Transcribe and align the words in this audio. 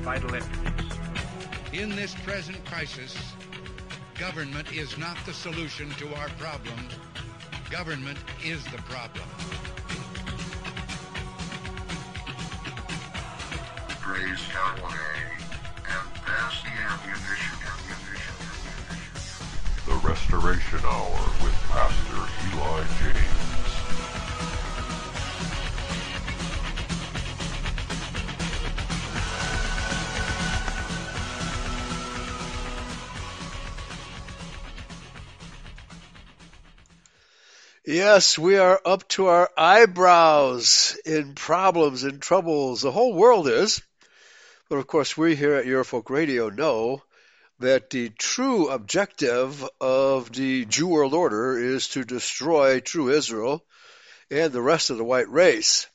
vital 0.00 0.34
entities. 0.34 0.92
In 1.72 1.94
this 1.94 2.14
present 2.14 2.64
crisis, 2.64 3.16
government 4.18 4.72
is 4.72 4.96
not 4.98 5.16
the 5.26 5.32
solution 5.32 5.90
to 5.90 6.14
our 6.16 6.28
problems. 6.30 6.94
Government 7.70 8.18
is 8.44 8.64
the 8.64 8.78
problem. 8.78 9.28
Praise 14.00 14.40
Yahweh 14.52 14.90
and 15.86 16.14
pass 16.24 16.62
the 16.62 16.70
ammunition. 16.70 17.56
The 19.86 20.08
Restoration 20.08 20.80
Hour 20.84 21.20
with 21.42 21.54
Pastor 21.70 22.56
Eli 22.56 22.84
James. 23.02 23.29
Yes, 37.90 38.38
we 38.38 38.56
are 38.56 38.80
up 38.84 39.08
to 39.08 39.26
our 39.26 39.50
eyebrows 39.56 40.96
in 41.04 41.34
problems 41.34 42.04
and 42.04 42.22
troubles. 42.22 42.82
The 42.82 42.92
whole 42.92 43.14
world 43.14 43.48
is. 43.48 43.82
But 44.68 44.76
of 44.76 44.86
course, 44.86 45.16
we 45.16 45.34
here 45.34 45.54
at 45.54 45.64
Eurofolk 45.64 46.08
Radio 46.08 46.50
know 46.50 47.02
that 47.58 47.90
the 47.90 48.10
true 48.10 48.68
objective 48.68 49.68
of 49.80 50.30
the 50.30 50.66
Jew 50.66 50.86
world 50.86 51.14
order 51.14 51.58
is 51.58 51.88
to 51.88 52.04
destroy 52.04 52.78
true 52.78 53.10
Israel 53.10 53.64
and 54.30 54.52
the 54.52 54.62
rest 54.62 54.90
of 54.90 54.96
the 54.96 55.02
white 55.02 55.28
race. 55.28 55.88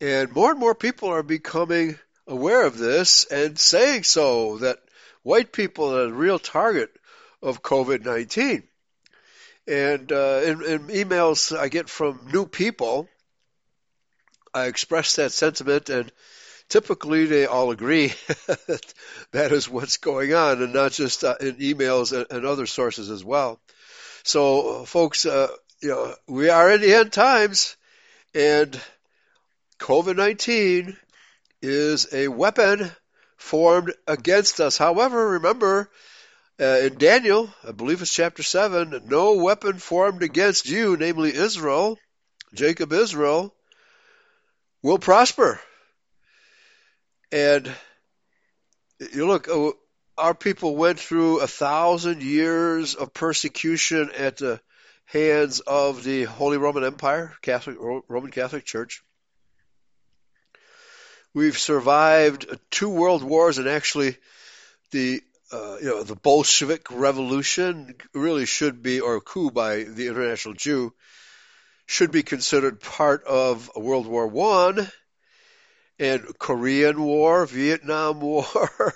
And 0.00 0.32
more 0.32 0.52
and 0.52 0.58
more 0.58 0.74
people 0.74 1.10
are 1.10 1.22
becoming 1.22 1.98
aware 2.26 2.64
of 2.64 2.78
this 2.78 3.24
and 3.24 3.58
saying 3.58 4.04
so 4.04 4.56
that 4.60 4.78
white 5.22 5.52
people 5.52 5.94
are 5.94 6.06
the 6.06 6.14
real 6.14 6.38
target 6.38 6.90
of 7.42 7.60
COVID 7.60 8.06
19. 8.06 8.69
And 9.70 10.10
uh, 10.10 10.40
in, 10.42 10.64
in 10.64 10.88
emails 10.88 11.56
I 11.56 11.68
get 11.68 11.88
from 11.88 12.28
new 12.32 12.44
people, 12.44 13.08
I 14.52 14.64
express 14.66 15.14
that 15.14 15.30
sentiment, 15.30 15.88
and 15.90 16.10
typically 16.68 17.26
they 17.26 17.46
all 17.46 17.70
agree 17.70 18.08
that 18.48 18.94
that 19.30 19.52
is 19.52 19.68
what's 19.68 19.98
going 19.98 20.34
on, 20.34 20.60
and 20.60 20.72
not 20.72 20.90
just 20.90 21.22
uh, 21.22 21.36
in 21.40 21.54
emails 21.58 22.12
and, 22.12 22.26
and, 22.32 22.44
other 22.44 22.66
sources 22.66 23.10
as 23.10 23.24
well. 23.24 23.60
So, 24.24 24.80
uh, 24.80 24.84
folks, 24.86 25.24
uh, 25.24 25.46
you 25.80 25.90
know, 25.90 26.16
we 26.26 26.48
are 26.48 26.72
in 26.72 26.80
the 26.80 26.92
end 26.92 27.12
times, 27.12 27.76
and 28.34 28.76
COVID 29.78 30.16
nineteen 30.16 30.96
is 31.62 32.12
a 32.12 32.26
weapon 32.26 32.90
formed 33.36 33.92
against 34.08 34.58
us. 34.58 34.76
However, 34.76 35.28
remember 35.28 35.88
uh, 36.60 36.80
in 36.82 36.98
Daniel, 36.98 37.52
I 37.66 37.72
believe 37.72 38.02
it's 38.02 38.12
chapter 38.12 38.42
7, 38.42 39.02
no 39.06 39.36
weapon 39.36 39.78
formed 39.78 40.22
against 40.22 40.68
you, 40.68 40.96
namely 40.96 41.34
Israel, 41.34 41.98
Jacob 42.52 42.92
Israel, 42.92 43.54
will 44.82 44.98
prosper. 44.98 45.58
And 47.32 47.70
you 49.12 49.26
look, 49.26 49.48
uh, 49.48 49.70
our 50.18 50.34
people 50.34 50.76
went 50.76 51.00
through 51.00 51.40
a 51.40 51.46
thousand 51.46 52.22
years 52.22 52.94
of 52.94 53.14
persecution 53.14 54.10
at 54.16 54.36
the 54.36 54.60
hands 55.06 55.60
of 55.60 56.04
the 56.04 56.24
Holy 56.24 56.58
Roman 56.58 56.84
Empire, 56.84 57.32
Catholic 57.40 57.76
Roman 57.80 58.30
Catholic 58.30 58.66
Church. 58.66 59.02
We've 61.32 61.58
survived 61.58 62.46
two 62.70 62.90
world 62.90 63.22
wars 63.22 63.56
and 63.58 63.68
actually 63.68 64.16
the 64.90 65.22
uh, 65.52 65.76
you 65.80 65.86
know, 65.86 66.02
the 66.02 66.16
Bolshevik 66.16 66.86
Revolution 66.90 67.94
really 68.14 68.46
should 68.46 68.82
be, 68.82 69.00
or 69.00 69.20
coup 69.20 69.50
by 69.50 69.84
the 69.84 70.06
International 70.06 70.54
Jew, 70.54 70.92
should 71.86 72.12
be 72.12 72.22
considered 72.22 72.80
part 72.80 73.24
of 73.24 73.70
World 73.74 74.06
War 74.06 74.28
One 74.28 74.88
and 75.98 76.38
Korean 76.38 77.02
War, 77.02 77.46
Vietnam 77.46 78.20
War. 78.22 78.94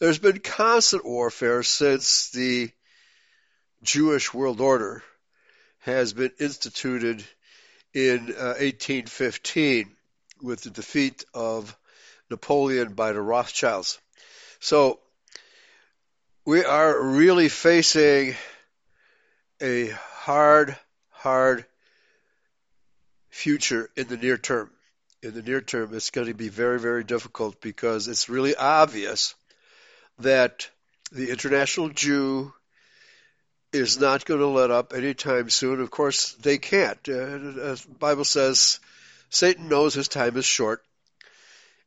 There's 0.00 0.18
been 0.18 0.40
constant 0.40 1.04
warfare 1.04 1.62
since 1.62 2.30
the 2.30 2.70
Jewish 3.82 4.34
world 4.34 4.60
order 4.60 5.02
has 5.80 6.12
been 6.12 6.32
instituted 6.40 7.24
in 7.94 8.34
uh, 8.36 8.58
1815 8.58 9.94
with 10.42 10.62
the 10.62 10.70
defeat 10.70 11.24
of 11.32 11.76
Napoleon 12.28 12.94
by 12.94 13.12
the 13.12 13.22
Rothschilds. 13.22 13.98
So 14.58 15.00
we 16.46 16.64
are 16.64 17.02
really 17.02 17.48
facing 17.48 18.36
a 19.60 19.88
hard, 19.88 20.76
hard 21.10 21.66
future 23.30 23.90
in 23.96 24.06
the 24.06 24.16
near 24.16 24.38
term. 24.38 24.70
In 25.24 25.34
the 25.34 25.42
near 25.42 25.60
term, 25.60 25.92
it's 25.92 26.10
going 26.10 26.28
to 26.28 26.34
be 26.34 26.48
very, 26.48 26.78
very 26.78 27.02
difficult 27.02 27.60
because 27.60 28.06
it's 28.06 28.28
really 28.28 28.54
obvious 28.54 29.34
that 30.20 30.70
the 31.10 31.30
international 31.30 31.88
Jew 31.88 32.54
is 33.72 33.98
not 33.98 34.24
going 34.24 34.38
to 34.40 34.46
let 34.46 34.70
up 34.70 34.92
anytime 34.92 35.50
soon. 35.50 35.80
Of 35.80 35.90
course, 35.90 36.32
they 36.34 36.58
can't. 36.58 36.98
Uh, 37.08 37.74
the 37.74 37.84
Bible 37.98 38.24
says 38.24 38.78
Satan 39.30 39.68
knows 39.68 39.94
his 39.94 40.06
time 40.06 40.36
is 40.36 40.44
short. 40.44 40.84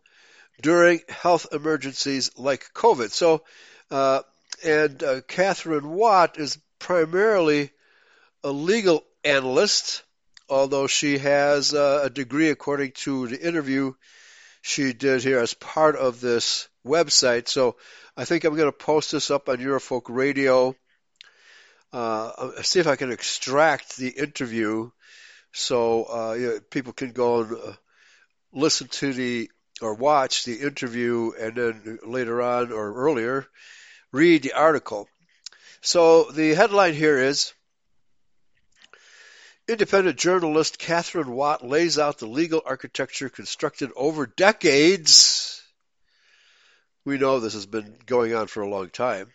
during 0.62 1.00
health 1.08 1.46
emergencies 1.52 2.30
like 2.36 2.72
COVID. 2.74 3.10
So, 3.10 3.42
uh, 3.90 4.22
and 4.64 5.02
uh, 5.02 5.20
Katherine 5.22 5.90
Watt 5.90 6.38
is 6.38 6.58
primarily 6.78 7.70
a 8.44 8.50
legal 8.50 9.04
analyst, 9.24 10.02
although 10.48 10.86
she 10.86 11.18
has 11.18 11.74
uh, 11.74 12.02
a 12.04 12.10
degree, 12.10 12.50
according 12.50 12.92
to 12.92 13.26
the 13.26 13.40
interview 13.40 13.94
she 14.66 14.94
did 14.94 15.22
here 15.22 15.40
as 15.40 15.52
part 15.52 15.94
of 15.94 16.20
this 16.20 16.68
website. 16.86 17.48
So 17.48 17.76
I 18.16 18.24
think 18.24 18.44
I'm 18.44 18.56
going 18.56 18.72
to 18.72 18.72
post 18.72 19.12
this 19.12 19.30
up 19.30 19.48
on 19.50 19.58
Eurofolk 19.58 20.04
Radio. 20.08 20.74
uh, 21.92 22.62
see 22.62 22.80
if 22.80 22.86
I 22.86 22.96
can 22.96 23.12
extract 23.12 23.96
the 23.98 24.08
interview 24.08 24.90
so 25.52 26.04
uh, 26.04 26.32
you 26.32 26.46
know, 26.46 26.60
people 26.68 26.92
can 26.92 27.12
go 27.12 27.42
and 27.42 27.52
uh, 27.52 27.72
listen 28.52 28.88
to 28.88 29.12
the 29.12 29.50
or 29.82 29.94
watch 29.94 30.44
the 30.44 30.56
interview 30.56 31.32
and 31.38 31.56
then 31.56 31.98
later 32.06 32.42
on 32.42 32.72
or 32.72 32.94
earlier 32.94 33.46
read 34.12 34.42
the 34.42 34.54
article. 34.54 35.08
So 35.82 36.30
the 36.30 36.54
headline 36.54 36.94
here 36.94 37.18
is 37.18 37.52
Independent 39.66 40.18
journalist 40.18 40.78
Katherine 40.78 41.30
Watt 41.30 41.66
lays 41.66 41.98
out 41.98 42.18
the 42.18 42.26
legal 42.26 42.60
architecture 42.66 43.30
constructed 43.30 43.90
over 43.96 44.26
decades. 44.26 45.62
We 47.06 47.16
know 47.16 47.40
this 47.40 47.54
has 47.54 47.64
been 47.64 47.96
going 48.04 48.34
on 48.34 48.46
for 48.46 48.62
a 48.62 48.68
long 48.68 48.90
time. 48.90 49.32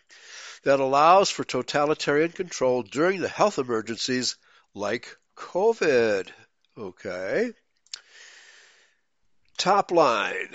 That 0.64 0.80
allows 0.80 1.32
for 1.32 1.44
totalitarian 1.44 2.32
control 2.32 2.84
during 2.84 3.22
the 3.22 3.28
health 3.28 3.58
emergencies 3.58 4.36
like 4.76 5.18
COVID. 5.36 6.30
Okay. 6.78 7.52
Top 9.58 9.90
line. 9.90 10.54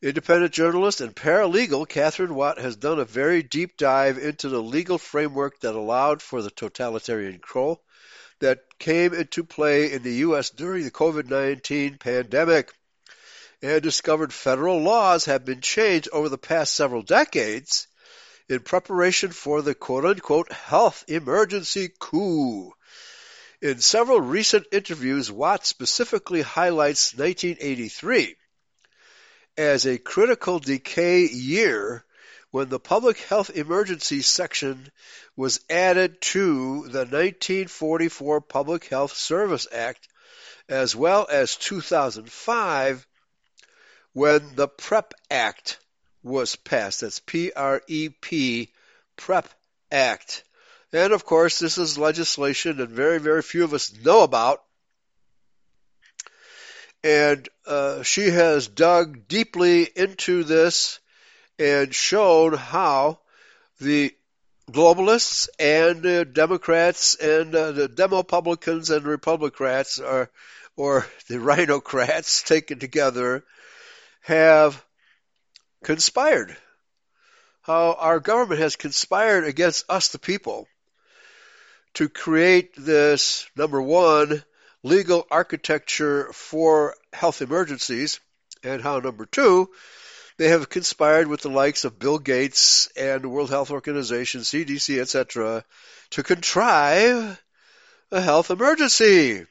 Independent 0.00 0.54
journalist 0.54 1.02
and 1.02 1.14
paralegal 1.14 1.86
Katherine 1.86 2.34
Watt 2.34 2.58
has 2.58 2.76
done 2.76 2.98
a 2.98 3.04
very 3.04 3.42
deep 3.42 3.76
dive 3.76 4.16
into 4.16 4.48
the 4.48 4.62
legal 4.62 4.96
framework 4.96 5.60
that 5.60 5.74
allowed 5.74 6.22
for 6.22 6.40
the 6.40 6.50
totalitarian 6.50 7.32
control 7.32 7.82
that 8.40 8.78
came 8.78 9.14
into 9.14 9.44
play 9.44 9.92
in 9.92 10.02
the 10.02 10.14
U.S. 10.16 10.50
during 10.50 10.84
the 10.84 10.90
COVID-19 10.90 12.00
pandemic 12.00 12.72
and 13.62 13.82
discovered 13.82 14.32
federal 14.32 14.80
laws 14.80 15.26
have 15.26 15.44
been 15.44 15.60
changed 15.60 16.08
over 16.12 16.28
the 16.28 16.38
past 16.38 16.74
several 16.74 17.02
decades 17.02 17.86
in 18.48 18.60
preparation 18.60 19.30
for 19.30 19.62
the 19.62 19.74
quote 19.74 20.04
unquote 20.04 20.50
health 20.50 21.04
emergency 21.08 21.90
coup. 21.98 22.72
In 23.62 23.80
several 23.80 24.20
recent 24.20 24.66
interviews, 24.72 25.30
Watt 25.30 25.66
specifically 25.66 26.40
highlights 26.40 27.14
1983 27.14 28.36
as 29.58 29.86
a 29.86 29.98
critical 29.98 30.58
decay 30.58 31.26
year 31.26 32.04
when 32.50 32.68
the 32.68 32.80
Public 32.80 33.18
Health 33.18 33.50
Emergency 33.50 34.22
section 34.22 34.90
was 35.36 35.60
added 35.70 36.20
to 36.20 36.82
the 36.88 37.04
1944 37.06 38.40
Public 38.40 38.86
Health 38.86 39.12
Service 39.12 39.66
Act, 39.72 40.08
as 40.68 40.96
well 40.96 41.26
as 41.30 41.56
2005 41.56 43.06
when 44.12 44.54
the 44.56 44.66
PREP 44.66 45.14
Act 45.30 45.78
was 46.22 46.56
passed. 46.56 47.00
That's 47.00 47.20
P 47.20 47.52
R 47.54 47.82
E 47.86 48.08
P, 48.08 48.70
PREP 49.16 49.48
Act. 49.92 50.42
And 50.92 51.12
of 51.12 51.24
course, 51.24 51.60
this 51.60 51.78
is 51.78 51.98
legislation 51.98 52.78
that 52.78 52.88
very, 52.88 53.18
very 53.18 53.42
few 53.42 53.62
of 53.62 53.74
us 53.74 53.92
know 54.02 54.24
about. 54.24 54.62
And 57.04 57.48
uh, 57.64 58.02
she 58.02 58.28
has 58.30 58.66
dug 58.66 59.28
deeply 59.28 59.84
into 59.84 60.42
this 60.42 60.98
and 61.60 61.94
shown 61.94 62.54
how 62.54 63.18
the 63.80 64.14
globalists 64.70 65.48
and 65.58 66.06
uh, 66.06 66.24
Democrats 66.24 67.16
and 67.16 67.54
uh, 67.54 67.72
the 67.72 67.86
Demopublicans 67.86 68.94
and 68.94 69.04
Republicans 69.04 69.98
are, 69.98 70.30
or 70.76 71.06
the 71.28 71.36
Rhinocrats 71.36 72.44
taken 72.46 72.78
together 72.78 73.44
have 74.22 74.82
conspired. 75.84 76.56
How 77.62 77.92
our 77.92 78.20
government 78.20 78.60
has 78.60 78.76
conspired 78.76 79.44
against 79.44 79.84
us, 79.90 80.08
the 80.08 80.18
people, 80.18 80.66
to 81.94 82.08
create 82.08 82.72
this, 82.74 83.46
number 83.54 83.82
one, 83.82 84.42
legal 84.82 85.26
architecture 85.30 86.32
for 86.32 86.94
health 87.12 87.42
emergencies, 87.42 88.18
and 88.62 88.80
how, 88.80 88.98
number 89.00 89.26
two, 89.26 89.68
they 90.40 90.48
have 90.48 90.70
conspired 90.70 91.26
with 91.26 91.42
the 91.42 91.50
likes 91.50 91.84
of 91.84 91.98
Bill 91.98 92.18
Gates 92.18 92.88
and 92.96 93.30
World 93.30 93.50
Health 93.50 93.70
Organization, 93.70 94.40
CDC, 94.40 94.98
etc., 94.98 95.66
to 96.12 96.22
contrive 96.22 97.38
a 98.10 98.20
health 98.22 98.50
emergency. 98.50 99.44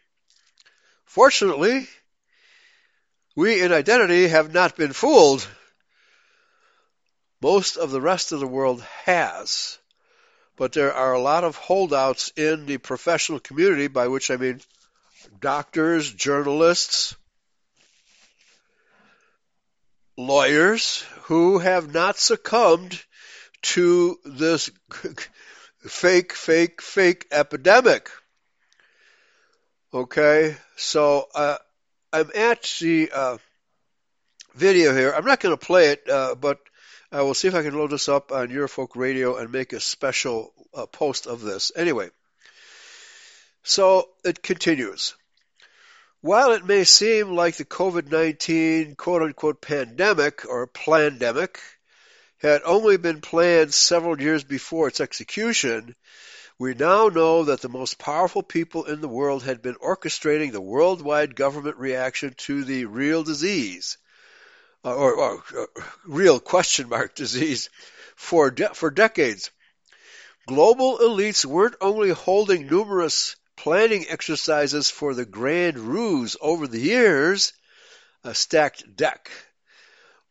Fortunately, 1.05 1.87
we 3.35 3.61
in 3.61 3.71
identity 3.71 4.29
have 4.29 4.51
not 4.51 4.75
been 4.75 4.91
fooled. 4.91 5.47
Most 7.39 7.77
of 7.77 7.91
the 7.91 8.01
rest 8.01 8.31
of 8.31 8.39
the 8.39 8.47
world 8.47 8.81
has. 9.03 9.77
But 10.55 10.73
there 10.73 10.95
are 10.95 11.13
a 11.13 11.21
lot 11.21 11.43
of 11.43 11.55
holdouts 11.55 12.33
in 12.35 12.65
the 12.65 12.79
professional 12.79 13.39
community, 13.39 13.89
by 13.89 14.07
which 14.07 14.31
I 14.31 14.37
mean 14.37 14.59
doctors, 15.39 16.11
journalists, 16.11 17.15
lawyers 20.19 21.05
who 21.23 21.59
have 21.59 21.93
not 21.93 22.17
succumbed 22.17 23.01
to 23.61 24.19
this 24.25 24.69
fake, 25.79 26.33
fake, 26.33 26.81
fake 26.81 27.25
epidemic. 27.31 28.09
Okay, 29.93 30.57
so 30.75 31.27
uh, 31.33 31.57
I'm 32.11 32.29
at 32.35 32.63
the 32.81 33.09
uh, 33.13 33.37
video 34.55 34.93
here. 34.93 35.13
I'm 35.15 35.25
not 35.25 35.39
going 35.39 35.57
to 35.57 35.65
play 35.65 35.87
it, 35.91 36.09
uh, 36.09 36.35
but 36.35 36.59
I 37.11 37.21
will 37.21 37.33
see 37.33 37.47
if 37.47 37.55
I 37.55 37.63
can 37.63 37.75
load 37.75 37.91
this 37.91 38.09
up 38.09 38.33
on 38.33 38.49
Eurofolk 38.49 38.95
Radio 38.95 39.37
and 39.37 39.51
make 39.51 39.71
a 39.71 39.79
special 39.79 40.53
uh, 40.73 40.85
post 40.85 41.27
of 41.27 41.41
this. 41.41 41.71
Anyway, 41.75 42.09
so 43.63 44.09
it 44.25 44.43
continues. 44.43 45.15
While 46.21 46.51
it 46.51 46.65
may 46.65 46.83
seem 46.83 47.29
like 47.29 47.55
the 47.55 47.63
COVID-19 47.63 48.97
quote-unquote 48.97 49.61
pandemic 49.61 50.45
or 50.45 50.67
plandemic 50.67 51.59
had 52.39 52.61
only 52.65 52.97
been 52.97 53.21
planned 53.21 53.73
several 53.73 54.19
years 54.21 54.43
before 54.43 54.89
its 54.89 54.99
execution, 54.99 55.95
we 56.57 56.73
now 56.73 57.07
know 57.07 57.45
that 57.45 57.61
the 57.61 57.69
most 57.69 57.97
powerful 57.97 58.43
people 58.43 58.83
in 58.83 58.99
the 58.99 59.07
world 59.07 59.43
had 59.43 59.61
been 59.61 59.75
orchestrating 59.75 60.51
the 60.51 60.59
worldwide 60.59 61.37
government 61.37 61.77
reaction 61.77 62.33
to 62.39 62.65
the 62.65 62.83
real 62.83 63.23
disease, 63.23 63.97
uh, 64.83 64.93
or, 64.93 65.13
or, 65.13 65.43
or 65.55 65.69
uh, 65.77 65.83
real 66.05 66.41
question 66.41 66.89
mark 66.89 67.15
disease, 67.15 67.69
for 68.17 68.51
de- 68.51 68.73
for 68.73 68.91
decades. 68.91 69.51
Global 70.47 70.97
elites 70.97 71.45
weren't 71.45 71.75
only 71.79 72.09
holding 72.09 72.67
numerous 72.67 73.37
planning 73.59 74.05
exercises 74.07 74.89
for 74.89 75.13
the 75.13 75.25
grand 75.25 75.77
ruse 75.77 76.37
over 76.39 76.65
the 76.65 76.79
years, 76.79 77.51
a 78.23 78.33
stacked 78.33 78.95
deck, 78.95 79.29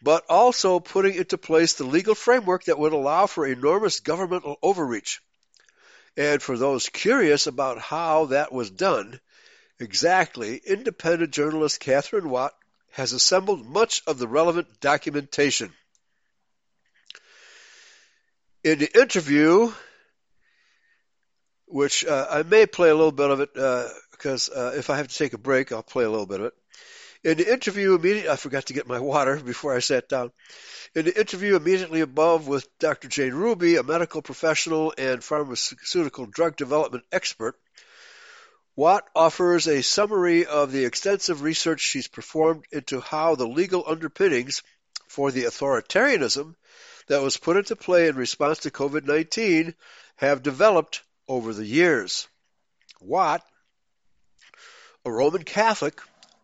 but 0.01 0.25
also 0.31 0.81
putting 0.81 1.15
into 1.15 1.37
place 1.37 1.75
the 1.75 1.85
legal 1.85 2.15
framework 2.15 2.65
that 2.65 2.79
would 2.79 2.95
allow 2.95 3.27
for 3.27 3.47
enormous 3.47 4.01
governmental 4.01 4.57
overreach. 4.63 5.21
And 6.17 6.43
for 6.43 6.57
those 6.57 6.89
curious 6.89 7.47
about 7.47 7.79
how 7.79 8.27
that 8.27 8.51
was 8.51 8.71
done, 8.71 9.21
exactly, 9.79 10.57
independent 10.65 11.31
journalist 11.31 11.81
Katherine 11.81 12.31
Watt 12.31 12.55
has 12.93 13.13
assembled 13.13 13.67
much 13.67 14.01
of 14.07 14.19
the 14.19 14.27
relevant 14.27 14.81
documentation. 14.81 15.71
In 18.65 18.79
the 18.79 18.99
interview 18.99 19.71
which 21.71 22.05
uh, 22.05 22.27
I 22.31 22.43
may 22.43 22.67
play 22.67 22.89
a 22.89 22.95
little 22.95 23.13
bit 23.13 23.31
of 23.31 23.41
it 23.41 23.53
because 24.13 24.49
uh, 24.49 24.73
uh, 24.75 24.79
if 24.79 24.91
I 24.91 24.97
have 24.97 25.09
to 25.09 25.17
take 25.17 25.33
a 25.33 25.39
break, 25.39 25.73
I'll 25.73 25.83
play 25.83 26.05
a 26.05 26.11
little 26.11 26.27
bit 26.27 26.41
of 26.41 26.47
it. 26.47 26.55
In 27.25 27.37
the 27.37 27.53
interview 27.53 27.95
immediately, 27.95 28.31
I 28.31 28.37
forgot 28.37 28.67
to 28.67 28.73
get 28.73 28.87
my 28.87 29.01
water 29.13 29.37
before 29.37 29.75
I 29.75 29.81
sat 29.81 30.09
down. 30.09 30.33
In 30.95 31.05
the 31.05 31.19
interview 31.19 31.57
immediately 31.57 32.01
above 32.01 32.49
with 32.49 32.67
Dr. 32.79 33.09
Jane 33.09 33.35
Ruby, 33.35 33.77
a 33.77 33.83
medical 33.83 34.23
professional 34.23 34.95
and 34.97 35.23
pharmaceutical 35.23 36.27
drug 36.27 36.57
development 36.57 37.05
expert, 37.13 37.57
Watt 38.77 39.09
offers 39.15 39.67
a 39.67 39.83
summary 39.83 40.47
of 40.47 40.71
the 40.71 40.85
extensive 40.85 41.43
research 41.43 41.81
she's 41.81 42.07
performed 42.07 42.65
into 42.71 43.01
how 43.01 43.35
the 43.35 43.49
legal 43.49 43.83
underpinnings 43.85 44.63
for 45.09 45.33
the 45.33 45.45
authoritarianism 45.45 46.55
that 47.09 47.21
was 47.21 47.37
put 47.37 47.57
into 47.57 47.75
play 47.75 48.07
in 48.07 48.15
response 48.15 48.61
to 48.61 48.71
COVID 48.71 49.05
19 49.05 49.75
have 50.17 50.45
developed 50.45 51.03
over 51.29 51.53
the 51.53 51.65
years. 51.65 52.27
Watt, 53.01 53.43
a 55.05 55.11
Roman 55.11 55.45
Catholic, 55.45 56.01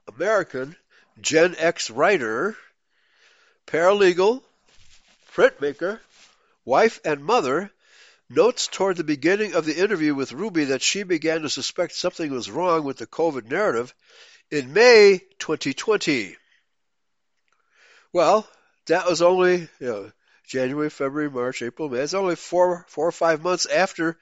American, 0.06 0.76
Gen 1.20 1.54
X 1.58 1.90
writer, 1.90 2.56
paralegal, 3.66 4.42
printmaker, 5.34 5.98
wife, 6.64 7.00
and 7.04 7.24
mother, 7.24 7.70
notes 8.28 8.68
toward 8.68 8.96
the 8.96 9.04
beginning 9.04 9.54
of 9.54 9.64
the 9.64 9.76
interview 9.76 10.14
with 10.14 10.32
Ruby 10.32 10.64
that 10.66 10.82
she 10.82 11.02
began 11.02 11.42
to 11.42 11.50
suspect 11.50 11.94
something 11.94 12.30
was 12.30 12.50
wrong 12.50 12.84
with 12.84 12.98
the 12.98 13.06
COVID 13.06 13.50
narrative 13.50 13.94
in 14.50 14.72
May 14.72 15.20
2020. 15.38 16.36
Well, 18.12 18.48
that 18.86 19.06
was 19.06 19.22
only 19.22 19.68
you 19.80 19.86
know, 19.86 20.12
January, 20.46 20.90
February, 20.90 21.30
March, 21.30 21.62
April, 21.62 21.88
May. 21.88 21.98
It's 21.98 22.14
only 22.14 22.36
four, 22.36 22.84
four 22.88 23.08
or 23.08 23.12
five 23.12 23.42
months 23.42 23.66
after 23.66 24.16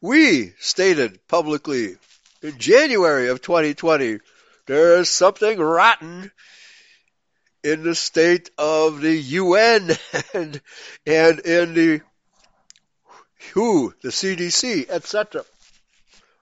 We 0.00 0.52
stated 0.58 1.26
publicly 1.26 1.96
in 2.42 2.58
January 2.58 3.28
of 3.28 3.40
2020 3.40 4.18
there 4.66 4.98
is 4.98 5.08
something 5.08 5.58
rotten 5.58 6.30
in 7.62 7.82
the 7.82 7.94
state 7.94 8.50
of 8.58 9.00
the 9.00 9.16
UN 9.16 9.90
and, 10.34 10.60
and 11.06 11.38
in 11.40 11.74
the 11.74 12.00
WHO, 13.54 13.94
the 14.02 14.08
CDC, 14.08 14.88
etc. 14.90 15.44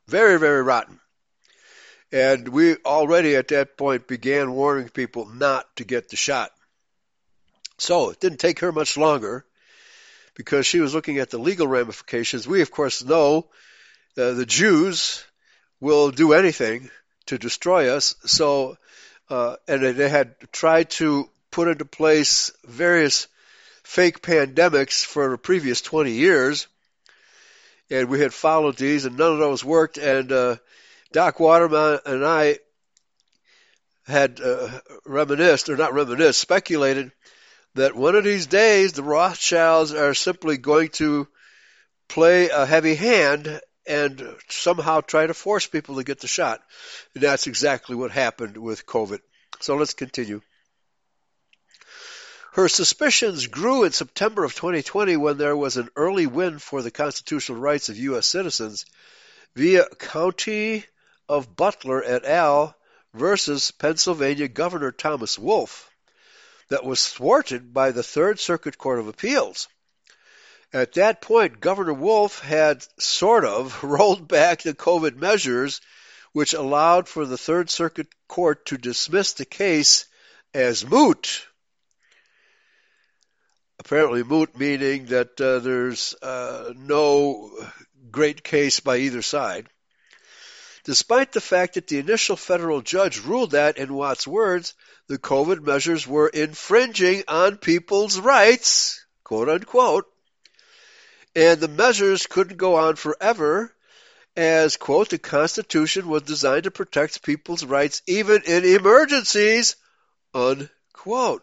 Very, 0.06 0.38
very 0.38 0.62
rotten. 0.62 1.00
And 2.12 2.48
we 2.48 2.76
already 2.84 3.36
at 3.36 3.48
that 3.48 3.76
point 3.76 4.06
began 4.06 4.52
warning 4.52 4.88
people 4.88 5.26
not 5.26 5.64
to 5.76 5.84
get 5.84 6.08
the 6.08 6.16
shot. 6.16 6.50
So 7.78 8.10
it 8.10 8.20
didn't 8.20 8.38
take 8.38 8.60
her 8.60 8.72
much 8.72 8.96
longer 8.96 9.44
because 10.34 10.66
she 10.66 10.80
was 10.80 10.94
looking 10.94 11.18
at 11.18 11.30
the 11.30 11.38
legal 11.38 11.66
ramifications. 11.66 12.46
We, 12.46 12.62
of 12.62 12.70
course, 12.70 13.04
know 13.04 13.46
uh, 14.16 14.32
the 14.32 14.46
Jews 14.46 15.24
will 15.80 16.10
do 16.10 16.32
anything 16.32 16.90
to 17.26 17.38
destroy 17.38 17.90
us. 17.90 18.14
So, 18.24 18.76
uh, 19.30 19.56
and 19.66 19.96
they 19.96 20.08
had 20.08 20.34
tried 20.52 20.90
to 20.90 21.28
put 21.50 21.68
into 21.68 21.84
place 21.84 22.50
various 22.64 23.28
fake 23.82 24.22
pandemics 24.22 25.04
for 25.04 25.30
the 25.30 25.38
previous 25.38 25.80
20 25.80 26.10
years. 26.10 26.66
And 27.90 28.08
we 28.08 28.20
had 28.20 28.32
followed 28.32 28.76
these, 28.76 29.04
and 29.04 29.16
none 29.16 29.32
of 29.32 29.38
those 29.38 29.64
worked. 29.64 29.98
And 29.98 30.32
uh, 30.32 30.56
Doc 31.12 31.38
Waterman 31.38 32.00
and 32.06 32.24
I 32.24 32.58
had 34.06 34.40
uh, 34.40 34.68
reminisced, 35.04 35.68
or 35.68 35.76
not 35.76 35.94
reminisced, 35.94 36.40
speculated 36.40 37.12
that 37.74 37.96
one 37.96 38.14
of 38.14 38.24
these 38.24 38.46
days 38.46 38.92
the 38.92 39.02
Rothschilds 39.02 39.92
are 39.92 40.14
simply 40.14 40.56
going 40.56 40.88
to 40.90 41.26
play 42.08 42.48
a 42.48 42.64
heavy 42.64 42.94
hand 42.94 43.60
and 43.86 44.36
somehow 44.48 45.00
try 45.00 45.26
to 45.26 45.34
force 45.34 45.66
people 45.66 45.96
to 45.96 46.04
get 46.04 46.20
the 46.20 46.26
shot. 46.26 46.62
And 47.14 47.22
that's 47.22 47.46
exactly 47.46 47.96
what 47.96 48.10
happened 48.10 48.56
with 48.56 48.86
COVID. 48.86 49.20
So 49.60 49.76
let's 49.76 49.94
continue. 49.94 50.40
Her 52.52 52.68
suspicions 52.68 53.48
grew 53.48 53.82
in 53.82 53.90
September 53.90 54.44
of 54.44 54.54
2020 54.54 55.16
when 55.16 55.38
there 55.38 55.56
was 55.56 55.76
an 55.76 55.88
early 55.96 56.28
win 56.28 56.60
for 56.60 56.82
the 56.82 56.92
constitutional 56.92 57.58
rights 57.58 57.88
of 57.88 57.98
U.S. 57.98 58.26
citizens 58.26 58.86
via 59.56 59.86
County 59.98 60.84
of 61.28 61.56
Butler 61.56 62.02
et 62.04 62.24
al. 62.24 62.76
versus 63.12 63.72
Pennsylvania 63.72 64.46
Governor 64.46 64.92
Thomas 64.92 65.36
Wolf 65.36 65.90
that 66.68 66.84
was 66.84 67.08
thwarted 67.08 67.72
by 67.72 67.90
the 67.90 68.02
Third 68.02 68.40
Circuit 68.40 68.78
Court 68.78 68.98
of 68.98 69.08
Appeals. 69.08 69.68
At 70.72 70.94
that 70.94 71.20
point, 71.20 71.60
Governor 71.60 71.94
Wolf 71.94 72.40
had 72.40 72.84
sort 72.98 73.44
of 73.44 73.82
rolled 73.84 74.26
back 74.26 74.62
the 74.62 74.74
COVID 74.74 75.16
measures, 75.16 75.80
which 76.32 76.54
allowed 76.54 77.08
for 77.08 77.26
the 77.26 77.38
Third 77.38 77.70
Circuit 77.70 78.08
Court 78.28 78.66
to 78.66 78.78
dismiss 78.78 79.34
the 79.34 79.44
case 79.44 80.06
as 80.52 80.84
moot. 80.84 81.46
Apparently, 83.78 84.22
moot 84.22 84.56
meaning 84.58 85.06
that 85.06 85.40
uh, 85.40 85.58
there's 85.58 86.14
uh, 86.22 86.72
no 86.76 87.50
great 88.10 88.42
case 88.42 88.80
by 88.80 88.96
either 88.98 89.22
side 89.22 89.68
despite 90.84 91.32
the 91.32 91.40
fact 91.40 91.74
that 91.74 91.86
the 91.86 91.98
initial 91.98 92.36
federal 92.36 92.80
judge 92.80 93.20
ruled 93.20 93.52
that, 93.52 93.78
in 93.78 93.92
Watt's 93.92 94.26
words, 94.26 94.74
the 95.08 95.18
COVID 95.18 95.62
measures 95.62 96.06
were 96.06 96.28
infringing 96.28 97.24
on 97.28 97.56
people's 97.56 98.18
rights, 98.18 99.04
quote 99.24 99.48
unquote, 99.48 100.06
and 101.34 101.60
the 101.60 101.68
measures 101.68 102.26
couldn't 102.26 102.58
go 102.58 102.76
on 102.76 102.96
forever 102.96 103.74
as, 104.36 104.76
quote, 104.76 105.10
the 105.10 105.18
Constitution 105.18 106.08
was 106.08 106.22
designed 106.22 106.64
to 106.64 106.70
protect 106.70 107.22
people's 107.22 107.64
rights 107.64 108.02
even 108.06 108.42
in 108.46 108.64
emergencies, 108.64 109.76
unquote. 110.32 111.42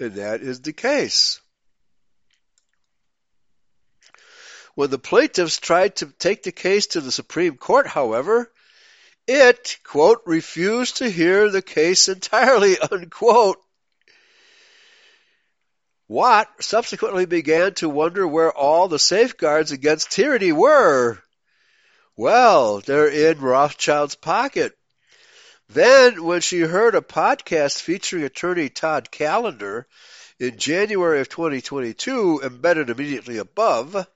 And 0.00 0.14
that 0.14 0.42
is 0.42 0.60
the 0.60 0.72
case. 0.72 1.40
When 4.78 4.90
the 4.90 4.96
plaintiffs 5.00 5.58
tried 5.58 5.96
to 5.96 6.06
take 6.20 6.44
the 6.44 6.52
case 6.52 6.86
to 6.86 7.00
the 7.00 7.10
Supreme 7.10 7.56
Court, 7.56 7.88
however, 7.88 8.48
it, 9.26 9.76
quote, 9.82 10.22
refused 10.24 10.98
to 10.98 11.10
hear 11.10 11.50
the 11.50 11.62
case 11.62 12.08
entirely, 12.08 12.78
unquote. 12.92 13.60
Watt 16.06 16.48
subsequently 16.60 17.26
began 17.26 17.74
to 17.74 17.88
wonder 17.88 18.24
where 18.24 18.52
all 18.52 18.86
the 18.86 19.00
safeguards 19.00 19.72
against 19.72 20.12
tyranny 20.12 20.52
were. 20.52 21.18
Well, 22.14 22.78
they're 22.78 23.08
in 23.08 23.40
Rothschild's 23.40 24.14
pocket. 24.14 24.78
Then, 25.68 26.22
when 26.22 26.40
she 26.40 26.60
heard 26.60 26.94
a 26.94 27.00
podcast 27.00 27.82
featuring 27.82 28.22
attorney 28.22 28.68
Todd 28.68 29.10
Callender 29.10 29.88
in 30.38 30.56
January 30.56 31.20
of 31.20 31.28
2022, 31.28 32.42
embedded 32.44 32.90
immediately 32.90 33.38
above, 33.38 34.06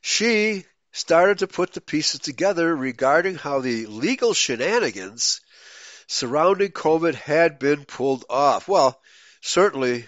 she 0.00 0.64
started 0.92 1.38
to 1.38 1.46
put 1.46 1.72
the 1.72 1.80
pieces 1.80 2.20
together 2.20 2.74
regarding 2.74 3.36
how 3.36 3.60
the 3.60 3.86
legal 3.86 4.34
shenanigans 4.34 5.40
surrounding 6.06 6.70
COVID 6.70 7.14
had 7.14 7.58
been 7.58 7.84
pulled 7.84 8.24
off. 8.28 8.66
Well, 8.68 9.00
certainly 9.40 10.06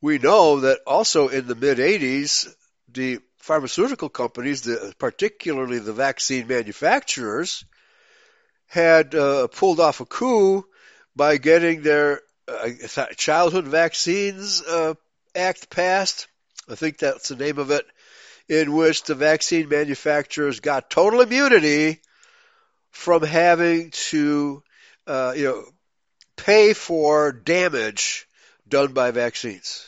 we 0.00 0.18
know 0.18 0.60
that 0.60 0.80
also 0.86 1.28
in 1.28 1.46
the 1.46 1.54
mid 1.54 1.78
80s, 1.78 2.52
the 2.88 3.20
pharmaceutical 3.38 4.08
companies, 4.08 4.62
the, 4.62 4.94
particularly 4.98 5.78
the 5.78 5.92
vaccine 5.92 6.46
manufacturers, 6.46 7.64
had 8.66 9.14
uh, 9.14 9.46
pulled 9.48 9.78
off 9.78 10.00
a 10.00 10.06
coup 10.06 10.64
by 11.14 11.36
getting 11.36 11.82
their 11.82 12.22
uh, 12.48 12.70
childhood 13.16 13.66
vaccines 13.66 14.62
uh, 14.62 14.94
act 15.34 15.70
passed. 15.70 16.26
I 16.68 16.74
think 16.74 16.98
that's 16.98 17.28
the 17.28 17.36
name 17.36 17.58
of 17.58 17.70
it 17.70 17.86
in 18.48 18.72
which 18.72 19.04
the 19.04 19.14
vaccine 19.14 19.68
manufacturers 19.68 20.60
got 20.60 20.90
total 20.90 21.20
immunity 21.20 22.00
from 22.90 23.22
having 23.22 23.90
to, 23.90 24.62
uh, 25.06 25.34
you 25.36 25.44
know, 25.44 25.64
pay 26.36 26.72
for 26.72 27.32
damage 27.32 28.26
done 28.68 28.92
by 28.92 29.10
vaccines. 29.10 29.86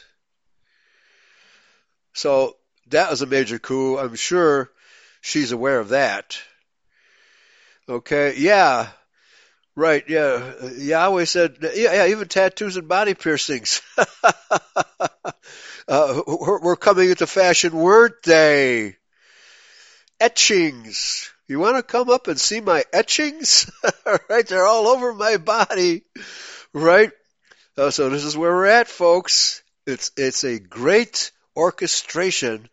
So 2.13 2.57
that 2.89 3.11
was 3.11 3.23
a 3.23 3.27
major 3.27 3.59
coup. 3.59 3.99
I'm 3.99 4.17
sure 4.17 4.71
she's 5.21 5.53
aware 5.53 5.79
of 5.79 5.91
that. 5.91 6.39
Okay, 7.89 8.35
yeah, 8.37 8.89
right, 9.75 10.05
yeah. 10.09 10.53
Yahweh 10.77 11.25
said, 11.25 11.57
yeah, 11.63 11.95
yeah, 11.95 12.07
even 12.09 12.29
tattoos 12.29 12.77
and 12.77 12.89
body 12.89 13.15
piercings. 13.15 13.81
Uh, 15.89 16.21
we're 16.27 16.77
coming 16.77 17.09
into 17.09 17.27
fashion 17.27 17.73
word 17.73 18.13
day. 18.23 18.97
Etchings. 20.21 21.31
You 21.47 21.59
want 21.59 21.77
to 21.77 21.83
come 21.83 22.11
up 22.11 22.29
and 22.29 22.39
see 22.39 22.61
my 22.61 22.85
etchings? 22.93 23.71
right, 24.29 24.47
they're 24.47 24.67
all 24.67 24.89
over 24.89 25.15
my 25.15 25.39
body. 25.39 26.03
Right? 26.75 27.11
Uh, 27.79 27.91
so 27.91 28.11
this 28.11 28.25
is 28.25 28.37
where 28.37 28.53
we're 28.53 28.67
at, 28.67 28.89
folks. 28.89 29.63
It's 29.87 30.11
it's 30.19 30.45
a 30.45 30.59
great 30.59 31.31
orchestration 31.57 32.69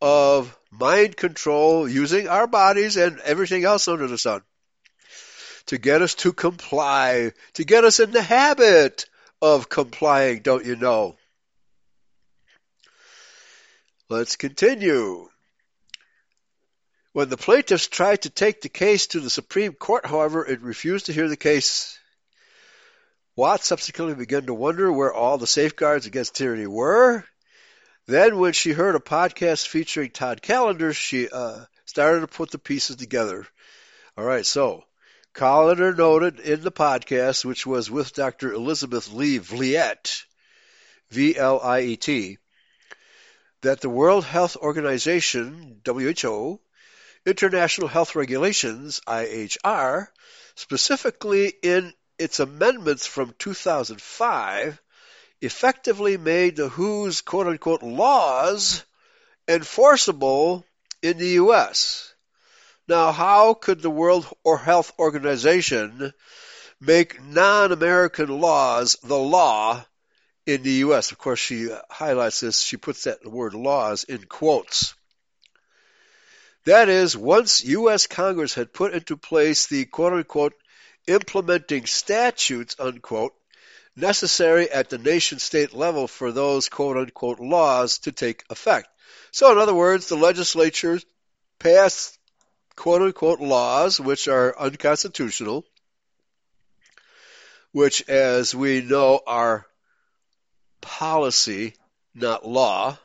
of 0.00 0.56
mind 0.70 1.18
control 1.18 1.86
using 1.86 2.28
our 2.28 2.46
bodies 2.46 2.96
and 2.96 3.18
everything 3.20 3.64
else 3.64 3.88
under 3.88 4.06
the 4.06 4.16
sun 4.16 4.40
to 5.66 5.76
get 5.76 6.00
us 6.00 6.14
to 6.14 6.32
comply, 6.32 7.32
to 7.54 7.64
get 7.64 7.84
us 7.84 8.00
in 8.00 8.10
the 8.10 8.22
habit 8.22 9.04
of 9.42 9.68
complying, 9.68 10.40
don't 10.40 10.64
you 10.64 10.76
know? 10.76 11.16
Let's 14.10 14.36
continue. 14.36 15.28
When 17.12 17.28
the 17.28 17.36
plaintiffs 17.36 17.88
tried 17.88 18.22
to 18.22 18.30
take 18.30 18.62
the 18.62 18.70
case 18.70 19.08
to 19.08 19.20
the 19.20 19.28
Supreme 19.28 19.74
Court, 19.74 20.06
however, 20.06 20.46
it 20.46 20.62
refused 20.62 21.06
to 21.06 21.12
hear 21.12 21.28
the 21.28 21.36
case. 21.36 21.98
Watt 23.36 23.62
subsequently 23.62 24.14
began 24.14 24.46
to 24.46 24.54
wonder 24.54 24.90
where 24.90 25.12
all 25.12 25.36
the 25.36 25.46
safeguards 25.46 26.06
against 26.06 26.34
tyranny 26.34 26.66
were. 26.66 27.22
Then, 28.06 28.38
when 28.38 28.54
she 28.54 28.72
heard 28.72 28.94
a 28.94 29.00
podcast 29.00 29.66
featuring 29.66 30.10
Todd 30.10 30.40
Callender, 30.40 30.94
she 30.94 31.28
uh, 31.28 31.66
started 31.84 32.20
to 32.20 32.28
put 32.28 32.50
the 32.50 32.58
pieces 32.58 32.96
together. 32.96 33.46
All 34.16 34.24
right, 34.24 34.46
so 34.46 34.84
Callender 35.34 35.92
noted 35.92 36.40
in 36.40 36.62
the 36.62 36.72
podcast, 36.72 37.44
which 37.44 37.66
was 37.66 37.90
with 37.90 38.14
Dr. 38.14 38.54
Elizabeth 38.54 39.12
Lee 39.12 39.36
Vliet, 39.36 40.24
V 41.10 41.36
L 41.36 41.60
I 41.60 41.80
E 41.82 41.96
T, 41.96 42.38
that 43.62 43.80
the 43.80 43.88
World 43.88 44.24
Health 44.24 44.56
Organization, 44.56 45.80
WHO, 45.84 46.60
International 47.26 47.88
Health 47.88 48.14
Regulations, 48.14 49.00
IHR, 49.06 50.08
specifically 50.54 51.52
in 51.62 51.92
its 52.18 52.40
amendments 52.40 53.06
from 53.06 53.34
2005, 53.38 54.80
effectively 55.40 56.16
made 56.16 56.56
the 56.56 56.68
WHO's 56.68 57.20
quote 57.20 57.46
unquote 57.46 57.82
laws 57.82 58.84
enforceable 59.46 60.64
in 61.02 61.18
the 61.18 61.28
U.S. 61.30 62.14
Now, 62.86 63.12
how 63.12 63.54
could 63.54 63.82
the 63.82 63.90
World 63.90 64.26
Health 64.44 64.92
Organization 64.98 66.12
make 66.80 67.22
non-American 67.22 68.40
laws 68.40 68.96
the 69.02 69.18
law 69.18 69.84
in 70.48 70.62
the 70.62 70.72
U.S.? 70.86 71.12
Of 71.12 71.18
course, 71.18 71.38
she 71.38 71.68
highlights 71.90 72.40
this. 72.40 72.62
She 72.62 72.78
puts 72.78 73.04
that 73.04 73.24
word 73.30 73.52
laws 73.52 74.04
in 74.04 74.24
quotes. 74.24 74.94
That 76.64 76.88
is, 76.88 77.14
once 77.14 77.62
U.S. 77.64 78.06
Congress 78.06 78.54
had 78.54 78.72
put 78.72 78.94
into 78.94 79.18
place 79.18 79.66
the 79.66 79.84
quote 79.84 80.14
unquote 80.14 80.54
implementing 81.06 81.84
statutes 81.84 82.76
unquote 82.78 83.34
necessary 83.94 84.70
at 84.70 84.88
the 84.88 84.96
nation 84.96 85.38
state 85.38 85.74
level 85.74 86.08
for 86.08 86.32
those 86.32 86.70
quote 86.70 86.96
unquote 86.96 87.40
laws 87.40 87.98
to 88.00 88.12
take 88.12 88.44
effect. 88.48 88.88
So, 89.30 89.52
in 89.52 89.58
other 89.58 89.74
words, 89.74 90.08
the 90.08 90.16
legislature 90.16 90.98
passed 91.58 92.18
quote 92.74 93.02
unquote 93.02 93.40
laws 93.40 94.00
which 94.00 94.28
are 94.28 94.58
unconstitutional, 94.58 95.66
which, 97.72 98.08
as 98.08 98.54
we 98.54 98.80
know, 98.80 99.20
are 99.26 99.66
policy, 100.80 101.74
not 102.14 102.46
law. 102.46 102.98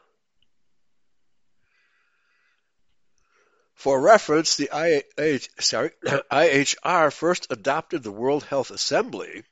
For 3.76 4.00
reference, 4.00 4.56
the 4.56 4.70
IH, 4.74 5.50
sorry, 5.60 5.92
IHR 6.06 7.12
first 7.12 7.48
adopted 7.50 8.04
the 8.04 8.12
World 8.12 8.44
Health 8.46 8.72
Assembly 8.72 9.44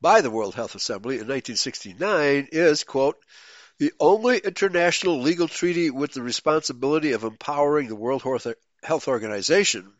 by 0.00 0.20
the 0.20 0.30
World 0.30 0.54
Health 0.54 0.74
Assembly 0.74 1.14
in 1.14 1.28
1969 1.28 2.48
is, 2.52 2.84
quote, 2.84 3.16
the 3.78 3.92
only 4.00 4.38
international 4.38 5.20
legal 5.20 5.48
treaty 5.48 5.90
with 5.90 6.12
the 6.12 6.22
responsibility 6.22 7.12
of 7.12 7.24
empowering 7.24 7.88
the 7.88 7.94
World 7.94 8.22
Health 8.82 9.08
Organization 9.08 9.92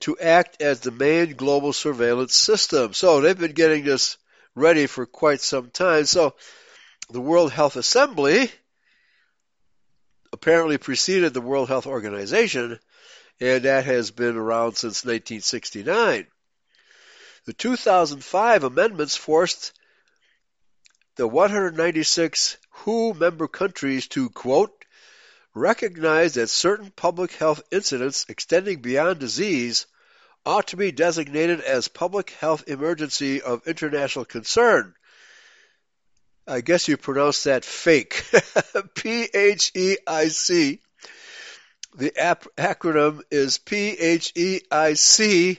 to 0.00 0.18
act 0.18 0.62
as 0.62 0.80
the 0.80 0.92
main 0.92 1.34
global 1.34 1.72
surveillance 1.72 2.36
system. 2.36 2.92
So 2.92 3.20
they've 3.20 3.38
been 3.38 3.52
getting 3.52 3.84
this 3.84 4.16
ready 4.58 4.86
for 4.86 5.06
quite 5.06 5.40
some 5.40 5.70
time. 5.70 6.04
So 6.04 6.34
the 7.10 7.20
World 7.20 7.52
Health 7.52 7.76
Assembly 7.76 8.50
apparently 10.32 10.78
preceded 10.78 11.32
the 11.32 11.40
World 11.40 11.68
Health 11.68 11.86
Organization, 11.86 12.78
and 13.40 13.64
that 13.64 13.84
has 13.86 14.10
been 14.10 14.36
around 14.36 14.74
since 14.74 15.04
1969. 15.04 16.26
The 17.46 17.52
2005 17.52 18.64
amendments 18.64 19.16
forced 19.16 19.72
the 21.16 21.26
196 21.26 22.58
WHO 22.70 23.14
member 23.14 23.48
countries 23.48 24.06
to, 24.08 24.30
quote, 24.30 24.84
recognize 25.54 26.34
that 26.34 26.48
certain 26.48 26.90
public 26.90 27.32
health 27.32 27.62
incidents 27.72 28.26
extending 28.28 28.80
beyond 28.80 29.18
disease 29.18 29.86
ought 30.44 30.68
to 30.68 30.76
be 30.76 30.92
designated 30.92 31.60
as 31.60 31.88
public 31.88 32.30
health 32.30 32.64
emergency 32.68 33.42
of 33.42 33.66
international 33.66 34.24
concern, 34.24 34.94
I 36.46 36.62
guess 36.62 36.88
you 36.88 36.96
pronounce 36.96 37.42
that 37.44 37.64
fake. 37.64 38.24
P 38.94 39.28
H 39.34 39.72
E 39.74 39.98
I 40.06 40.28
C. 40.28 40.80
The 41.94 42.16
ap- 42.18 42.54
acronym 42.56 43.20
is 43.30 43.58
P 43.58 43.90
H 43.90 44.32
E 44.34 44.60
I 44.70 44.94
C, 44.94 45.58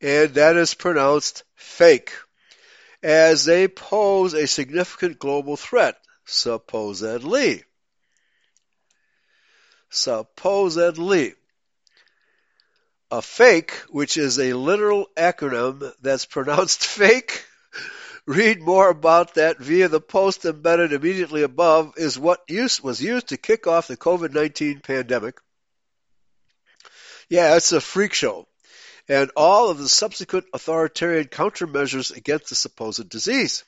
and 0.00 0.34
that 0.34 0.56
is 0.56 0.74
pronounced 0.74 1.42
fake, 1.56 2.12
as 3.02 3.44
they 3.44 3.66
pose 3.66 4.34
a 4.34 4.46
significant 4.46 5.18
global 5.18 5.56
threat, 5.56 5.96
supposedly. 6.24 7.64
Supposedly. 9.90 11.34
A 13.10 13.22
fake, 13.22 13.72
which 13.88 14.16
is 14.16 14.38
a 14.38 14.52
literal 14.52 15.08
acronym 15.16 15.92
that's 16.02 16.26
pronounced 16.26 16.84
fake, 16.86 17.44
Read 18.28 18.60
more 18.60 18.90
about 18.90 19.36
that 19.36 19.56
via 19.56 19.88
the 19.88 20.02
post 20.02 20.44
embedded 20.44 20.92
immediately 20.92 21.42
above 21.42 21.94
is 21.96 22.18
what 22.18 22.42
use, 22.46 22.78
was 22.82 23.02
used 23.02 23.28
to 23.28 23.38
kick 23.38 23.66
off 23.66 23.88
the 23.88 23.96
COVID-19 23.96 24.82
pandemic. 24.82 25.40
Yeah, 27.30 27.56
it's 27.56 27.72
a 27.72 27.80
freak 27.80 28.12
show. 28.12 28.46
And 29.08 29.30
all 29.34 29.70
of 29.70 29.78
the 29.78 29.88
subsequent 29.88 30.44
authoritarian 30.52 31.28
countermeasures 31.28 32.14
against 32.14 32.50
the 32.50 32.54
supposed 32.54 33.08
disease. 33.08 33.64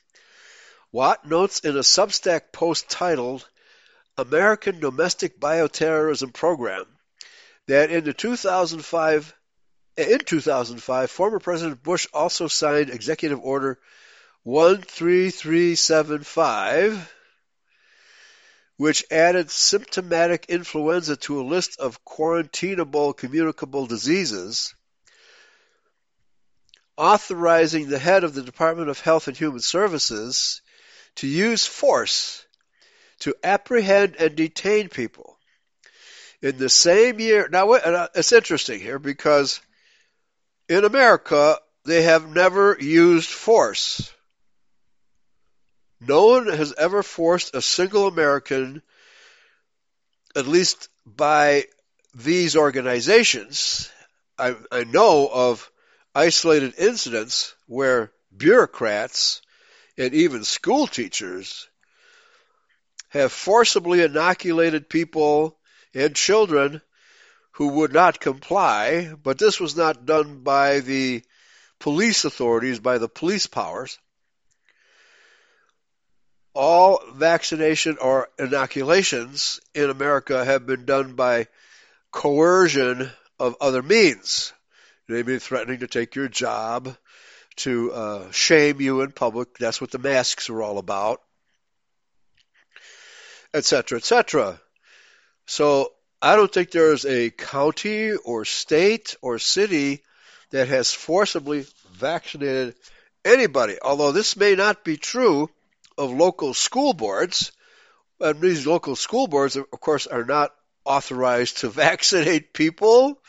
Watt 0.91 1.25
notes 1.25 1.61
in 1.61 1.75
a 1.75 1.79
Substack 1.79 2.51
post 2.51 2.87
titled 2.87 3.49
American 4.15 4.79
Domestic 4.79 5.39
Bioterrorism 5.39 6.33
Program 6.33 6.85
that 7.67 7.91
in 7.91 8.03
the 8.03 8.13
2005 8.13 9.35
in 9.97 10.19
2005 10.19 11.11
former 11.11 11.39
President 11.39 11.83
Bush 11.83 12.07
also 12.13 12.47
signed 12.47 12.89
executive 12.89 13.41
order 13.41 13.77
13375, 14.45 17.13
which 18.77 19.03
added 19.11 19.51
symptomatic 19.51 20.45
influenza 20.49 21.15
to 21.15 21.39
a 21.39 21.43
list 21.43 21.79
of 21.79 22.03
quarantinable 22.03 23.15
communicable 23.15 23.85
diseases, 23.85 24.73
authorizing 26.97 27.87
the 27.87 27.99
head 27.99 28.23
of 28.23 28.33
the 28.33 28.41
Department 28.41 28.89
of 28.89 28.99
Health 28.99 29.27
and 29.27 29.37
Human 29.37 29.59
Services 29.59 30.63
to 31.15 31.27
use 31.27 31.67
force 31.67 32.43
to 33.19 33.35
apprehend 33.43 34.15
and 34.17 34.35
detain 34.35 34.89
people. 34.89 35.30
In 36.41 36.57
the 36.57 36.69
same 36.69 37.19
year, 37.19 37.47
now 37.51 37.71
uh, 37.73 38.07
it's 38.15 38.31
interesting 38.31 38.79
here 38.79 38.97
because 38.97 39.61
in 40.67 40.85
America, 40.85 41.59
they 41.85 42.03
have 42.03 42.27
never 42.27 42.77
used 42.79 43.29
force. 43.29 44.11
No 45.99 46.27
one 46.27 46.47
has 46.47 46.73
ever 46.73 47.03
forced 47.03 47.53
a 47.53 47.61
single 47.61 48.07
American, 48.07 48.81
at 50.35 50.47
least 50.47 50.89
by 51.05 51.65
these 52.15 52.55
organizations. 52.55 53.91
I, 54.37 54.55
I 54.71 54.83
know 54.83 55.29
of 55.31 55.71
isolated 56.15 56.73
incidents 56.77 57.53
where 57.67 58.11
bureaucrats 58.35 59.41
and 59.97 60.13
even 60.13 60.43
school 60.43 60.87
teachers 60.87 61.67
have 63.09 63.31
forcibly 63.31 64.01
inoculated 64.01 64.89
people 64.89 65.59
and 65.93 66.15
children 66.15 66.81
who 67.53 67.67
would 67.67 67.93
not 67.93 68.19
comply, 68.19 69.13
but 69.21 69.37
this 69.37 69.59
was 69.59 69.75
not 69.75 70.05
done 70.05 70.43
by 70.43 70.79
the 70.79 71.21
police 71.79 72.25
authorities, 72.25 72.79
by 72.79 72.97
the 72.97 73.09
police 73.09 73.47
powers 73.47 73.97
all 76.53 77.01
vaccination 77.13 77.97
or 77.99 78.29
inoculations 78.37 79.59
in 79.73 79.89
America 79.89 80.43
have 80.43 80.65
been 80.65 80.85
done 80.85 81.13
by 81.13 81.47
coercion 82.11 83.09
of 83.39 83.55
other 83.61 83.81
means. 83.81 84.53
Maybe 85.07 85.39
threatening 85.39 85.79
to 85.79 85.87
take 85.87 86.15
your 86.15 86.27
job, 86.27 86.95
to 87.57 87.91
uh, 87.91 88.31
shame 88.31 88.79
you 88.81 89.01
in 89.01 89.11
public. 89.11 89.57
That's 89.57 89.81
what 89.81 89.91
the 89.91 89.99
masks 89.99 90.49
are 90.49 90.61
all 90.61 90.77
about, 90.77 91.21
etc., 93.53 93.97
etc. 93.97 94.59
So 95.45 95.91
I 96.21 96.35
don't 96.35 96.51
think 96.51 96.71
there 96.71 96.93
is 96.93 97.05
a 97.05 97.29
county 97.31 98.13
or 98.13 98.45
state 98.45 99.15
or 99.21 99.39
city 99.39 100.03
that 100.51 100.67
has 100.67 100.93
forcibly 100.93 101.65
vaccinated 101.93 102.75
anybody. 103.25 103.77
Although 103.81 104.11
this 104.11 104.35
may 104.35 104.55
not 104.55 104.83
be 104.83 104.97
true 104.97 105.49
of 105.97 106.11
local 106.11 106.53
school 106.53 106.93
boards, 106.93 107.51
and 108.19 108.39
these 108.39 108.67
local 108.67 108.95
school 108.95 109.27
boards, 109.27 109.55
of 109.55 109.69
course, 109.71 110.07
are 110.07 110.25
not 110.25 110.53
authorized 110.85 111.59
to 111.59 111.69
vaccinate 111.85 112.53
people, 112.53 113.19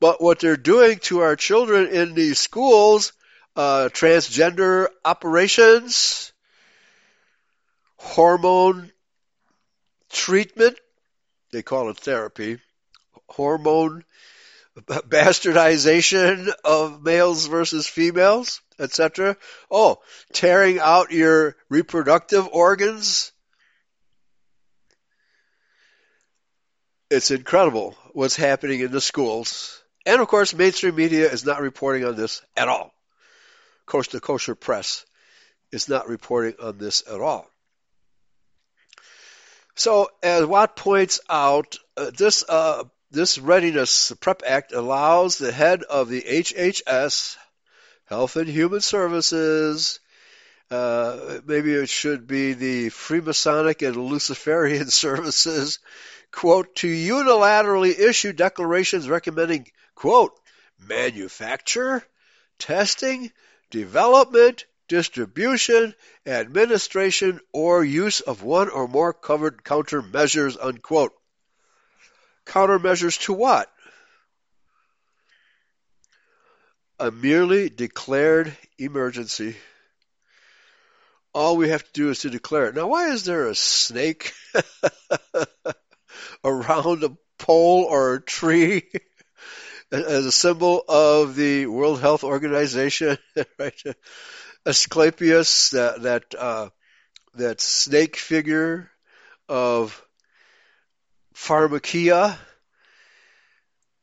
but 0.00 0.20
what 0.20 0.40
they're 0.40 0.56
doing 0.56 0.98
to 0.98 1.20
our 1.20 1.36
children 1.36 1.88
in 1.88 2.14
these 2.14 2.38
schools, 2.38 3.12
uh, 3.54 3.88
transgender 3.92 4.88
operations, 5.04 6.32
hormone 7.96 8.92
treatment, 10.10 10.76
they 11.56 11.62
call 11.62 11.88
it 11.88 11.96
therapy, 11.96 12.58
hormone 13.30 14.04
bastardization 14.76 16.52
of 16.62 17.02
males 17.02 17.46
versus 17.46 17.86
females, 17.86 18.60
etc. 18.78 19.38
Oh, 19.70 19.96
tearing 20.34 20.78
out 20.78 21.12
your 21.12 21.56
reproductive 21.70 22.46
organs. 22.48 23.32
It's 27.08 27.30
incredible 27.30 27.96
what's 28.12 28.36
happening 28.36 28.80
in 28.80 28.90
the 28.90 29.00
schools. 29.00 29.82
And 30.04 30.20
of 30.20 30.28
course, 30.28 30.52
mainstream 30.52 30.94
media 30.94 31.32
is 31.32 31.46
not 31.46 31.62
reporting 31.62 32.04
on 32.04 32.16
this 32.16 32.42
at 32.54 32.68
all. 32.68 32.92
Coast 33.86 34.10
to 34.10 34.20
Kosher 34.20 34.54
Press 34.54 35.06
is 35.72 35.88
not 35.88 36.06
reporting 36.06 36.56
on 36.60 36.76
this 36.76 37.02
at 37.10 37.22
all. 37.22 37.48
So, 39.76 40.10
as 40.22 40.44
Watt 40.44 40.74
points 40.74 41.20
out, 41.28 41.76
uh, 41.96 42.10
this 42.16 42.44
uh, 42.48 42.84
this 43.10 43.38
readiness 43.38 44.12
prep 44.20 44.42
act 44.46 44.72
allows 44.72 45.38
the 45.38 45.52
head 45.52 45.82
of 45.82 46.08
the 46.08 46.22
HHS, 46.22 47.36
Health 48.06 48.36
and 48.36 48.48
Human 48.48 48.80
Services, 48.80 50.00
uh, 50.70 51.38
maybe 51.46 51.72
it 51.74 51.88
should 51.88 52.26
be 52.26 52.54
the 52.54 52.88
Freemasonic 52.88 53.86
and 53.86 53.96
Luciferian 53.96 54.88
services, 54.90 55.78
quote, 56.32 56.74
to 56.76 56.88
unilaterally 56.88 57.96
issue 57.96 58.32
declarations 58.32 59.08
recommending, 59.08 59.66
quote, 59.94 60.32
manufacture, 60.80 62.04
testing, 62.58 63.30
development, 63.70 64.64
distribution, 64.88 65.94
administration, 66.26 67.40
or 67.52 67.84
use 67.84 68.20
of 68.20 68.42
one 68.42 68.68
or 68.68 68.88
more 68.88 69.12
covered 69.12 69.62
countermeasures, 69.62 70.56
unquote. 70.60 71.12
Countermeasures 72.46 73.20
to 73.22 73.32
what? 73.32 73.70
A 76.98 77.10
merely 77.10 77.68
declared 77.68 78.56
emergency. 78.78 79.56
All 81.34 81.56
we 81.56 81.68
have 81.68 81.84
to 81.84 81.92
do 81.92 82.08
is 82.10 82.20
to 82.20 82.30
declare 82.30 82.68
it. 82.68 82.74
Now, 82.74 82.86
why 82.86 83.10
is 83.10 83.24
there 83.24 83.48
a 83.48 83.54
snake 83.54 84.32
around 86.44 87.04
a 87.04 87.16
pole 87.38 87.84
or 87.84 88.14
a 88.14 88.22
tree 88.22 88.84
as 89.92 90.24
a 90.24 90.32
symbol 90.32 90.82
of 90.88 91.36
the 91.36 91.66
World 91.66 92.00
Health 92.00 92.24
Organization? 92.24 93.18
right? 93.58 93.82
Asclepius, 94.66 95.70
that 95.70 96.02
that 96.02 96.34
uh, 96.36 96.68
that 97.34 97.60
snake 97.60 98.16
figure 98.16 98.90
of 99.48 100.04
pharmakia 101.34 102.36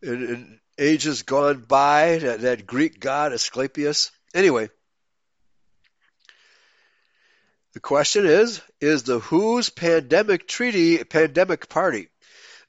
in, 0.02 0.28
in 0.28 0.60
ages 0.78 1.24
gone 1.24 1.62
by, 1.68 2.18
that, 2.18 2.42
that 2.42 2.66
Greek 2.66 3.00
god 3.00 3.34
Asclepius. 3.34 4.12
Anyway, 4.34 4.70
the 7.74 7.80
question 7.80 8.26
is, 8.26 8.62
is 8.80 9.04
the 9.04 9.20
WHO's 9.20 9.70
pandemic 9.70 10.48
treaty 10.48 11.04
pandemic 11.04 11.68
party 11.68 12.08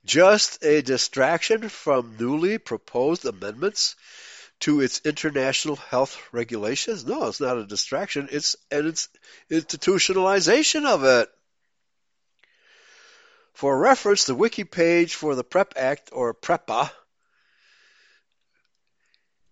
just 0.05 0.63
a 0.63 0.83
distraction 0.83 1.69
from 1.69 2.17
newly 2.19 2.59
proposed 2.59 3.25
amendments 3.25 3.97
to 4.65 4.81
its 4.81 5.03
international 5.05 5.77
health 5.77 6.19
regulations? 6.33 7.05
No, 7.05 7.27
it's 7.27 7.39
not 7.41 7.59
a 7.59 7.67
distraction. 7.67 8.31
It's 8.33 8.57
an 8.71 8.87
it's 8.87 9.11
institutionalization 9.51 10.87
of 10.87 11.05
it. 11.05 11.29
For 13.53 13.79
reference, 13.79 14.25
the 14.25 14.35
wiki 14.35 14.65
page 14.65 15.17
for 15.17 15.35
the 15.35 15.45
PrEP 15.45 15.75
Act, 15.77 16.09
or 16.13 16.33
PREPA, 16.33 16.91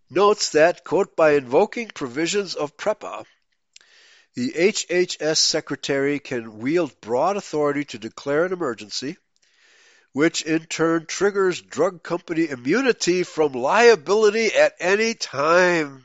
notes 0.09 0.49
that, 0.51 0.83
quote, 0.83 1.15
by 1.15 1.35
invoking 1.35 1.89
provisions 1.89 2.55
of 2.55 2.79
PREPA, 2.79 3.27
the 4.35 4.53
HHS 4.53 5.37
Secretary 5.37 6.21
can 6.21 6.59
wield 6.59 6.99
broad 7.03 7.37
authority 7.37 7.85
to 7.85 7.99
declare 7.99 8.47
an 8.47 8.55
emergency, 8.55 9.19
which 10.13 10.43
in 10.43 10.61
turn 10.67 11.07
triggers 11.07 11.61
drug 11.61 12.03
company 12.03 12.49
immunity 12.49 13.23
from 13.23 13.53
liability 13.53 14.53
at 14.55 14.75
any 14.81 15.15
time. 15.15 16.05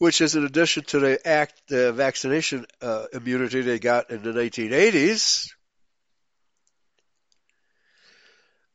which 0.00 0.22
is 0.22 0.34
in 0.34 0.46
addition 0.46 0.82
to 0.82 0.98
the 0.98 1.28
act, 1.28 1.60
the 1.68 1.92
vaccination 1.92 2.64
uh, 2.80 3.04
immunity 3.12 3.60
they 3.60 3.78
got 3.78 4.10
in 4.10 4.22
the 4.22 4.32
1980s, 4.32 5.50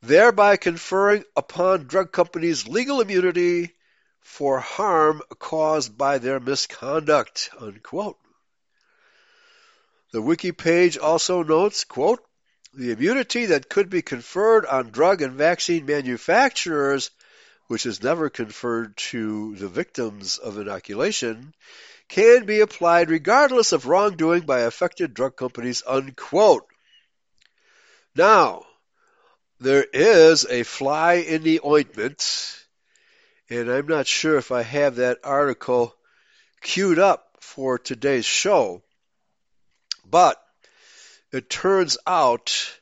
thereby 0.02 0.56
conferring 0.56 1.24
upon 1.34 1.88
drug 1.88 2.12
companies 2.12 2.68
legal 2.68 3.00
immunity 3.00 3.72
for 4.20 4.60
harm 4.60 5.20
caused 5.40 5.98
by 5.98 6.18
their 6.18 6.38
misconduct, 6.38 7.50
unquote. 7.58 8.18
The 10.16 10.22
wiki 10.22 10.52
page 10.52 10.96
also 10.96 11.42
notes, 11.42 11.84
quote, 11.84 12.24
the 12.72 12.90
immunity 12.90 13.44
that 13.44 13.68
could 13.68 13.90
be 13.90 14.00
conferred 14.00 14.64
on 14.64 14.88
drug 14.88 15.20
and 15.20 15.34
vaccine 15.34 15.84
manufacturers 15.84 17.10
which 17.66 17.84
is 17.84 18.02
never 18.02 18.30
conferred 18.30 18.96
to 18.96 19.54
the 19.56 19.68
victims 19.68 20.38
of 20.38 20.56
inoculation, 20.56 21.52
can 22.08 22.46
be 22.46 22.60
applied 22.60 23.10
regardless 23.10 23.72
of 23.72 23.84
wrongdoing 23.84 24.46
by 24.46 24.60
affected 24.60 25.12
drug 25.12 25.36
companies, 25.36 25.82
unquote. 25.86 26.66
Now, 28.14 28.64
there 29.60 29.84
is 29.84 30.46
a 30.46 30.62
fly 30.62 31.16
in 31.16 31.42
the 31.42 31.60
ointment, 31.62 32.58
and 33.50 33.70
I'm 33.70 33.86
not 33.86 34.06
sure 34.06 34.38
if 34.38 34.50
I 34.50 34.62
have 34.62 34.96
that 34.96 35.18
article 35.24 35.94
queued 36.62 36.98
up 36.98 37.36
for 37.40 37.78
today's 37.78 38.24
show, 38.24 38.82
but 40.10 40.40
it 41.32 41.50
turns 41.50 41.98
out 42.06 42.78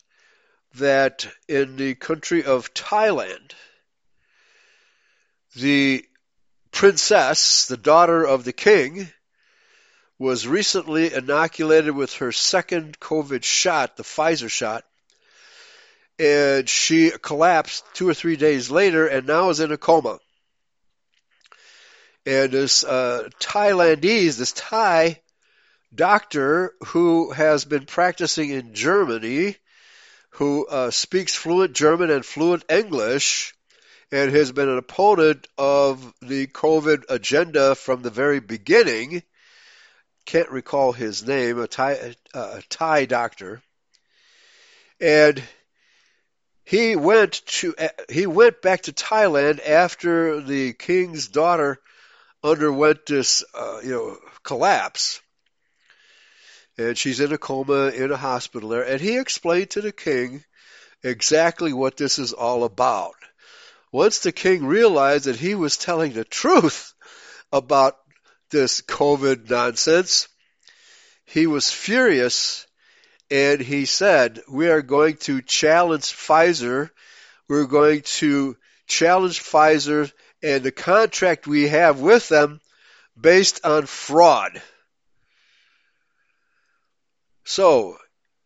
that 0.76 1.26
in 1.48 1.76
the 1.76 1.94
country 1.94 2.44
of 2.44 2.74
Thailand, 2.74 3.52
the 5.56 6.04
princess, 6.72 7.66
the 7.66 7.76
daughter 7.76 8.24
of 8.24 8.44
the 8.44 8.52
king, 8.52 9.08
was 10.18 10.46
recently 10.46 11.12
inoculated 11.12 11.94
with 11.94 12.14
her 12.14 12.32
second 12.32 12.98
COVID 13.00 13.44
shot, 13.44 13.96
the 13.96 14.02
Pfizer 14.02 14.50
shot, 14.50 14.84
and 16.18 16.68
she 16.68 17.10
collapsed 17.10 17.84
two 17.94 18.08
or 18.08 18.14
three 18.14 18.36
days 18.36 18.70
later 18.70 19.06
and 19.06 19.26
now 19.26 19.50
is 19.50 19.60
in 19.60 19.72
a 19.72 19.76
coma. 19.76 20.18
And 22.26 22.52
this 22.52 22.84
uh, 22.84 23.28
Thailandese, 23.40 24.38
this 24.38 24.52
Thai 24.52 25.20
doctor 25.94 26.74
who 26.86 27.30
has 27.32 27.64
been 27.64 27.86
practicing 27.86 28.50
in 28.50 28.74
Germany, 28.74 29.56
who 30.30 30.66
uh, 30.66 30.90
speaks 30.90 31.34
fluent 31.34 31.74
German 31.74 32.10
and 32.10 32.24
fluent 32.24 32.64
English, 32.68 33.54
and 34.10 34.30
has 34.30 34.52
been 34.52 34.68
an 34.68 34.78
opponent 34.78 35.46
of 35.58 36.12
the 36.20 36.46
COVID 36.46 37.04
agenda 37.08 37.74
from 37.74 38.02
the 38.02 38.10
very 38.10 38.40
beginning. 38.40 39.22
Can't 40.24 40.50
recall 40.50 40.92
his 40.92 41.26
name, 41.26 41.58
a 41.58 41.66
Thai, 41.66 42.14
a 42.32 42.62
Thai 42.68 43.04
doctor. 43.06 43.62
And 45.00 45.42
he 46.64 46.96
went 46.96 47.44
to 47.46 47.74
he 48.08 48.26
went 48.26 48.62
back 48.62 48.82
to 48.82 48.92
Thailand 48.92 49.66
after 49.66 50.40
the 50.40 50.72
king's 50.72 51.28
daughter 51.28 51.78
underwent 52.42 53.06
this 53.06 53.44
uh, 53.54 53.80
you 53.82 53.90
know 53.90 54.18
collapse 54.42 55.20
and 56.78 56.96
she's 56.98 57.20
in 57.20 57.32
a 57.32 57.38
coma 57.38 57.88
in 57.88 58.10
a 58.10 58.16
hospital 58.16 58.68
there 58.68 58.86
and 58.86 59.00
he 59.00 59.18
explained 59.18 59.70
to 59.70 59.80
the 59.80 59.92
king 59.92 60.44
exactly 61.02 61.72
what 61.72 61.96
this 61.96 62.18
is 62.18 62.32
all 62.32 62.64
about 62.64 63.14
once 63.94 64.18
the 64.18 64.32
king 64.32 64.66
realized 64.66 65.26
that 65.26 65.36
he 65.36 65.54
was 65.54 65.76
telling 65.76 66.12
the 66.12 66.24
truth 66.24 66.94
about 67.52 67.96
this 68.50 68.80
COVID 68.80 69.48
nonsense, 69.48 70.26
he 71.24 71.46
was 71.46 71.70
furious 71.70 72.66
and 73.30 73.60
he 73.60 73.84
said, 73.84 74.40
We 74.48 74.68
are 74.68 74.82
going 74.82 75.18
to 75.28 75.42
challenge 75.42 76.06
Pfizer. 76.06 76.90
We're 77.48 77.66
going 77.66 78.02
to 78.18 78.56
challenge 78.88 79.40
Pfizer 79.40 80.10
and 80.42 80.64
the 80.64 80.72
contract 80.72 81.46
we 81.46 81.68
have 81.68 82.00
with 82.00 82.28
them 82.28 82.60
based 83.20 83.64
on 83.64 83.86
fraud. 83.86 84.60
So, 87.44 87.98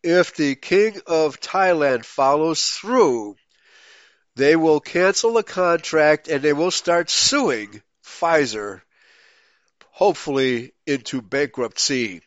if 0.03 0.35
the 0.35 0.55
king 0.55 1.01
of 1.07 1.41
Thailand 1.41 2.05
follows 2.05 2.63
through 2.65 3.37
they 4.39 4.55
will 4.55 4.79
cancel 4.79 5.33
the 5.33 5.43
contract 5.43 6.29
and 6.29 6.41
they 6.43 6.53
will 6.53 6.71
start 6.71 7.11
suing 7.11 7.83
Pfizer, 8.05 8.83
hopefully 9.91 10.73
into 10.87 11.21
bankruptcy. 11.21 12.23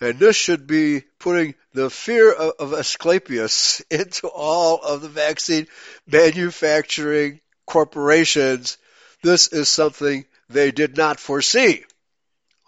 And 0.00 0.18
this 0.18 0.34
should 0.34 0.66
be 0.66 1.04
putting 1.20 1.54
the 1.74 1.90
fear 1.90 2.32
of, 2.32 2.54
of 2.58 2.72
Asclepius 2.72 3.80
into 3.90 4.26
all 4.26 4.82
of 4.82 5.00
the 5.00 5.08
vaccine 5.08 5.68
manufacturing 6.08 7.40
corporations. 7.66 8.76
This 9.22 9.46
is 9.46 9.68
something 9.68 10.24
they 10.48 10.72
did 10.72 10.96
not 10.96 11.20
foresee. 11.20 11.84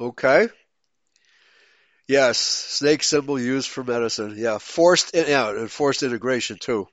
Okay? 0.01 0.49
Yes, 2.11 2.39
snake 2.39 3.05
symbol 3.05 3.39
used 3.39 3.69
for 3.69 3.85
medicine. 3.85 4.35
Yeah, 4.37 4.59
forced 4.59 5.15
in, 5.15 5.29
yeah, 5.29 5.51
and 5.51 5.71
forced 5.71 6.03
integration 6.03 6.59
too 6.59 6.89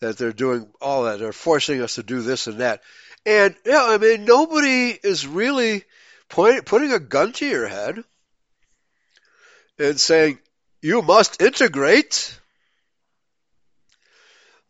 that 0.00 0.16
they're 0.16 0.32
doing 0.32 0.70
all 0.80 1.02
that. 1.02 1.18
They're 1.18 1.34
forcing 1.34 1.82
us 1.82 1.96
to 1.96 2.02
do 2.02 2.22
this 2.22 2.46
and 2.46 2.60
that. 2.60 2.80
And, 3.26 3.54
yeah, 3.66 3.84
I 3.84 3.98
mean, 3.98 4.24
nobody 4.24 4.98
is 5.02 5.26
really 5.26 5.84
point, 6.30 6.64
putting 6.64 6.92
a 6.94 6.98
gun 6.98 7.32
to 7.32 7.46
your 7.46 7.68
head 7.68 8.02
and 9.78 10.00
saying, 10.00 10.38
you 10.80 11.02
must 11.02 11.42
integrate. 11.42 12.40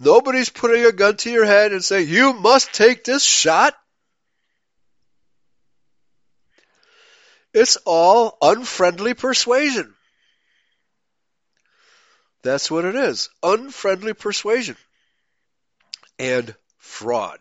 Nobody's 0.01 0.51
putting 0.51 0.87
a 0.87 0.93
gun 0.93 1.19
to 1.19 1.31
your 1.31 1.45
head 1.45 1.71
and 1.71 1.85
saying, 1.85 2.09
you 2.09 2.33
must 2.33 2.73
take 2.73 3.05
this 3.05 3.23
shot. 3.23 3.75
It's 7.54 7.76
all 7.84 8.37
unfriendly 8.42 9.14
persuasion. 9.14 9.94
That's 12.42 12.70
what 12.70 12.84
it 12.84 12.94
is. 12.94 13.30
Unfriendly 13.42 14.14
persuasion 14.14 14.76
and 16.18 16.54
fraud. 16.78 17.38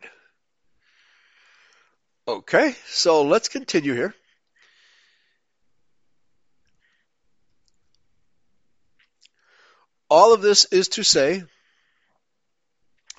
Okay, 2.28 2.76
so 2.88 3.24
let's 3.24 3.48
continue 3.48 3.94
here. 3.94 4.14
All 10.10 10.34
of 10.34 10.42
this 10.42 10.66
is 10.66 10.90
to 10.90 11.04
say 11.04 11.44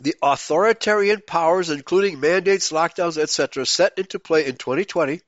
the 0.00 0.14
authoritarian 0.22 1.20
powers, 1.26 1.70
including 1.70 2.20
mandates, 2.20 2.70
lockdowns, 2.70 3.18
etc., 3.18 3.66
set 3.66 3.98
into 3.98 4.18
play 4.18 4.46
in 4.46 4.56
2020, 4.56 5.20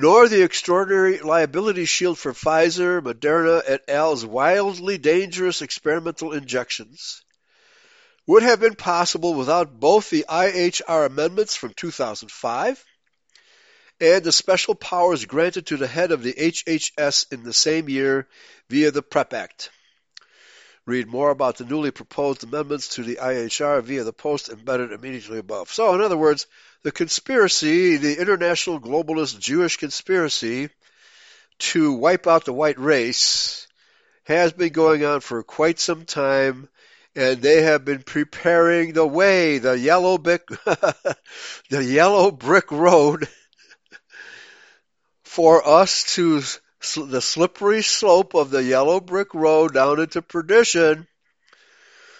nor 0.00 0.28
the 0.28 0.44
extraordinary 0.44 1.18
liability 1.18 1.84
shield 1.84 2.16
for 2.16 2.32
Pfizer, 2.32 3.02
Moderna, 3.02 3.60
et 3.66 3.82
al.'s 3.88 4.24
wildly 4.24 4.96
dangerous 4.96 5.60
experimental 5.60 6.32
injections 6.32 7.20
would 8.24 8.44
have 8.44 8.60
been 8.60 8.76
possible 8.76 9.34
without 9.34 9.80
both 9.80 10.08
the 10.08 10.24
IHR 10.28 11.06
amendments 11.06 11.56
from 11.56 11.74
2005 11.74 12.84
and 14.00 14.22
the 14.22 14.30
special 14.30 14.76
powers 14.76 15.24
granted 15.24 15.66
to 15.66 15.76
the 15.76 15.88
head 15.88 16.12
of 16.12 16.22
the 16.22 16.32
HHS 16.32 17.32
in 17.32 17.42
the 17.42 17.52
same 17.52 17.88
year 17.88 18.28
via 18.70 18.92
the 18.92 19.02
PrEP 19.02 19.32
Act. 19.32 19.70
Read 20.88 21.06
more 21.06 21.28
about 21.28 21.58
the 21.58 21.66
newly 21.66 21.90
proposed 21.90 22.44
amendments 22.44 22.88
to 22.94 23.02
the 23.02 23.16
IHR 23.16 23.82
via 23.82 24.04
the 24.04 24.12
post 24.14 24.48
embedded 24.48 24.90
immediately 24.90 25.38
above. 25.38 25.70
So, 25.70 25.92
in 25.94 26.00
other 26.00 26.16
words, 26.16 26.46
the 26.82 26.90
conspiracy, 26.90 27.98
the 27.98 28.18
international 28.18 28.80
globalist 28.80 29.38
Jewish 29.38 29.76
conspiracy 29.76 30.70
to 31.58 31.92
wipe 31.92 32.26
out 32.26 32.46
the 32.46 32.54
white 32.54 32.78
race, 32.78 33.68
has 34.24 34.54
been 34.54 34.72
going 34.72 35.04
on 35.04 35.20
for 35.20 35.42
quite 35.42 35.78
some 35.78 36.06
time, 36.06 36.70
and 37.14 37.42
they 37.42 37.60
have 37.60 37.84
been 37.84 38.02
preparing 38.02 38.94
the 38.94 39.06
way, 39.06 39.58
the 39.58 39.78
yellow 39.78 40.16
brick, 40.16 40.46
the 41.68 41.84
yellow 41.84 42.30
brick 42.30 42.72
road 42.72 43.28
for 45.22 45.68
us 45.68 46.14
to 46.14 46.40
the 46.80 47.20
slippery 47.20 47.82
slope 47.82 48.34
of 48.34 48.50
the 48.50 48.62
yellow 48.62 49.00
brick 49.00 49.34
road 49.34 49.74
down 49.74 50.00
into 50.00 50.22
perdition 50.22 51.06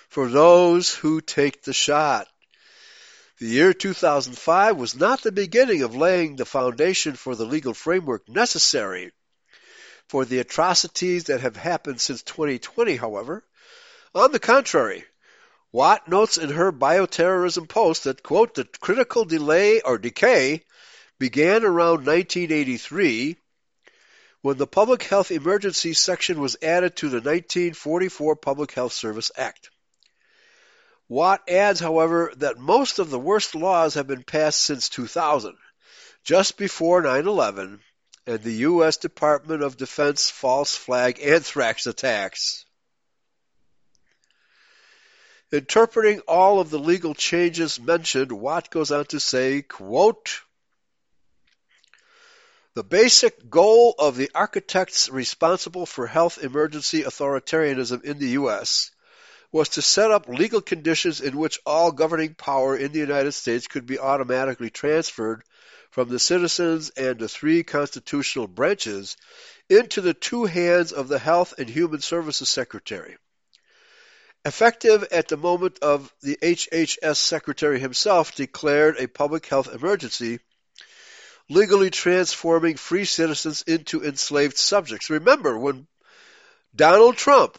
for 0.09 0.29
those 0.29 0.95
who 0.95 1.21
take 1.21 1.63
the 1.63 1.73
shot. 1.73 2.27
The 3.39 3.47
year 3.47 3.73
2005 3.73 4.77
was 4.77 4.97
not 4.97 5.23
the 5.23 5.31
beginning 5.31 5.83
of 5.83 5.95
laying 5.95 6.37
the 6.37 6.45
foundation 6.45 7.15
for 7.15 7.37
the 7.37 7.45
legal 7.45 7.73
framework 7.73 8.29
necessary 8.29 9.13
for 10.09 10.25
the 10.25 10.41
atrocities 10.41 11.25
that 11.25 11.43
have 11.43 11.57
happened 11.57 12.01
since 12.01 12.23
2020, 12.23 12.97
however. 12.97 13.45
On 14.15 14.33
the 14.33 14.41
contrary, 14.41 15.05
Watt 15.71 16.09
notes 16.09 16.39
in 16.39 16.49
her 16.49 16.73
bioterrorism 16.73 17.69
post 17.69 18.05
that, 18.05 18.23
quote, 18.23 18.55
the 18.55 18.65
critical 18.81 19.25
delay 19.27 19.83
or 19.83 19.99
decay 19.99 20.65
began 21.19 21.63
around 21.63 22.07
1983 22.07 23.37
when 24.43 24.57
the 24.57 24.67
Public 24.67 25.03
Health 25.03 25.31
Emergency 25.31 25.95
section 25.95 26.41
was 26.41 26.57
added 26.63 26.97
to 26.97 27.09
the 27.09 27.17
1944 27.17 28.37
Public 28.37 28.73
Health 28.73 28.93
Service 28.93 29.31
Act. 29.37 29.71
Watt 31.09 31.49
adds, 31.49 31.81
however, 31.81 32.33
that 32.37 32.59
most 32.59 32.99
of 32.99 33.11
the 33.11 33.19
worst 33.19 33.55
laws 33.55 33.95
have 33.95 34.07
been 34.07 34.23
passed 34.23 34.61
since 34.61 34.89
2000, 34.89 35.57
just 36.23 36.57
before 36.57 37.03
9-11 37.03 37.81
and 38.27 38.43
the 38.43 38.53
U.S. 38.53 38.99
Department 38.99 39.63
of 39.63 39.79
Defense 39.79 40.29
false 40.29 40.77
flag 40.77 41.19
anthrax 41.21 41.87
attacks. 41.87 42.67
Interpreting 45.51 46.21
all 46.29 46.61
of 46.61 46.69
the 46.69 46.79
legal 46.79 47.15
changes 47.15 47.81
mentioned, 47.81 48.31
Watt 48.31 48.69
goes 48.69 48.93
on 48.93 49.07
to 49.07 49.19
say, 49.19 49.63
quote, 49.63 50.43
the 52.79 52.85
basic 52.85 53.51
goal 53.51 53.93
of 53.99 54.17
the 54.17 54.31
architects 54.37 55.09
responsible 55.09 55.85
for 55.85 56.07
health 56.07 56.39
emergency 56.41 57.03
authoritarianism 57.03 58.05
in 58.05 58.21
the 58.21 58.29
U.S. 58.43 58.93
was 59.51 59.71
to 59.71 59.83
set 59.83 60.13
up 60.13 60.29
legal 60.29 60.61
conditions 60.61 61.21
in 61.21 61.37
which 61.37 61.59
all 61.67 61.91
governing 61.91 62.35
power 62.35 62.77
in 62.77 62.93
the 62.93 63.01
United 63.01 63.33
States 63.33 63.67
could 63.67 63.85
be 63.85 63.99
automatically 63.99 64.71
transferred 64.71 65.43
from 65.91 66.09
the 66.09 66.21
citizens 66.21 66.91
and 66.91 67.19
the 67.19 67.29
three 67.29 67.65
constitutional 67.65 68.47
branches 68.47 69.17
into 69.69 70.01
the 70.01 70.15
two 70.15 70.45
hands 70.45 70.93
of 70.93 71.09
the 71.09 71.19
Health 71.19 71.55
and 71.59 71.69
Human 71.69 72.01
Services 72.01 72.49
Secretary. 72.49 73.17
Effective 74.45 75.03
at 75.11 75.27
the 75.27 75.37
moment 75.37 75.81
of 75.81 76.15
the 76.23 76.39
HHS 76.41 77.17
Secretary 77.17 77.81
himself 77.81 78.37
declared 78.37 78.99
a 78.99 79.09
public 79.09 79.47
health 79.47 79.67
emergency 79.67 80.39
legally 81.49 81.91
transforming 81.91 82.77
free 82.77 83.05
citizens 83.05 83.63
into 83.63 84.05
enslaved 84.05 84.57
subjects. 84.57 85.11
Remember, 85.11 85.59
when 85.59 85.87
Donald 86.75 87.17
Trump 87.17 87.59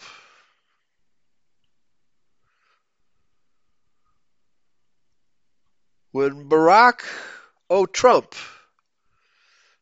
when 6.11 6.49
Barack 6.49 7.01
O. 7.69 7.85
Trump 7.85 8.35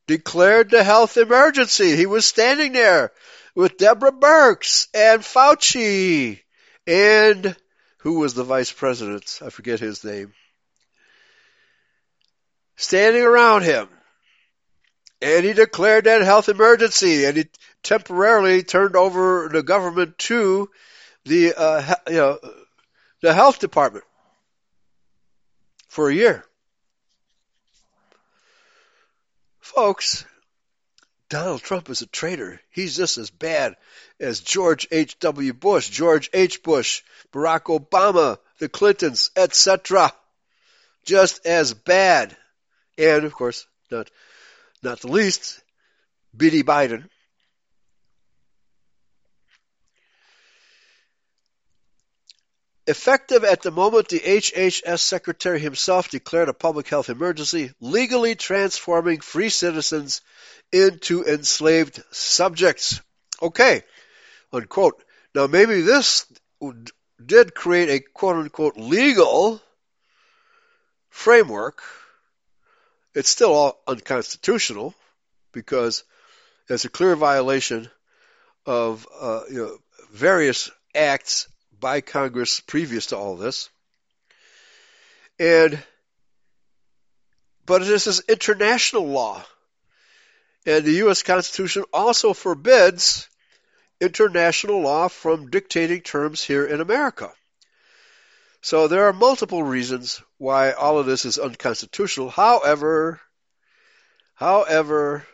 declared 0.08 0.70
the 0.70 0.84
health 0.84 1.17
emergency, 1.17 1.96
he 1.96 2.06
was 2.06 2.26
standing 2.26 2.74
there 2.74 3.12
with 3.56 3.78
Deborah 3.78 4.12
Birx 4.12 4.88
and 4.93 5.22
Fauci 5.22 6.39
and 6.86 7.56
who 8.00 8.20
was 8.20 8.34
the 8.34 8.43
vice 8.43 8.72
president? 8.72 9.39
I 9.46 9.50
forget 9.50 9.80
his 9.80 10.04
name. 10.04 10.34
Standing 12.78 13.24
around 13.24 13.63
him 13.63 13.89
and 15.22 15.46
he 15.46 15.54
declared 15.54 16.06
that 16.06 16.22
health 16.22 16.50
emergency, 16.50 17.26
and 17.26 17.38
he 17.38 17.46
temporarily 17.84 18.64
turned 18.64 18.96
over 18.96 19.50
the 19.52 19.64
government 19.64 20.18
to 20.20 20.70
the 21.26 21.54
uh, 21.56 21.96
you 22.08 22.16
know 22.16 22.40
the 23.22 23.34
health 23.34 23.60
department 23.60 24.06
for 25.88 26.10
a 26.10 26.14
year. 26.14 26.44
Folks, 29.60 30.26
Donald 31.30 31.62
Trump 31.62 31.90
is 31.90 32.02
a 32.02 32.08
traitor. 32.08 32.62
He's 32.70 32.96
just 32.96 33.18
as 33.18 33.30
bad 33.30 33.76
as 34.20 34.40
George 34.40 34.88
H.W. 34.92 35.54
Bush, 35.54 35.90
George 35.90 36.30
H. 36.34 36.64
Bush, 36.64 37.04
Barack 37.34 37.64
Obama, 37.64 38.38
the 38.60 38.70
Clintons, 38.70 39.32
etc. 39.36 40.14
Just 41.04 41.46
as 41.46 41.74
bad. 41.74 42.36
And, 42.98 43.26
of 43.26 43.34
course, 43.34 43.68
not 43.92 44.10
not 44.84 45.02
the 45.02 45.08
least, 45.08 45.62
Biddy 46.36 46.63
Biden. 46.63 47.06
Effective 52.86 53.44
at 53.44 53.63
the 53.63 53.72
moment 53.72 54.08
the 54.08 54.20
HHS 54.20 55.00
Secretary 55.00 55.60
himself 55.60 56.10
declared 56.10 56.48
a 56.48 56.54
public 56.54 56.88
health 56.88 57.10
emergency, 57.10 57.74
legally 57.82 58.36
transforming 58.36 59.20
free 59.20 59.50
citizens 59.50 60.22
into 60.72 61.26
enslaved 61.26 62.02
subjects. 62.12 63.02
Okay, 63.42 63.84
unquote. 64.54 65.04
Now 65.36 65.48
maybe 65.48 65.82
this 65.82 66.26
did 67.24 67.54
create 67.54 67.90
a 67.90 68.00
quote 68.00 68.38
unquote 68.38 68.78
legal 68.78 69.62
framework 71.10 71.84
it's 73.18 73.30
still 73.30 73.52
all 73.52 73.82
unconstitutional 73.88 74.94
because 75.52 76.04
it's 76.70 76.86
a 76.86 76.90
clear 76.90 77.16
violation 77.16 77.90
of 78.64 79.08
uh, 79.20 79.42
you 79.50 79.58
know, 79.58 79.78
various 80.12 80.70
acts 80.94 81.48
by 81.80 82.02
Congress 82.02 82.60
previous 82.60 83.08
to 83.08 83.18
all 83.18 83.36
this. 83.36 83.72
And 85.40 85.84
but 87.66 87.80
this 87.80 88.06
is 88.06 88.22
international 88.30 89.08
law. 89.08 89.44
And 90.68 90.86
the 90.86 91.08
US 91.08 91.24
Constitution 91.24 91.86
also 91.92 92.34
forbids 92.34 93.28
international 94.00 94.82
law 94.82 95.08
from 95.08 95.50
dictating 95.50 96.02
terms 96.02 96.44
here 96.44 96.68
in 96.68 96.82
America. 96.82 97.32
So 98.62 98.88
there 98.88 99.06
are 99.08 99.14
multiple 99.14 99.64
reasons 99.64 100.22
why 100.38 100.71
all 100.71 101.00
of 101.00 101.06
this 101.06 101.26
is 101.26 101.39
unconstitutional. 101.39 102.30
However, 102.30 103.19
however, 104.36 105.26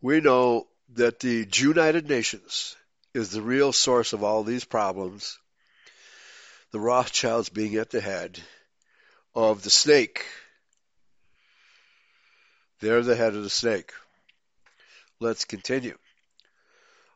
we 0.00 0.20
know 0.20 0.66
that 0.94 1.20
the 1.20 1.46
United 1.52 2.08
Nations 2.08 2.76
is 3.14 3.30
the 3.30 3.42
real 3.42 3.72
source 3.72 4.12
of 4.12 4.22
all 4.22 4.42
these 4.44 4.64
problems. 4.64 5.38
the 6.72 6.80
Rothschilds 6.80 7.48
being 7.48 7.76
at 7.76 7.90
the 7.90 8.00
head 8.00 8.38
of 9.34 9.62
the 9.62 9.70
snake. 9.70 10.26
They're 12.80 13.02
the 13.02 13.16
head 13.16 13.34
of 13.34 13.42
the 13.42 13.50
snake. 13.50 13.92
Let's 15.20 15.44
continue. 15.46 15.96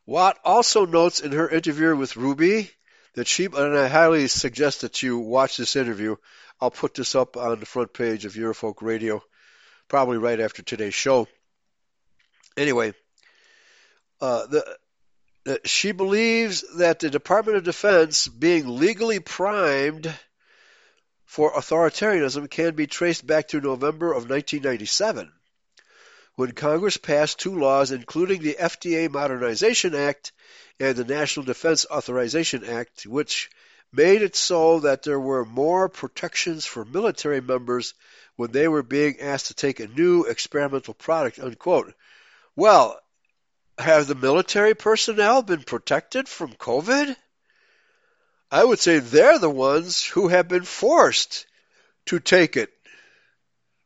Watt 0.06 0.38
also 0.44 0.86
notes 0.86 1.20
in 1.20 1.32
her 1.32 1.48
interview 1.48 1.94
with 1.94 2.16
Ruby 2.16 2.70
that 3.14 3.26
she, 3.26 3.46
and 3.46 3.76
I 3.76 3.88
highly 3.88 4.28
suggest 4.28 4.82
that 4.82 5.02
you 5.02 5.18
watch 5.18 5.56
this 5.56 5.76
interview. 5.76 6.16
I'll 6.60 6.70
put 6.70 6.94
this 6.94 7.14
up 7.14 7.36
on 7.36 7.60
the 7.60 7.66
front 7.66 7.92
page 7.92 8.24
of 8.24 8.34
Eurofolk 8.34 8.82
Radio, 8.82 9.22
probably 9.88 10.18
right 10.18 10.40
after 10.40 10.62
today's 10.62 10.94
show. 10.94 11.26
Anyway, 12.56 12.92
uh, 14.20 14.46
the, 14.46 14.76
uh, 15.46 15.56
she 15.64 15.92
believes 15.92 16.64
that 16.76 16.98
the 16.98 17.10
Department 17.10 17.56
of 17.56 17.64
Defense 17.64 18.28
being 18.28 18.78
legally 18.78 19.20
primed 19.20 20.12
for 21.24 21.52
authoritarianism 21.52 22.50
can 22.50 22.74
be 22.74 22.86
traced 22.86 23.26
back 23.26 23.48
to 23.48 23.60
November 23.60 24.08
of 24.08 24.28
1997 24.28 25.32
when 26.40 26.52
Congress 26.52 26.96
passed 26.96 27.38
two 27.38 27.58
laws, 27.58 27.90
including 27.90 28.40
the 28.40 28.56
FDA 28.58 29.10
Modernization 29.10 29.94
Act 29.94 30.32
and 30.78 30.96
the 30.96 31.04
National 31.04 31.44
Defense 31.44 31.84
Authorization 31.90 32.64
Act, 32.64 33.04
which 33.04 33.50
made 33.92 34.22
it 34.22 34.34
so 34.34 34.80
that 34.80 35.02
there 35.02 35.20
were 35.20 35.44
more 35.44 35.90
protections 35.90 36.64
for 36.64 36.86
military 36.86 37.42
members 37.42 37.92
when 38.36 38.52
they 38.52 38.68
were 38.68 38.82
being 38.82 39.20
asked 39.20 39.48
to 39.48 39.54
take 39.54 39.80
a 39.80 39.86
new 39.86 40.24
experimental 40.24 40.94
product, 40.94 41.38
unquote. 41.38 41.92
Well, 42.56 42.98
have 43.76 44.06
the 44.06 44.14
military 44.14 44.74
personnel 44.74 45.42
been 45.42 45.62
protected 45.62 46.26
from 46.26 46.54
COVID? 46.54 47.14
I 48.50 48.64
would 48.64 48.78
say 48.78 48.98
they're 48.98 49.38
the 49.38 49.50
ones 49.50 50.02
who 50.06 50.28
have 50.28 50.48
been 50.48 50.64
forced 50.64 51.44
to 52.06 52.18
take 52.18 52.56
it 52.56 52.72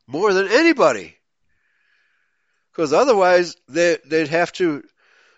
more 0.07 0.31
than 0.31 0.47
anybody 0.47 1.17
because 2.75 2.91
otherwise 2.91 3.55
they 3.69 3.97
they'd 4.05 4.27
have 4.27 4.51
to 4.53 4.83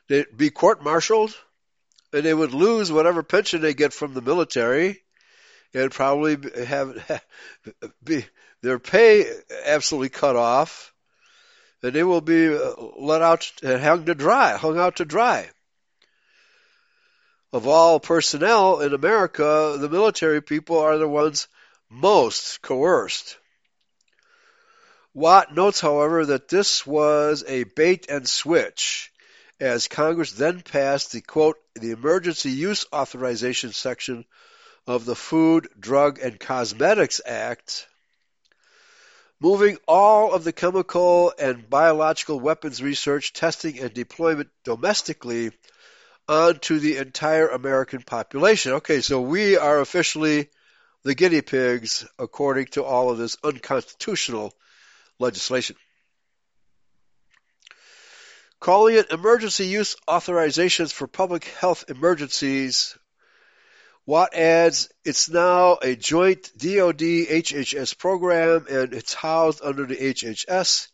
they'd 0.08 0.36
be 0.36 0.50
court-martialed, 0.50 1.36
and 2.14 2.24
they 2.24 2.34
would 2.34 2.54
lose 2.54 2.92
whatever 2.92 3.22
pension 3.24 3.62
they 3.62 3.74
get 3.74 3.94
from 3.94 4.14
the 4.14 4.22
military, 4.22 5.04
and 5.74 5.92
probably 5.92 6.38
have 6.66 7.22
be 8.04 8.26
their 8.62 8.80
pay 8.80 9.32
absolutely 9.66 10.10
cut 10.10 10.36
off, 10.36 10.94
and 11.84 11.94
they 11.94 12.04
will 12.04 12.22
be 12.22 12.56
uh, 12.56 12.74
let 12.98 13.22
out 13.22 13.52
and 13.62 13.82
hung 13.82 14.06
to 14.06 14.16
dry, 14.16 14.58
hung 14.58 14.80
out 14.80 14.98
to 14.98 15.06
dry. 15.06 15.50
Of 17.54 17.68
all 17.68 18.00
personnel 18.00 18.82
in 18.82 18.94
America, 18.94 19.78
the 19.80 19.90
military 19.90 20.42
people 20.42 20.80
are 20.80 20.98
the 20.98 21.08
ones 21.08 21.48
most 21.90 22.62
coerced. 22.62 23.38
Watt 25.18 25.52
notes, 25.52 25.82
however, 25.82 26.28
that 26.28 26.48
this 26.48 26.86
was 26.86 27.44
a 27.48 27.64
bait 27.64 28.06
and 28.08 28.30
switch, 28.30 29.12
as 29.60 29.88
Congress 29.88 30.34
then 30.34 30.62
passed 30.62 31.12
the 31.12 31.22
quote, 31.22 31.58
the 31.74 31.90
emergency 31.90 32.52
use 32.52 32.86
authorization 32.94 33.74
section 33.74 34.26
of 34.86 35.06
the 35.06 35.16
Food, 35.16 35.70
Drug, 35.80 36.20
and 36.20 36.40
Cosmetics 36.40 37.20
Act, 37.26 37.88
moving 39.40 39.80
all 39.88 40.34
of 40.34 40.44
the 40.44 40.54
chemical 40.54 41.34
and 41.40 41.68
biological 41.68 42.40
weapons 42.40 42.84
research, 42.84 43.34
testing, 43.34 43.80
and 43.80 43.92
deployment 43.96 44.50
domestically 44.64 45.50
onto 46.28 46.78
the 46.78 46.98
entire 46.98 47.48
American 47.48 48.04
population. 48.04 48.74
Okay, 48.74 49.02
so 49.02 49.20
we 49.22 49.58
are 49.58 49.80
officially 49.80 50.52
the 51.02 51.16
guinea 51.16 51.42
pigs 51.42 52.06
according 52.20 52.68
to 52.68 52.84
all 52.84 53.10
of 53.10 53.18
this 53.18 53.36
unconstitutional 53.44 54.54
legislation. 55.20 55.76
Calling 58.60 58.96
it 58.96 59.12
emergency 59.12 59.68
use 59.68 59.96
authorizations 60.08 60.92
for 60.92 61.08
public 61.08 61.46
health 61.46 61.86
emergencies, 61.90 62.98
Watt 64.08 64.34
adds 64.34 64.90
it's 65.04 65.30
now 65.30 65.78
a 65.82 65.96
joint 65.96 66.50
DoD 66.58 67.28
HHS 67.28 67.98
program 67.98 68.66
and 68.70 68.94
it's 68.94 69.14
housed 69.14 69.62
under 69.62 69.86
the 69.86 69.98
HHS 69.98 70.88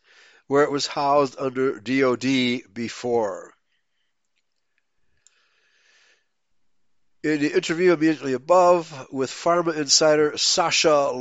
where 0.47 0.63
it 0.63 0.71
was 0.71 0.88
housed 0.88 1.36
under 1.39 1.79
DoD 1.79 2.62
before. 2.73 3.53
In 7.23 7.39
the 7.39 7.53
interview 7.53 7.93
immediately 7.93 8.33
above 8.33 9.07
with 9.12 9.29
pharma 9.29 9.77
insider 9.77 10.38
Sasha 10.38 11.12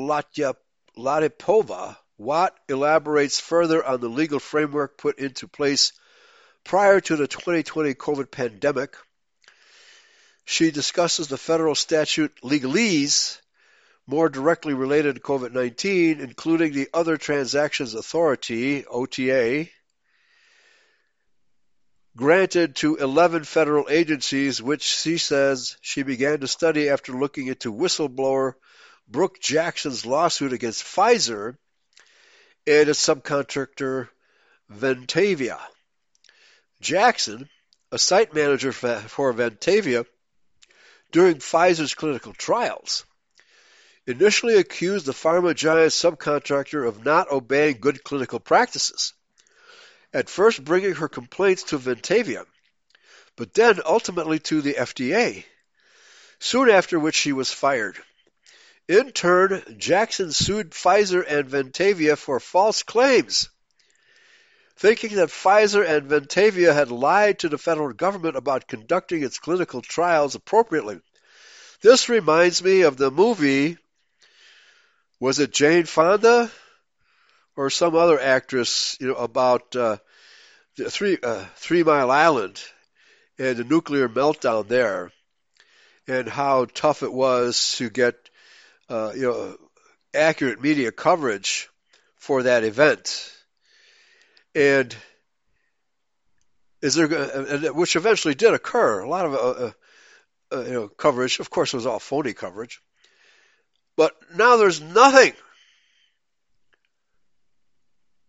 Latypova, 0.96 1.96
Watt 2.22 2.56
elaborates 2.68 3.40
further 3.40 3.84
on 3.84 4.00
the 4.00 4.08
legal 4.08 4.38
framework 4.38 4.96
put 4.96 5.18
into 5.18 5.48
place 5.48 5.92
prior 6.62 7.00
to 7.00 7.16
the 7.16 7.26
2020 7.26 7.94
COVID 7.94 8.30
pandemic. 8.30 8.96
She 10.44 10.70
discusses 10.70 11.26
the 11.26 11.36
federal 11.36 11.74
statute 11.74 12.32
legalese 12.44 13.40
more 14.06 14.28
directly 14.28 14.72
related 14.72 15.16
to 15.16 15.20
COVID 15.20 15.52
19, 15.52 16.20
including 16.20 16.72
the 16.72 16.88
Other 16.94 17.16
Transactions 17.16 17.94
Authority, 17.94 18.86
OTA, 18.86 19.68
granted 22.16 22.76
to 22.76 22.96
11 22.96 23.42
federal 23.42 23.88
agencies, 23.90 24.62
which 24.62 24.82
she 24.82 25.18
says 25.18 25.76
she 25.80 26.04
began 26.04 26.38
to 26.38 26.46
study 26.46 26.88
after 26.88 27.12
looking 27.12 27.48
into 27.48 27.72
whistleblower 27.72 28.52
Brook 29.08 29.40
Jackson's 29.40 30.06
lawsuit 30.06 30.52
against 30.52 30.84
Pfizer 30.84 31.56
and 32.66 32.88
its 32.88 33.06
subcontractor 33.06 34.08
Ventavia. 34.70 35.60
Jackson, 36.80 37.48
a 37.90 37.98
site 37.98 38.34
manager 38.34 38.72
for 38.72 39.32
Ventavia 39.32 40.06
during 41.10 41.36
Pfizer's 41.36 41.94
clinical 41.94 42.32
trials, 42.32 43.04
initially 44.06 44.56
accused 44.56 45.06
the 45.06 45.12
pharma 45.12 45.54
giant 45.54 45.92
subcontractor 45.92 46.86
of 46.86 47.04
not 47.04 47.30
obeying 47.30 47.78
good 47.78 48.02
clinical 48.02 48.40
practices, 48.40 49.12
at 50.12 50.28
first 50.28 50.64
bringing 50.64 50.94
her 50.94 51.08
complaints 51.08 51.64
to 51.64 51.78
Ventavia, 51.78 52.44
but 53.36 53.54
then 53.54 53.80
ultimately 53.84 54.38
to 54.38 54.60
the 54.60 54.74
FDA, 54.74 55.44
soon 56.40 56.68
after 56.68 56.98
which 56.98 57.14
she 57.14 57.32
was 57.32 57.52
fired. 57.52 57.96
In 58.88 59.12
turn, 59.12 59.62
Jackson 59.78 60.32
sued 60.32 60.70
Pfizer 60.70 61.24
and 61.26 61.48
Ventavia 61.48 62.16
for 62.16 62.40
false 62.40 62.82
claims, 62.82 63.48
thinking 64.76 65.16
that 65.16 65.28
Pfizer 65.28 65.86
and 65.86 66.08
Ventavia 66.08 66.74
had 66.74 66.90
lied 66.90 67.38
to 67.40 67.48
the 67.48 67.58
federal 67.58 67.92
government 67.92 68.36
about 68.36 68.66
conducting 68.66 69.22
its 69.22 69.38
clinical 69.38 69.82
trials 69.82 70.34
appropriately. 70.34 71.00
This 71.80 72.08
reminds 72.08 72.62
me 72.62 72.82
of 72.82 72.96
the 72.96 73.10
movie, 73.10 73.78
was 75.20 75.38
it 75.38 75.52
Jane 75.52 75.84
Fonda 75.84 76.50
or 77.56 77.70
some 77.70 77.94
other 77.94 78.20
actress, 78.20 78.96
you 79.00 79.08
know, 79.08 79.14
about 79.14 79.76
uh, 79.76 79.98
the 80.76 80.90
Three 80.90 81.18
uh, 81.22 81.44
Three 81.56 81.82
Mile 81.82 82.10
Island 82.10 82.60
and 83.38 83.56
the 83.56 83.64
nuclear 83.64 84.08
meltdown 84.08 84.66
there, 84.66 85.12
and 86.08 86.28
how 86.28 86.64
tough 86.64 87.02
it 87.02 87.12
was 87.12 87.76
to 87.76 87.88
get 87.90 88.21
uh, 88.92 89.12
you 89.14 89.22
know, 89.22 89.56
accurate 90.12 90.60
media 90.60 90.92
coverage 90.92 91.70
for 92.16 92.42
that 92.42 92.62
event. 92.62 93.32
And 94.54 94.94
is 96.82 96.94
there, 96.94 97.08
which 97.72 97.96
eventually 97.96 98.34
did 98.34 98.52
occur, 98.52 99.00
a 99.00 99.08
lot 99.08 99.24
of 99.24 99.34
uh, 99.34 99.38
uh, 99.38 99.70
uh, 100.52 100.64
you 100.64 100.72
know 100.72 100.88
coverage. 100.88 101.40
Of 101.40 101.48
course, 101.48 101.72
it 101.72 101.78
was 101.78 101.86
all 101.86 101.98
phony 101.98 102.34
coverage. 102.34 102.82
But 103.96 104.14
now 104.34 104.56
there's 104.56 104.82
nothing. 104.82 105.32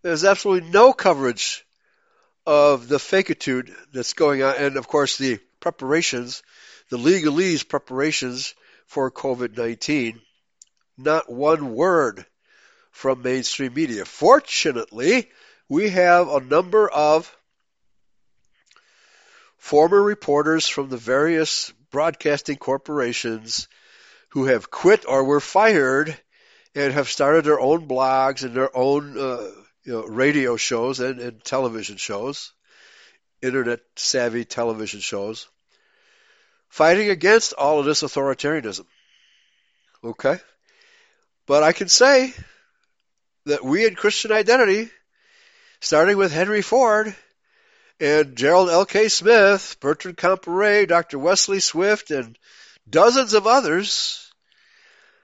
There's 0.02 0.24
absolutely 0.24 0.70
no 0.70 0.94
coverage 0.94 1.66
of 2.46 2.88
the 2.88 3.00
fakitude 3.00 3.74
that's 3.92 4.14
going 4.14 4.44
on, 4.44 4.56
and 4.56 4.78
of 4.78 4.88
course 4.88 5.18
the 5.18 5.40
preparations, 5.60 6.42
the 6.90 6.98
legalese 6.98 7.68
preparations 7.68 8.54
for 8.88 9.12
COVID-19 9.12 10.20
not 10.98 11.32
one 11.32 11.74
word 11.74 12.26
from 12.92 13.22
mainstream 13.22 13.74
media. 13.74 14.06
Fortunately, 14.06 15.30
we 15.68 15.90
have 15.90 16.30
a 16.30 16.40
number 16.40 16.90
of 16.90 17.36
former 19.58 20.02
reporters 20.02 20.68
from 20.68 20.90
the 20.90 20.98
various 20.98 21.74
broadcasting 21.90 22.58
corporations 22.58 23.68
who 24.30 24.46
have 24.46 24.70
quit 24.70 25.06
or 25.08 25.24
were 25.24 25.40
fired 25.40 26.16
and 26.76 26.94
have 26.94 27.08
started 27.08 27.46
their 27.46 27.60
own 27.60 27.88
blogs 27.88 28.44
and 28.44 28.54
their 28.54 28.76
own 28.76 29.18
uh, 29.18 29.48
you 29.84 29.94
know, 29.94 30.04
radio 30.04 30.58
shows 30.58 31.00
and, 31.00 31.20
and 31.20 31.44
television 31.44 31.98
shows, 31.98 32.52
internet 33.42 33.80
savvy 33.96 34.46
television 34.46 35.00
shows, 35.00 35.48
fighting 36.70 37.10
against 37.10 37.54
all 37.54 37.80
of 37.80 37.86
this 37.86 38.04
authoritarianism. 38.04 38.86
Okay? 40.04 40.40
But 41.46 41.64
I 41.64 41.74
can 41.74 41.90
say 41.90 42.34
that 43.46 43.64
we 43.64 43.86
in 43.86 43.96
Christian 43.96 44.32
identity, 44.32 44.90
starting 45.82 46.18
with 46.18 46.32
Henry 46.32 46.62
Ford 46.62 47.14
and 48.00 48.36
Gerald 48.36 48.70
L.K. 48.70 49.10
Smith, 49.10 49.78
Bertrand 49.82 50.18
Comparet, 50.18 50.88
Dr. 50.88 51.20
Wesley 51.20 51.60
Swift, 51.60 52.12
and 52.12 52.38
dozens 52.90 53.34
of 53.34 53.46
others 53.46 54.32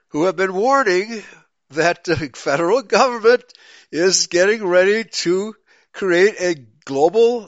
who 0.10 0.26
have 0.26 0.36
been 0.36 0.54
warning 0.54 1.24
that 1.70 2.04
the 2.04 2.16
federal 2.36 2.82
government 2.82 3.44
is 3.92 4.28
getting 4.28 4.66
ready 4.66 5.06
to 5.06 5.56
create 5.94 6.36
a 6.40 6.56
global, 6.84 7.48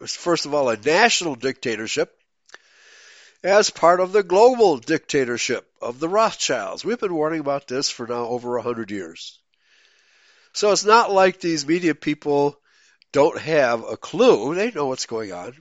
uh, 0.00 0.06
first 0.06 0.46
of 0.46 0.54
all, 0.54 0.68
a 0.68 0.76
national 0.76 1.34
dictatorship 1.34 2.16
as 3.42 3.70
part 3.70 4.00
of 4.00 4.12
the 4.12 4.22
global 4.22 4.78
dictatorship 4.78 5.68
of 5.80 5.98
the 5.98 6.08
Rothschilds. 6.08 6.84
We've 6.84 7.00
been 7.00 7.14
warning 7.14 7.40
about 7.40 7.66
this 7.66 7.90
for 7.90 8.06
now 8.06 8.26
over 8.26 8.56
a 8.56 8.62
hundred 8.62 8.90
years. 8.90 9.40
So 10.52 10.70
it's 10.70 10.84
not 10.84 11.10
like 11.10 11.40
these 11.40 11.66
media 11.66 11.94
people 11.94 12.58
don't 13.12 13.38
have 13.38 13.84
a 13.84 13.96
clue. 13.96 14.54
They 14.54 14.70
know 14.70 14.86
what's 14.86 15.06
going 15.06 15.32
on. 15.32 15.54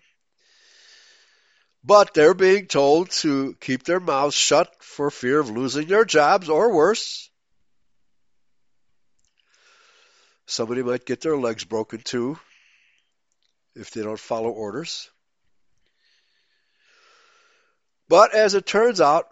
But 1.84 2.14
they're 2.14 2.36
being 2.36 2.68
told 2.68 3.10
to 3.22 3.56
keep 3.60 3.84
their 3.84 4.00
mouths 4.00 4.36
shut 4.36 4.72
for 4.84 5.10
fear 5.10 5.40
of 5.40 5.50
losing 5.50 5.88
their 5.88 6.06
jobs 6.06 6.50
or 6.50 6.72
worse. 6.72 7.30
Somebody 10.46 10.84
might 10.84 11.06
get 11.06 11.22
their 11.22 11.38
legs 11.38 11.64
broken 11.64 12.02
too 12.02 12.38
if 13.76 13.92
they 13.92 14.04
don't 14.04 14.20
follow 14.20 14.50
orders. 14.50 15.10
But 18.12 18.36
as 18.36 18.56
it 18.56 18.66
turns 18.66 19.00
out, 19.00 19.30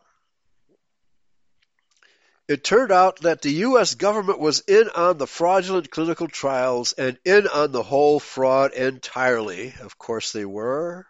it 2.47 2.63
turned 2.63 2.93
out 2.93 3.19
that 3.23 3.41
the 3.41 3.51
U.S. 3.67 3.95
government 3.95 4.39
was 4.39 4.61
in 4.61 4.87
on 4.95 5.17
the 5.17 5.27
fraudulent 5.27 5.91
clinical 5.91 6.29
trials 6.29 6.93
and 6.93 7.19
in 7.25 7.45
on 7.49 7.73
the 7.73 7.83
whole 7.83 8.21
fraud 8.21 8.71
entirely. 8.71 9.73
Of 9.81 9.97
course 9.97 10.31
they 10.31 10.45
were. 10.45 11.05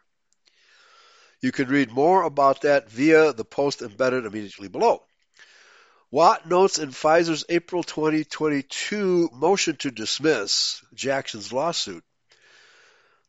You 1.41 1.51
can 1.51 1.67
read 1.67 1.91
more 1.91 2.23
about 2.23 2.61
that 2.61 2.89
via 2.89 3.33
the 3.33 3.45
post 3.45 3.83
embedded 3.83 4.25
immediately 4.25 4.67
below. 4.67 5.03
Watt 6.09 6.49
notes 6.49 6.79
in 6.79 6.89
Pfizer's 6.89 7.45
April 7.49 7.83
2022 7.83 9.29
motion 9.31 9.75
to 9.75 9.91
dismiss 9.91 10.81
Jackson's 10.95 11.53
lawsuit. 11.53 12.03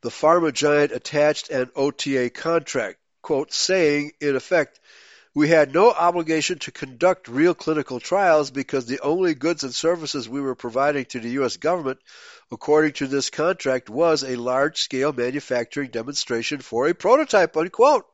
The 0.01 0.09
pharma 0.09 0.51
giant 0.51 0.93
attached 0.93 1.51
an 1.51 1.70
OTA 1.76 2.30
contract 2.30 2.99
quote, 3.22 3.52
saying, 3.52 4.12
in 4.20 4.36
effect, 4.36 4.80
we 5.34 5.48
had 5.48 5.72
no 5.72 5.90
obligation 5.90 6.58
to 6.58 6.72
conduct 6.72 7.28
real 7.28 7.54
clinical 7.54 8.00
trials 8.00 8.50
because 8.50 8.86
the 8.86 9.00
only 9.00 9.34
goods 9.34 9.62
and 9.62 9.72
services 9.72 10.28
we 10.28 10.40
were 10.40 10.56
providing 10.56 11.04
to 11.06 11.20
the 11.20 11.30
U.S. 11.30 11.56
government, 11.56 12.00
according 12.50 12.94
to 12.94 13.06
this 13.06 13.30
contract, 13.30 13.88
was 13.88 14.24
a 14.24 14.34
large 14.34 14.80
scale 14.80 15.12
manufacturing 15.12 15.90
demonstration 15.90 16.60
for 16.60 16.88
a 16.88 16.94
prototype, 16.94 17.56
unquote. 17.56 18.06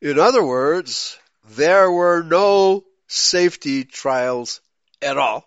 In 0.00 0.18
other 0.18 0.44
words, 0.44 1.18
there 1.50 1.90
were 1.90 2.22
no 2.22 2.84
safety 3.08 3.84
trials 3.84 4.60
at 5.02 5.18
all, 5.18 5.44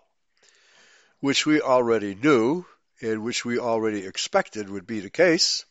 which 1.20 1.46
we 1.46 1.62
already 1.62 2.14
knew 2.14 2.66
and 3.00 3.24
which 3.24 3.44
we 3.44 3.58
already 3.58 4.06
expected 4.06 4.68
would 4.68 4.86
be 4.86 5.00
the 5.00 5.10
case. 5.10 5.64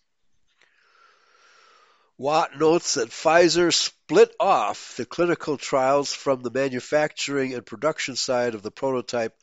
Watt 2.17 2.57
notes 2.59 2.93
that 2.93 3.09
Pfizer 3.09 3.73
split 3.73 4.35
off 4.39 4.95
the 4.97 5.05
clinical 5.05 5.57
trials 5.57 6.13
from 6.13 6.43
the 6.43 6.51
manufacturing 6.51 7.53
and 7.53 7.65
production 7.65 8.15
side 8.15 8.53
of 8.53 8.61
the 8.61 8.71
prototype 8.71 9.35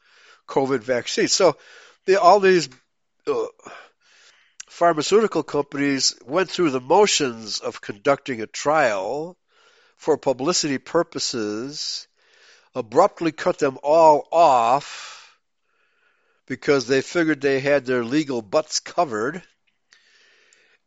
COVID 0.47 0.81
vaccine. 0.81 1.29
So 1.29 1.57
all 2.21 2.41
these 2.41 2.69
uh, 3.27 3.47
pharmaceutical 4.69 5.43
companies 5.43 6.15
went 6.25 6.49
through 6.49 6.71
the 6.71 6.81
motions 6.81 7.59
of 7.59 7.81
conducting 7.81 8.41
a 8.41 8.47
trial 8.47 9.37
for 9.97 10.17
publicity 10.17 10.79
purposes, 10.79 12.07
abruptly 12.75 13.33
cut 13.33 13.59
them 13.59 13.79
all 13.83 14.29
off 14.31 15.37
because 16.47 16.87
they 16.87 17.03
figured 17.03 17.41
they 17.41 17.61
had 17.61 17.85
their 17.85 18.05
legal 18.05 18.43
butts 18.43 18.81
covered 18.81 19.43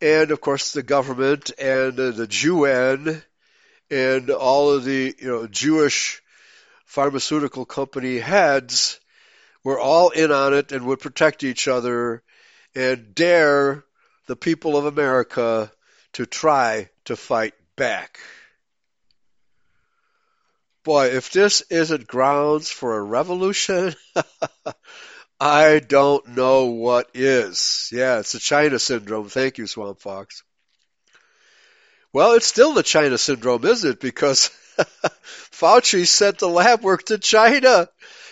and 0.01 0.31
of 0.31 0.41
course 0.41 0.73
the 0.73 0.83
government 0.83 1.51
and 1.59 1.99
uh, 1.99 2.11
the 2.11 2.27
UN 2.29 3.23
and 3.89 4.29
all 4.29 4.71
of 4.71 4.83
the 4.83 5.15
you 5.19 5.27
know 5.27 5.47
Jewish 5.47 6.21
pharmaceutical 6.85 7.65
company 7.65 8.19
heads 8.19 8.99
were 9.63 9.79
all 9.79 10.09
in 10.09 10.31
on 10.31 10.53
it 10.53 10.71
and 10.71 10.85
would 10.85 10.99
protect 10.99 11.43
each 11.43 11.67
other 11.67 12.21
and 12.75 13.15
dare 13.15 13.83
the 14.27 14.35
people 14.35 14.77
of 14.77 14.85
America 14.85 15.71
to 16.13 16.25
try 16.25 16.89
to 17.05 17.15
fight 17.15 17.53
back. 17.75 18.19
Boy, 20.83 21.07
if 21.07 21.31
this 21.31 21.61
isn't 21.69 22.07
grounds 22.07 22.69
for 22.69 22.97
a 22.97 23.01
revolution, 23.01 23.95
I 25.45 25.79
don't 25.79 26.25
know 26.37 26.67
what 26.67 27.09
is. 27.13 27.89
Yeah, 27.91 28.19
it's 28.19 28.31
the 28.31 28.39
China 28.39 28.79
syndrome. 28.79 29.27
Thank 29.27 29.57
you, 29.57 29.67
Swamp 29.67 29.99
Fox. 29.99 30.41
Well, 32.13 32.35
it's 32.35 32.45
still 32.45 32.73
the 32.73 32.81
China 32.81 33.17
syndrome, 33.17 33.65
isn't 33.65 33.91
it? 33.91 33.99
Because 33.99 34.51
Fauci 35.51 36.07
sent 36.07 36.39
the 36.39 36.47
lab 36.47 36.81
work 36.81 37.03
to 37.07 37.17
China. 37.17 37.89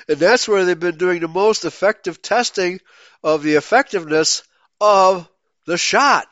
And 0.07 0.19
that's 0.19 0.47
where 0.47 0.63
they've 0.63 0.79
been 0.79 0.97
doing 0.97 1.19
the 1.19 1.27
most 1.27 1.65
effective 1.65 2.21
testing 2.21 2.79
of 3.21 3.43
the 3.43 3.55
effectiveness 3.55 4.43
of 4.79 5.27
the 5.65 5.77
shot. 5.77 6.27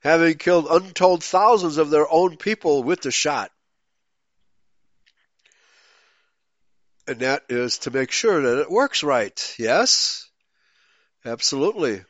Having 0.00 0.38
killed 0.38 0.68
untold 0.70 1.22
thousands 1.22 1.76
of 1.76 1.90
their 1.90 2.10
own 2.10 2.38
people 2.38 2.82
with 2.82 3.02
the 3.02 3.10
shot. 3.10 3.50
And 7.12 7.20
that 7.20 7.44
is 7.50 7.78
to 7.80 7.90
make 7.90 8.10
sure 8.10 8.40
that 8.40 8.62
it 8.62 8.70
works 8.70 9.02
right. 9.02 9.54
Yes? 9.58 10.30
Absolutely. 11.26 12.02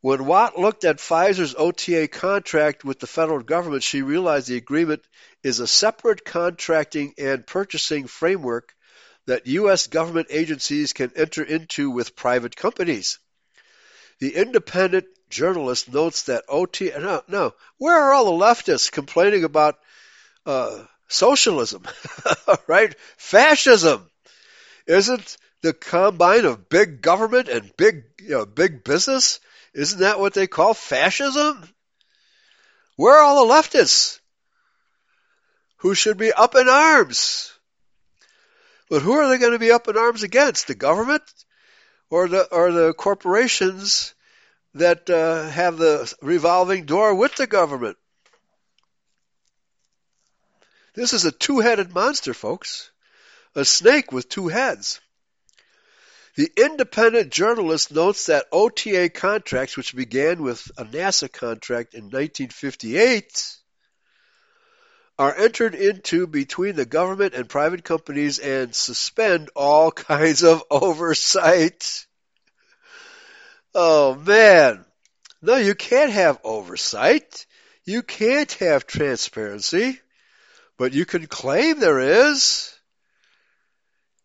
When 0.00 0.24
Watt 0.26 0.56
looked 0.56 0.84
at 0.84 0.98
Pfizer's 0.98 1.56
OTA 1.58 2.06
contract 2.06 2.84
with 2.84 3.00
the 3.00 3.08
federal 3.08 3.40
government, 3.40 3.82
she 3.82 4.02
realized 4.02 4.46
the 4.46 4.56
agreement 4.56 5.02
is 5.42 5.58
a 5.58 5.66
separate 5.66 6.24
contracting 6.24 7.14
and 7.18 7.44
purchasing 7.44 8.06
framework 8.06 8.72
that 9.26 9.48
U.S. 9.48 9.88
government 9.88 10.28
agencies 10.30 10.92
can 10.92 11.10
enter 11.16 11.42
into 11.42 11.90
with 11.90 12.14
private 12.14 12.54
companies. 12.54 13.18
The 14.20 14.36
independent 14.36 15.06
journalist 15.28 15.92
notes 15.92 16.22
that 16.24 16.44
OTA. 16.48 17.00
No, 17.00 17.22
no. 17.26 17.54
Where 17.78 17.98
are 17.98 18.14
all 18.14 18.26
the 18.26 18.44
leftists 18.46 18.92
complaining 18.92 19.42
about 19.42 19.76
uh, 20.46 20.84
socialism, 21.08 21.82
right? 22.66 22.94
Fascism. 23.16 24.08
Isn't 24.86 25.36
the 25.62 25.72
combine 25.72 26.44
of 26.44 26.68
big 26.68 27.02
government 27.02 27.48
and 27.48 27.76
big, 27.76 28.04
you 28.20 28.30
know, 28.30 28.46
big 28.46 28.84
business? 28.84 29.40
Isn't 29.74 30.00
that 30.00 30.20
what 30.20 30.34
they 30.34 30.46
call 30.46 30.74
fascism? 30.74 31.68
Where 32.96 33.16
are 33.16 33.24
all 33.24 33.46
the 33.46 33.54
leftists 33.54 34.20
who 35.78 35.94
should 35.94 36.18
be 36.18 36.32
up 36.32 36.54
in 36.54 36.68
arms? 36.68 37.52
But 38.90 39.02
who 39.02 39.12
are 39.12 39.28
they 39.28 39.38
going 39.38 39.52
to 39.52 39.58
be 39.58 39.70
up 39.70 39.88
in 39.88 39.96
arms 39.96 40.22
against? 40.22 40.66
The 40.66 40.74
government 40.74 41.22
or 42.10 42.26
the 42.28 42.44
or 42.52 42.72
the 42.72 42.94
corporations 42.94 44.14
that 44.74 45.08
uh, 45.10 45.48
have 45.48 45.76
the 45.76 46.12
revolving 46.22 46.86
door 46.86 47.14
with 47.14 47.34
the 47.36 47.46
government? 47.46 47.98
This 50.98 51.12
is 51.12 51.24
a 51.24 51.30
two 51.30 51.60
headed 51.60 51.94
monster, 51.94 52.34
folks. 52.34 52.90
A 53.54 53.64
snake 53.64 54.10
with 54.10 54.28
two 54.28 54.48
heads. 54.48 55.00
The 56.34 56.50
independent 56.56 57.30
journalist 57.30 57.92
notes 57.92 58.26
that 58.26 58.46
OTA 58.50 59.08
contracts, 59.10 59.76
which 59.76 59.94
began 59.94 60.42
with 60.42 60.72
a 60.76 60.84
NASA 60.84 61.32
contract 61.32 61.94
in 61.94 62.06
1958, 62.06 63.56
are 65.20 65.36
entered 65.36 65.76
into 65.76 66.26
between 66.26 66.74
the 66.74 66.84
government 66.84 67.34
and 67.34 67.48
private 67.48 67.84
companies 67.84 68.40
and 68.40 68.74
suspend 68.74 69.50
all 69.54 69.92
kinds 70.10 70.42
of 70.42 70.64
oversight. 70.68 72.06
Oh 73.72 74.16
man. 74.16 74.84
No, 75.40 75.54
you 75.54 75.76
can't 75.76 76.10
have 76.10 76.40
oversight. 76.42 77.46
You 77.84 78.02
can't 78.02 78.50
have 78.54 78.84
transparency. 78.84 80.00
But 80.78 80.94
you 80.94 81.04
can 81.04 81.26
claim 81.26 81.80
there 81.80 82.00
is. 82.00 82.72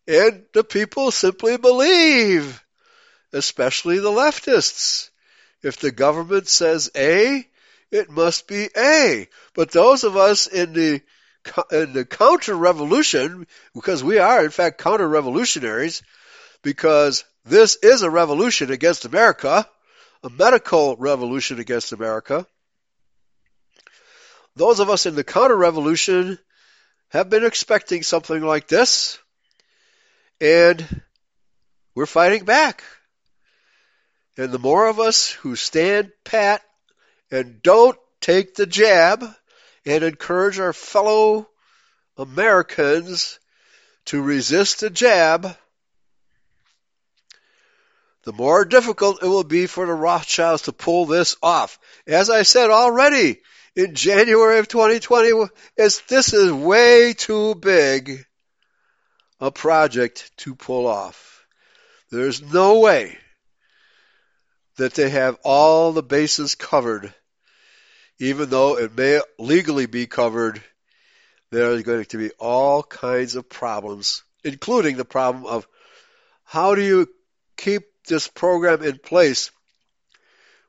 And 0.08 0.46
the 0.54 0.64
people 0.64 1.12
simply 1.12 1.58
believe, 1.58 2.64
especially 3.32 4.00
the 4.00 4.12
leftists. 4.12 5.10
If 5.62 5.78
the 5.78 5.92
government 5.92 6.48
says 6.48 6.92
A, 6.96 7.48
it 7.90 8.10
must 8.10 8.48
be 8.48 8.70
A. 8.76 9.28
But 9.56 9.72
those 9.72 10.04
of 10.04 10.16
us 10.18 10.48
in 10.48 10.74
the 10.74 11.02
in 11.72 11.94
the 11.94 12.06
counter 12.06 12.56
revolution, 12.56 13.48
because 13.74 14.04
we 14.04 14.18
are 14.18 14.44
in 14.46 14.52
fact 14.52 14.82
counter 14.82 15.08
revolutionaries, 15.08 16.02
because 16.62 17.26
this 17.46 17.76
is 17.76 18.02
a 18.02 18.10
revolution 18.10 18.72
against 18.72 19.06
America, 19.06 19.68
a 20.24 20.30
medical 20.30 20.96
revolution 20.98 21.60
against 21.60 21.92
America. 21.92 22.48
Those 24.56 24.80
of 24.80 24.90
us 24.90 25.06
in 25.06 25.16
the 25.16 25.24
counter 25.24 25.58
revolution 25.58 26.40
have 27.14 27.30
been 27.30 27.46
expecting 27.46 28.02
something 28.02 28.42
like 28.42 28.68
this, 28.68 29.20
and 30.42 31.02
we're 31.94 32.08
fighting 32.08 32.44
back. 32.44 32.84
And 34.36 34.52
the 34.52 34.58
more 34.58 34.88
of 34.88 35.00
us 35.00 35.30
who 35.30 35.56
stand 35.56 36.12
pat 36.24 36.64
and 37.30 37.62
don't 37.62 37.98
take 38.20 38.56
the 38.56 38.66
jab 38.66 39.24
and 39.86 40.04
encourage 40.04 40.60
our 40.60 40.74
fellow 40.74 41.48
Americans 42.18 43.40
to 44.06 44.20
resist 44.20 44.80
the 44.80 44.90
jab, 44.90 45.56
the 48.24 48.34
more 48.34 48.66
difficult 48.66 49.22
it 49.22 49.28
will 49.28 49.44
be 49.44 49.68
for 49.68 49.86
the 49.86 49.94
Rothschilds 49.94 50.64
to 50.64 50.74
pull 50.74 51.06
this 51.06 51.36
off. 51.44 51.78
As 52.08 52.32
I 52.32 52.42
said 52.42 52.72
already 52.72 53.40
in 53.76 53.96
January 53.96 54.60
of 54.60 54.68
2020, 54.68 55.50
this 55.76 56.34
is 56.34 56.52
way 56.52 57.14
too 57.14 57.56
big 57.56 58.26
a 59.40 59.52
project 59.52 60.32
to 60.38 60.56
pull 60.56 60.88
off. 60.88 61.46
There's 62.12 62.42
no 62.42 62.80
way 62.80 63.18
that 64.78 64.94
they 64.94 65.10
have 65.10 65.38
all 65.44 65.92
the 65.92 66.04
bases 66.04 66.56
covered, 66.56 67.14
even 68.20 68.50
though 68.50 68.78
it 68.78 68.96
may 68.96 69.22
legally 69.40 69.86
be 69.86 70.08
covered. 70.08 70.62
There 71.52 71.72
are 71.72 71.82
going 71.82 72.06
to 72.06 72.18
be 72.18 72.32
all 72.40 72.84
kinds 72.84 73.36
of 73.36 73.50
problems, 73.50 74.24
including 74.44 74.98
the 74.98 75.06
problem 75.06 75.46
of 75.46 75.68
how 76.44 76.76
do 76.76 76.82
you 76.82 77.08
keep 77.58 77.84
this 78.08 78.28
program 78.28 78.84
in 78.84 78.98
place 78.98 79.52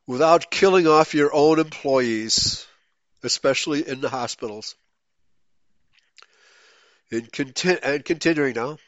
without 0.06 0.50
killing 0.50 0.86
off 0.86 1.14
your 1.14 1.34
own 1.34 1.58
employees, 1.58 2.66
especially 3.24 3.86
in 3.86 4.00
the 4.00 4.08
hospitals. 4.08 4.74
In 7.10 7.26
conti- 7.26 7.78
and 7.82 8.04
continuing 8.04 8.54
now. 8.54 8.78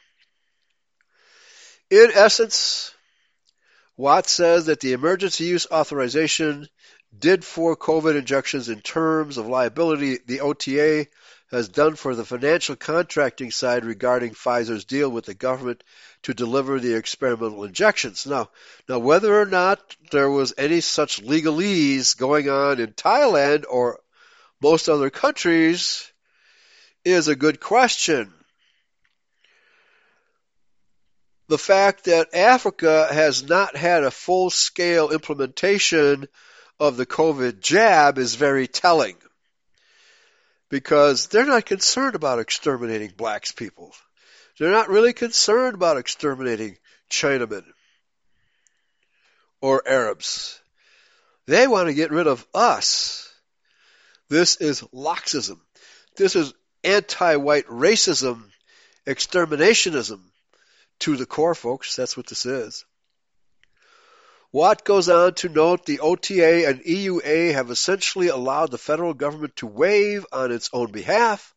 In 1.89 2.11
essence, 2.13 2.93
Watt 3.95 4.27
says 4.27 4.65
that 4.65 4.79
the 4.79 4.93
emergency 4.93 5.45
use 5.45 5.67
authorization 5.71 6.67
did 7.17 7.45
for 7.45 7.75
COVID 7.75 8.17
injections 8.17 8.69
in 8.69 8.81
terms 8.81 9.37
of 9.37 9.47
liability 9.47 10.19
the 10.25 10.41
OTA 10.41 11.07
has 11.49 11.69
done 11.69 11.95
for 11.95 12.13
the 12.13 12.25
financial 12.25 12.75
contracting 12.75 13.51
side 13.51 13.85
regarding 13.85 14.33
Pfizer's 14.33 14.83
deal 14.83 15.09
with 15.09 15.25
the 15.25 15.33
government 15.33 15.81
to 16.23 16.33
deliver 16.33 16.79
the 16.79 16.95
experimental 16.95 17.63
injections. 17.63 18.27
Now, 18.27 18.49
now 18.89 18.99
whether 18.99 19.39
or 19.39 19.45
not 19.45 19.95
there 20.11 20.29
was 20.29 20.53
any 20.57 20.81
such 20.81 21.23
legalese 21.23 22.17
going 22.17 22.49
on 22.49 22.79
in 22.79 22.91
Thailand 22.91 23.63
or 23.69 24.01
most 24.61 24.89
other 24.89 25.09
countries 25.09 26.11
is 27.05 27.27
a 27.27 27.35
good 27.35 27.59
question 27.59 28.33
the 31.47 31.57
fact 31.57 32.05
that 32.05 32.35
Africa 32.35 33.07
has 33.11 33.47
not 33.47 33.75
had 33.75 34.03
a 34.03 34.11
full 34.11 34.49
scale 34.49 35.11
implementation 35.11 36.27
of 36.79 36.97
the 36.97 37.05
COVID 37.05 37.61
jab 37.61 38.17
is 38.17 38.35
very 38.35 38.67
telling 38.67 39.15
because 40.69 41.27
they're 41.27 41.45
not 41.45 41.65
concerned 41.65 42.15
about 42.15 42.39
exterminating 42.39 43.11
blacks 43.15 43.53
people. 43.53 43.93
They're 44.59 44.71
not 44.71 44.89
really 44.89 45.13
concerned 45.13 45.75
about 45.75 45.97
exterminating 45.97 46.77
Chinamen 47.09 47.63
or 49.61 49.87
Arabs. 49.87 50.59
They 51.45 51.67
want 51.67 51.87
to 51.87 51.93
get 51.93 52.11
rid 52.11 52.27
of 52.27 52.45
us. 52.53 53.26
This 54.29 54.57
is 54.57 54.81
Laxism. 54.93 55.59
This 56.15 56.35
is 56.35 56.53
anti-white 56.83 57.67
racism, 57.67 58.43
exterminationism 59.05 60.21
to 60.99 61.15
the 61.15 61.25
core, 61.25 61.55
folks. 61.55 61.95
That's 61.95 62.17
what 62.17 62.27
this 62.27 62.45
is. 62.45 62.85
Watt 64.51 64.83
goes 64.83 65.09
on 65.09 65.33
to 65.35 65.49
note 65.49 65.85
the 65.85 65.99
OTA 65.99 66.67
and 66.67 66.81
EUA 66.81 67.53
have 67.53 67.69
essentially 67.69 68.27
allowed 68.29 68.71
the 68.71 68.77
federal 68.77 69.13
government 69.13 69.55
to 69.57 69.67
waive 69.67 70.25
on 70.31 70.51
its 70.51 70.69
own 70.73 70.91
behalf 70.91 71.53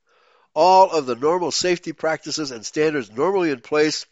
all 0.54 0.90
of 0.90 1.06
the 1.06 1.14
normal 1.14 1.50
safety 1.50 1.92
practices 1.92 2.50
and 2.50 2.66
standards 2.66 3.10
normally 3.10 3.50
in 3.50 3.60
place 3.60 4.06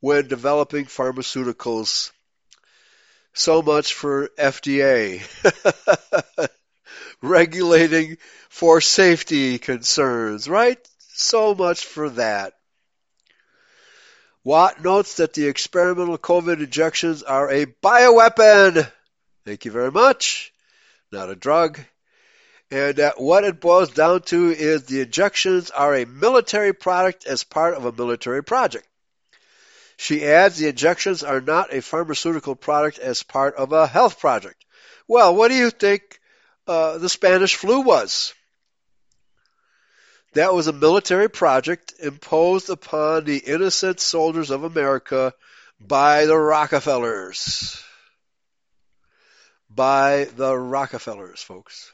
when 0.00 0.28
developing 0.28 0.84
pharmaceuticals. 0.84 2.12
So 3.32 3.62
much 3.62 3.94
for 3.94 4.28
FDA. 4.38 5.22
Regulating 7.22 8.18
for 8.48 8.80
safety 8.80 9.58
concerns, 9.58 10.48
right? 10.48 10.78
So 10.98 11.54
much 11.54 11.84
for 11.84 12.10
that. 12.10 12.54
Watt 14.44 14.84
notes 14.84 15.16
that 15.16 15.32
the 15.32 15.46
experimental 15.46 16.18
COVID 16.18 16.58
injections 16.58 17.22
are 17.22 17.50
a 17.50 17.64
bioweapon. 17.66 18.90
Thank 19.46 19.64
you 19.64 19.70
very 19.70 19.90
much. 19.90 20.52
Not 21.10 21.30
a 21.30 21.34
drug. 21.34 21.80
And 22.70 22.96
that 22.96 23.20
what 23.20 23.44
it 23.44 23.60
boils 23.60 23.90
down 23.90 24.22
to 24.22 24.50
is 24.50 24.84
the 24.84 25.00
injections 25.00 25.70
are 25.70 25.94
a 25.94 26.06
military 26.06 26.74
product 26.74 27.26
as 27.26 27.44
part 27.44 27.74
of 27.74 27.84
a 27.84 27.92
military 27.92 28.42
project. 28.42 28.86
She 29.96 30.24
adds 30.26 30.58
the 30.58 30.68
injections 30.68 31.22
are 31.22 31.40
not 31.40 31.72
a 31.72 31.80
pharmaceutical 31.80 32.56
product 32.56 32.98
as 32.98 33.22
part 33.22 33.54
of 33.54 33.72
a 33.72 33.86
health 33.86 34.18
project. 34.18 34.64
Well, 35.06 35.34
what 35.34 35.48
do 35.48 35.54
you 35.54 35.70
think 35.70 36.20
uh, 36.66 36.98
the 36.98 37.08
Spanish 37.08 37.56
flu 37.56 37.80
was? 37.80 38.34
That 40.34 40.52
was 40.52 40.66
a 40.66 40.72
military 40.72 41.30
project 41.30 41.94
imposed 42.00 42.68
upon 42.68 43.24
the 43.24 43.38
innocent 43.38 44.00
soldiers 44.00 44.50
of 44.50 44.64
America 44.64 45.32
by 45.80 46.26
the 46.26 46.36
Rockefellers. 46.36 47.80
By 49.70 50.24
the 50.36 50.56
Rockefellers, 50.56 51.42
folks. 51.42 51.92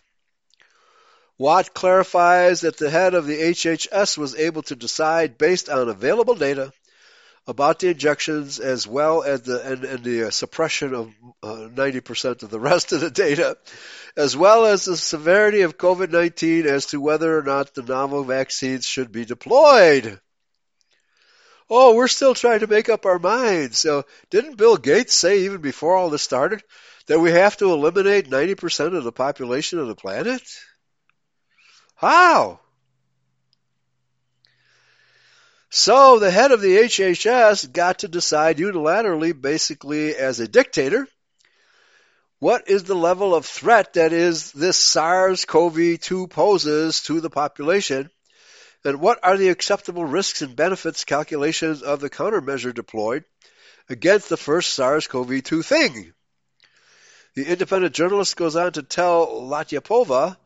Watt 1.39 1.73
clarifies 1.73 2.63
that 2.63 2.77
the 2.77 2.91
head 2.91 3.15
of 3.15 3.27
the 3.27 3.39
HHS 3.41 4.19
was 4.19 4.35
able 4.35 4.63
to 4.65 4.77
decide 4.77 5.39
based 5.39 5.69
on 5.69 5.89
available 5.89 6.35
data 6.35 6.73
about 7.47 7.81
the 7.81 7.89
injections 7.89 8.59
as 8.59 8.87
well 8.87 9.23
as 9.23 9.43
the 9.43 9.61
and, 9.73 9.85
and 9.85 10.05
the 10.05 10.29
uh, 10.29 10.31
suppression 10.31 10.95
of 10.95 11.15
uh, 11.43 11.69
90% 11.75 12.43
of 12.43 12.51
the 12.51 12.61
rest 12.71 12.93
of 12.93 13.01
the 13.01 13.11
data, 13.11 13.57
as 14.17 14.37
well 14.37 14.67
as 14.67 14.85
the 14.85 14.97
severity 14.97 15.63
of 15.63 15.79
COVID-19 15.79 16.65
as 16.67 16.87
to 16.87 17.01
whether 17.01 17.37
or 17.37 17.43
not 17.43 17.75
the 17.75 17.83
novel 17.83 18.25
vaccines 18.25 18.87
should 18.87 19.11
be 19.11 19.25
deployed. 19.25 20.21
Oh, 21.73 21.95
we're 21.95 22.09
still 22.09 22.35
trying 22.35 22.61
to 22.61 22.67
make 22.67 22.89
up 22.89 23.07
our 23.07 23.21
minds. 23.21 23.79
So 23.79 24.05
didn't 24.29 24.57
Bill 24.57 24.77
Gates 24.77 25.15
say 25.15 25.41
even 25.41 25.61
before 25.61 25.95
all 25.95 26.11
this 26.11 26.23
started 26.23 26.63
that 27.07 27.21
we 27.21 27.31
have 27.31 27.57
to 27.59 27.73
eliminate 27.73 28.29
90% 28.29 28.97
of 28.97 29.05
the 29.05 29.13
population 29.13 29.79
of 29.79 29.87
the 29.87 29.95
planet? 29.95 30.43
How? 31.95 32.61
So 35.73 36.19
the 36.19 36.33
head 36.33 36.51
of 36.51 36.61
the 36.61 36.79
HHS 36.79 37.73
got 37.73 38.01
to 38.01 38.09
decide 38.09 38.59
unilaterally, 38.59 39.41
basically 39.41 40.17
as 40.17 40.41
a 40.41 40.49
dictator, 40.49 41.07
what 42.41 42.69
is 42.69 42.83
the 42.83 42.97
level 42.97 43.37
of 43.37 43.47
threat 43.47 43.93
that 43.93 44.13
is 44.13 44.51
this 44.51 44.77
SARS-CoV-2 44.77 46.29
poses 46.29 47.03
to 47.03 47.21
the 47.21 47.31
population, 47.31 48.11
and 48.85 49.01
what 49.01 49.21
are 49.23 49.37
the 49.37 49.51
acceptable 49.51 50.05
risks 50.05 50.43
and 50.43 50.57
benefits 50.57 51.05
calculations 51.05 51.83
of 51.83 52.01
the 52.01 52.11
countermeasure 52.11 52.75
deployed 52.75 53.25
against 53.89 54.29
the 54.29 54.37
first 54.37 54.75
SARS-CoV-2 54.75 55.65
thing. 55.65 56.13
The 57.37 57.45
independent 57.45 57.95
journalist 57.95 58.37
goes 58.37 58.57
on 58.57 58.73
to 58.73 58.83
tell 58.83 59.27
Latyapova 59.43 60.37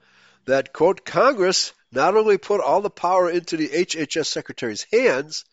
that, 0.47 0.73
quote, 0.73 1.05
Congress 1.05 1.73
not 1.93 2.17
only 2.17 2.39
put 2.39 2.61
all 2.61 2.81
the 2.81 2.91
power 2.91 3.31
into 3.31 3.57
the 3.57 3.69
HHS 3.69 4.27
secretary's 4.27 4.87
hands, 4.93 5.45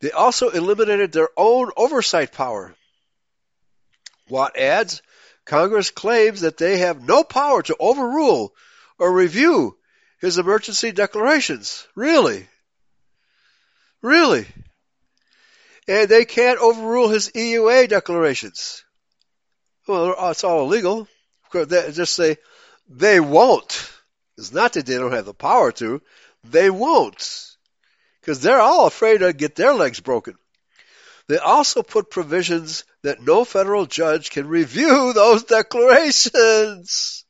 they 0.00 0.10
also 0.10 0.48
eliminated 0.50 1.12
their 1.12 1.28
own 1.36 1.70
oversight 1.76 2.32
power. 2.32 2.74
Watt 4.28 4.56
adds, 4.56 5.02
Congress 5.44 5.90
claims 5.90 6.42
that 6.42 6.56
they 6.56 6.78
have 6.78 7.02
no 7.02 7.24
power 7.24 7.62
to 7.62 7.76
overrule 7.78 8.54
or 8.98 9.12
review 9.12 9.76
his 10.20 10.38
emergency 10.38 10.92
declarations. 10.92 11.86
Really? 11.94 12.48
Really? 14.02 14.46
And 15.88 16.08
they 16.08 16.24
can't 16.24 16.60
overrule 16.60 17.08
his 17.08 17.30
EUA 17.30 17.88
declarations. 17.88 18.84
Well, 19.86 20.14
it's 20.30 20.44
all 20.44 20.62
illegal. 20.62 21.08
Just 21.52 22.14
say 22.14 22.36
They 22.88 23.18
won't. 23.18 23.90
It's 24.40 24.54
not 24.54 24.72
that 24.72 24.86
they 24.86 24.96
don't 24.96 25.12
have 25.12 25.26
the 25.26 25.34
power 25.34 25.70
to. 25.72 26.00
They 26.44 26.70
won't. 26.70 27.56
Because 28.20 28.40
they're 28.40 28.58
all 28.58 28.86
afraid 28.86 29.18
to 29.18 29.34
get 29.34 29.54
their 29.54 29.74
legs 29.74 30.00
broken. 30.00 30.34
They 31.28 31.36
also 31.36 31.82
put 31.82 32.10
provisions 32.10 32.84
that 33.02 33.20
no 33.20 33.44
federal 33.44 33.84
judge 33.84 34.30
can 34.30 34.48
review 34.48 35.12
those 35.14 35.44
declarations. 35.44 37.26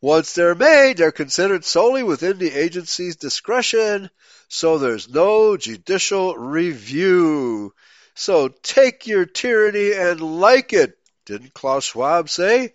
Once 0.00 0.32
they're 0.32 0.54
made, 0.54 0.96
they're 0.96 1.12
considered 1.12 1.66
solely 1.66 2.02
within 2.02 2.38
the 2.38 2.52
agency's 2.52 3.16
discretion, 3.16 4.08
so 4.48 4.78
there's 4.78 5.10
no 5.10 5.58
judicial 5.58 6.36
review. 6.38 7.74
So 8.14 8.48
take 8.48 9.06
your 9.06 9.26
tyranny 9.26 9.92
and 9.92 10.22
like 10.40 10.72
it. 10.72 10.96
Didn't 11.26 11.52
Klaus 11.52 11.84
Schwab 11.84 12.30
say? 12.30 12.72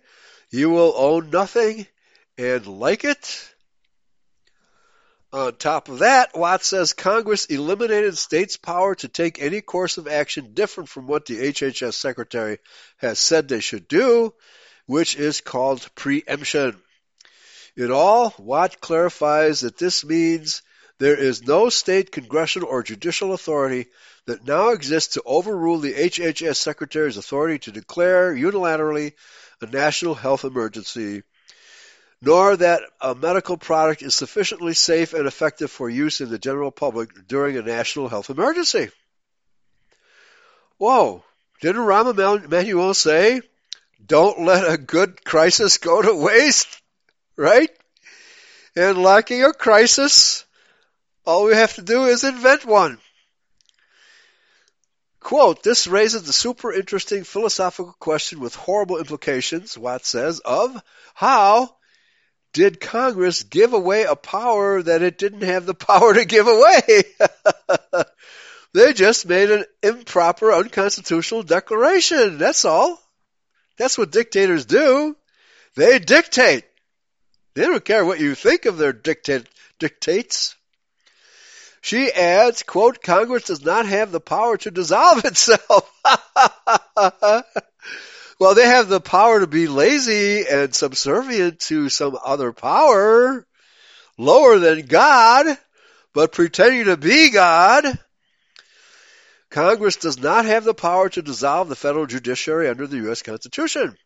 You 0.50 0.70
will 0.70 0.94
own 0.96 1.30
nothing 1.30 1.88
and 2.38 2.66
like 2.66 3.04
it? 3.04 3.48
On 5.32 5.54
top 5.56 5.88
of 5.88 6.00
that, 6.00 6.36
Watts 6.36 6.66
says 6.66 6.92
Congress 6.92 7.46
eliminated 7.46 8.18
states' 8.18 8.58
power 8.58 8.94
to 8.96 9.08
take 9.08 9.40
any 9.40 9.62
course 9.62 9.96
of 9.96 10.06
action 10.06 10.52
different 10.52 10.90
from 10.90 11.06
what 11.06 11.24
the 11.24 11.38
HHS 11.38 11.94
Secretary 11.94 12.58
has 12.98 13.18
said 13.18 13.48
they 13.48 13.60
should 13.60 13.88
do, 13.88 14.34
which 14.84 15.16
is 15.16 15.40
called 15.40 15.88
preemption. 15.94 16.76
In 17.76 17.90
all, 17.90 18.34
Watt 18.38 18.80
clarifies 18.82 19.60
that 19.60 19.78
this 19.78 20.04
means 20.04 20.60
there 20.98 21.16
is 21.16 21.46
no 21.46 21.70
state 21.70 22.12
congressional 22.12 22.68
or 22.68 22.82
judicial 22.82 23.32
authority 23.32 23.86
that 24.26 24.46
now 24.46 24.68
exists 24.68 25.14
to 25.14 25.22
overrule 25.24 25.78
the 25.78 25.94
HHS 25.94 26.56
Secretary's 26.56 27.16
authority 27.16 27.58
to 27.60 27.72
declare 27.72 28.34
unilaterally 28.34 29.14
a 29.62 29.66
national 29.66 30.14
health 30.14 30.44
emergency, 30.44 31.22
nor 32.24 32.56
that 32.56 32.82
a 33.00 33.16
medical 33.16 33.56
product 33.56 34.00
is 34.00 34.14
sufficiently 34.14 34.74
safe 34.74 35.12
and 35.12 35.26
effective 35.26 35.72
for 35.72 35.90
use 35.90 36.20
in 36.20 36.30
the 36.30 36.38
general 36.38 36.70
public 36.70 37.26
during 37.26 37.56
a 37.56 37.62
national 37.62 38.08
health 38.08 38.30
emergency. 38.30 38.88
Whoa, 40.78 41.24
didn't 41.60 41.82
Rahm 41.82 42.44
Emanuel 42.44 42.94
say, 42.94 43.42
don't 44.04 44.44
let 44.44 44.72
a 44.72 44.78
good 44.78 45.24
crisis 45.24 45.78
go 45.78 46.00
to 46.00 46.14
waste? 46.14 46.80
Right? 47.36 47.70
And 48.76 49.02
lacking 49.02 49.42
a 49.42 49.52
crisis, 49.52 50.44
all 51.26 51.46
we 51.46 51.54
have 51.54 51.74
to 51.74 51.82
do 51.82 52.04
is 52.04 52.22
invent 52.22 52.64
one. 52.64 52.98
Quote, 55.18 55.64
this 55.64 55.88
raises 55.88 56.22
the 56.22 56.32
super 56.32 56.72
interesting 56.72 57.24
philosophical 57.24 57.94
question 57.98 58.38
with 58.38 58.54
horrible 58.54 58.98
implications, 58.98 59.76
Watt 59.76 60.04
says, 60.04 60.40
of 60.40 60.80
how 61.14 61.74
did 62.52 62.80
Congress 62.80 63.42
give 63.42 63.72
away 63.72 64.04
a 64.04 64.14
power 64.14 64.82
that 64.82 65.02
it 65.02 65.18
didn't 65.18 65.42
have 65.42 65.66
the 65.66 65.74
power 65.88 66.14
to 66.14 66.24
give 66.24 66.46
away? 66.46 67.02
they 68.74 68.92
just 68.92 69.26
made 69.26 69.50
an 69.50 69.64
improper, 69.82 70.52
unconstitutional 70.52 71.42
declaration. 71.42 72.38
That's 72.38 72.64
all. 72.64 73.00
That's 73.78 73.96
what 73.96 74.12
dictators 74.12 74.66
do. 74.66 75.16
They 75.76 75.98
dictate. 75.98 76.64
They 77.54 77.62
don't 77.62 77.84
care 77.84 78.04
what 78.04 78.20
you 78.20 78.34
think 78.34 78.66
of 78.66 78.78
their 78.78 78.92
dictate, 78.92 79.46
dictates. 79.78 80.54
She 81.80 82.12
adds, 82.12 82.62
quote, 82.62 83.02
Congress 83.02 83.44
does 83.44 83.64
not 83.64 83.86
have 83.86 84.12
the 84.12 84.20
power 84.20 84.56
to 84.58 84.70
dissolve 84.70 85.24
itself. 85.24 85.90
well, 88.42 88.56
they 88.56 88.66
have 88.66 88.88
the 88.88 89.00
power 89.00 89.38
to 89.38 89.46
be 89.46 89.68
lazy 89.68 90.44
and 90.48 90.74
subservient 90.74 91.60
to 91.60 91.88
some 91.88 92.18
other 92.24 92.52
power 92.52 93.46
lower 94.18 94.58
than 94.58 94.86
God, 94.86 95.46
but 96.12 96.32
pretending 96.32 96.86
to 96.86 96.96
be 96.96 97.30
God. 97.30 97.84
Congress 99.48 99.94
does 99.94 100.18
not 100.18 100.44
have 100.44 100.64
the 100.64 100.74
power 100.74 101.08
to 101.10 101.22
dissolve 101.22 101.68
the 101.68 101.76
federal 101.76 102.06
judiciary 102.06 102.68
under 102.68 102.88
the 102.88 102.96
U.S. 102.96 103.22
Constitution 103.22 103.96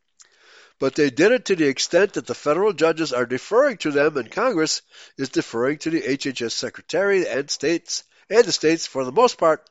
but 0.78 0.94
they 0.94 1.08
did 1.08 1.32
it 1.32 1.46
to 1.46 1.56
the 1.56 1.66
extent 1.66 2.12
that 2.12 2.26
the 2.26 2.34
federal 2.34 2.74
judges 2.74 3.14
are 3.14 3.24
deferring 3.24 3.78
to 3.78 3.90
them 3.90 4.18
and 4.18 4.30
Congress 4.30 4.82
is 5.16 5.30
deferring 5.30 5.78
to 5.78 5.88
the 5.88 6.02
HHS 6.02 6.52
secretary 6.52 7.26
and 7.26 7.50
states 7.50 8.04
and 8.28 8.44
the 8.44 8.52
states 8.52 8.86
for 8.86 9.02
the 9.06 9.12
most 9.12 9.38
part, 9.38 9.66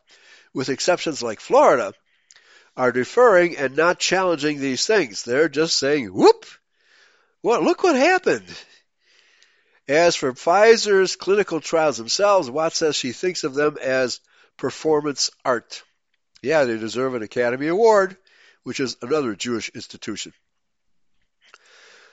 with 0.56 0.70
exceptions 0.70 1.22
like 1.22 1.40
Florida, 1.40 1.94
are 2.78 2.92
deferring 2.92 3.58
and 3.58 3.76
not 3.76 4.00
challenging 4.00 4.60
these 4.60 4.86
things. 4.86 5.24
They're 5.24 5.50
just 5.50 5.78
saying, 5.78 6.08
whoop, 6.08 6.46
well, 7.42 7.64
look 7.64 7.84
what 7.84 7.96
happened. 7.96 8.46
As 9.88 10.16
for 10.16 10.34
Pfizer's 10.34 11.16
clinical 11.16 11.62
trials 11.62 11.98
themselves, 11.98 12.50
Watts 12.50 12.78
says 12.78 12.96
she 12.96 13.12
thinks 13.12 13.44
of 13.44 13.54
them 13.54 13.78
as 13.80 14.20
performance 14.58 15.30
art. 15.44 15.84
Yeah, 16.42 16.66
they 16.66 16.78
deserve 16.78 17.14
an 17.14 17.22
Academy 17.22 17.68
Award, 17.68 18.18
which 18.64 18.80
is 18.80 18.98
another 19.02 19.36
Jewish 19.36 19.70
institution. 19.70 20.34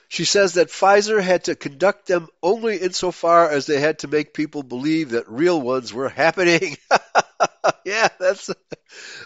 She 0.09 0.27
says 0.27 0.55
that 0.55 0.69
Pfizer 0.69 1.23
had 1.23 1.45
to 1.45 1.55
conduct 1.55 2.07
them 2.07 2.29
only 2.43 2.77
insofar 2.77 3.49
as 3.49 3.65
they 3.65 3.81
had 3.81 4.01
to 4.01 4.09
make 4.09 4.35
people 4.35 4.63
believe 4.63 5.11
that 5.11 5.31
real 5.31 5.59
ones 5.59 5.95
were 5.95 6.09
happening. 6.11 6.77
yeah, 7.87 8.09
that's 8.21 8.51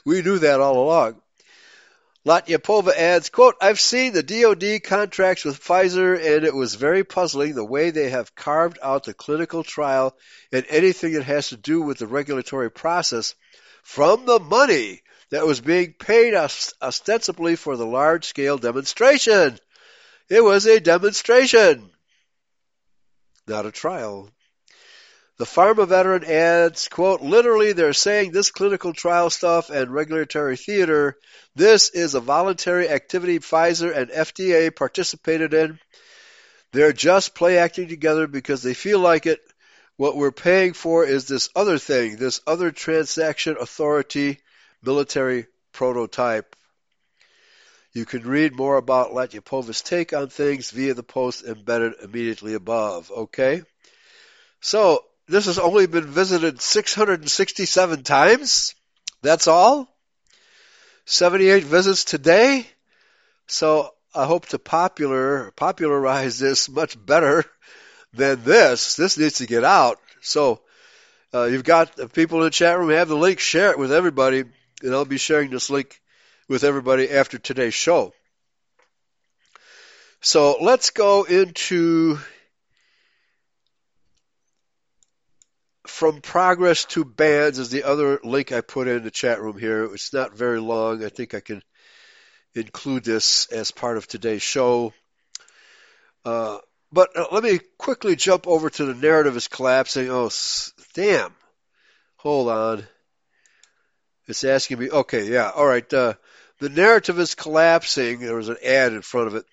we 0.05 0.23
knew 0.23 0.39
that 0.39 0.61
all 0.61 0.85
along. 0.85 1.21
Latyapova 2.27 2.93
adds, 2.93 3.31
quote, 3.31 3.55
I've 3.61 3.79
seen 3.79 4.13
the 4.13 4.23
DoD 4.25 4.83
contracts 4.83 5.45
with 5.45 5.63
Pfizer 5.63 6.17
and 6.17 6.45
it 6.45 6.53
was 6.53 6.75
very 6.75 7.05
puzzling 7.05 7.55
the 7.55 7.65
way 7.65 7.91
they 7.91 8.09
have 8.11 8.35
carved 8.35 8.81
out 8.83 9.05
the 9.05 9.15
clinical 9.15 9.63
trial 9.63 10.17
and 10.51 10.67
anything 10.69 11.13
that 11.13 11.23
has 11.23 11.51
to 11.51 11.57
do 11.57 11.81
with 11.83 11.99
the 11.99 12.09
regulatory 12.09 12.69
process 12.69 13.37
from 13.85 14.27
the 14.27 14.41
money 14.41 15.03
that 15.31 15.47
was 15.47 15.61
being 15.61 15.93
paid 15.93 16.35
ostensibly 16.35 17.55
for 17.55 17.77
the 17.77 17.87
large 17.87 18.25
scale 18.25 18.59
demonstration. 18.59 19.57
It 20.29 20.43
was 20.43 20.67
a 20.67 20.81
demonstration, 20.81 21.89
not 23.47 23.67
a 23.67 23.71
trial. 23.71 24.31
The 25.39 25.45
pharma 25.45 25.87
veteran 25.87 26.25
adds, 26.25 26.89
quote, 26.89 27.21
literally 27.21 27.73
they're 27.73 27.93
saying 27.93 28.33
this 28.33 28.51
clinical 28.51 28.95
trial 28.95 29.29
stuff 29.29 29.69
and 29.69 29.93
regulatory 29.93 30.57
theater, 30.57 31.19
this 31.55 31.91
is 31.91 32.15
a 32.15 32.21
voluntary 32.21 32.89
activity 32.89 33.39
Pfizer 33.39 33.95
and 33.95 34.11
FDA 34.11 34.75
participated 34.75 35.53
in. 35.53 35.79
They're 36.73 36.95
just 36.95 37.35
play 37.35 37.59
acting 37.59 37.89
together 37.89 38.27
because 38.27 38.63
they 38.63 38.73
feel 38.73 38.99
like 38.99 39.27
it. 39.27 39.41
What 39.99 40.17
we're 40.17 40.33
paying 40.33 40.75
for 40.75 41.05
is 41.05 41.27
this 41.27 41.49
other 41.57 41.79
thing, 41.79 42.17
this 42.17 42.41
other 42.47 42.71
transaction 42.71 43.57
authority 43.59 44.41
military 44.83 45.47
prototype. 45.73 46.55
You 47.95 48.05
can 48.05 48.23
read 48.23 48.55
more 48.55 48.77
about 48.77 49.13
Latyapova's 49.13 49.81
take 49.81 50.13
on 50.13 50.29
things 50.29 50.71
via 50.71 50.93
the 50.93 51.03
post 51.03 51.45
embedded 51.45 51.95
immediately 52.03 52.53
above. 52.53 53.11
Okay? 53.11 53.63
So, 54.61 55.03
this 55.29 55.47
has 55.47 55.59
only 55.59 55.87
been 55.87 56.07
visited 56.07 56.61
667 56.61 58.03
times. 58.03 58.75
That's 59.23 59.49
all. 59.49 59.89
78 61.05 61.65
visits 61.65 62.05
today. 62.05 62.67
So, 63.47 63.93
I 64.15 64.25
hope 64.25 64.47
to 64.47 64.59
popular 64.59 65.51
popularize 65.53 66.39
this 66.39 66.69
much 66.69 66.97
better 67.05 67.45
than 68.15 68.43
this. 68.45 68.97
This 68.97 69.19
needs 69.19 69.39
to 69.39 69.47
get 69.47 69.63
out. 69.63 70.01
So, 70.21 70.61
uh, 71.35 71.45
you've 71.45 71.65
got 71.65 72.13
people 72.13 72.39
in 72.39 72.45
the 72.45 72.51
chat 72.51 72.79
room 72.79 72.91
have 72.91 73.09
the 73.09 73.17
link. 73.17 73.41
Share 73.41 73.71
it 73.71 73.79
with 73.79 73.93
everybody, 73.93 74.45
and 74.83 74.95
I'll 74.95 75.05
be 75.05 75.19
sharing 75.19 75.51
this 75.51 75.71
link 75.71 76.01
with 76.49 76.65
everybody 76.65 77.11
after 77.11 77.39
today's 77.39 77.75
show. 77.75 78.13
So 80.21 80.57
let's 80.61 80.91
go 80.91 81.25
into 81.25 82.19
from 85.89 86.21
progress 86.21 86.85
to 86.87 87.05
bans 87.05 87.59
is 87.59 87.71
the 87.71 87.85
other 87.85 88.21
link 88.23 88.53
I 88.53 88.61
put 88.61 88.89
in 88.89 89.03
the 89.03 89.11
chat 89.11 89.41
room 89.41 89.59
here. 89.59 89.85
It's 89.85 90.13
not 90.13 90.35
very 90.35 90.61
long. 90.61 91.05
I 91.05 91.09
think 91.09 91.35
I 91.35 91.41
can 91.41 91.63
include 92.55 93.05
this 93.05 93.47
as 93.53 93.71
part 93.71 93.97
of 93.97 94.07
today's 94.07 94.43
show. 94.43 94.93
Uh, 96.25 96.59
but 96.93 97.17
uh, 97.17 97.27
let 97.33 97.43
me 97.43 97.61
quickly 97.79 98.17
jump 98.17 98.47
over 98.47 98.71
to 98.71 98.85
the 98.85 98.95
narrative 98.95 99.37
is 99.37 99.49
collapsing. 99.49 100.09
Oh, 100.11 100.31
damn. 100.95 101.35
Hold 102.17 102.49
on. 102.49 102.87
It's 104.27 104.45
asking 104.45 104.79
me. 104.79 104.91
Okay, 104.91 105.31
yeah. 105.31 105.51
All 105.51 105.67
right. 105.67 105.93
Uh, 105.93 106.15
the 106.59 106.69
narrative 106.69 107.19
is 107.19 107.35
collapsing. 107.35 108.21
There 108.21 108.35
was 108.35 108.49
an 108.49 108.57
ad 108.65 108.93
in 108.93 109.03
front 109.03 109.29
of 109.29 109.35
it. 109.37 109.45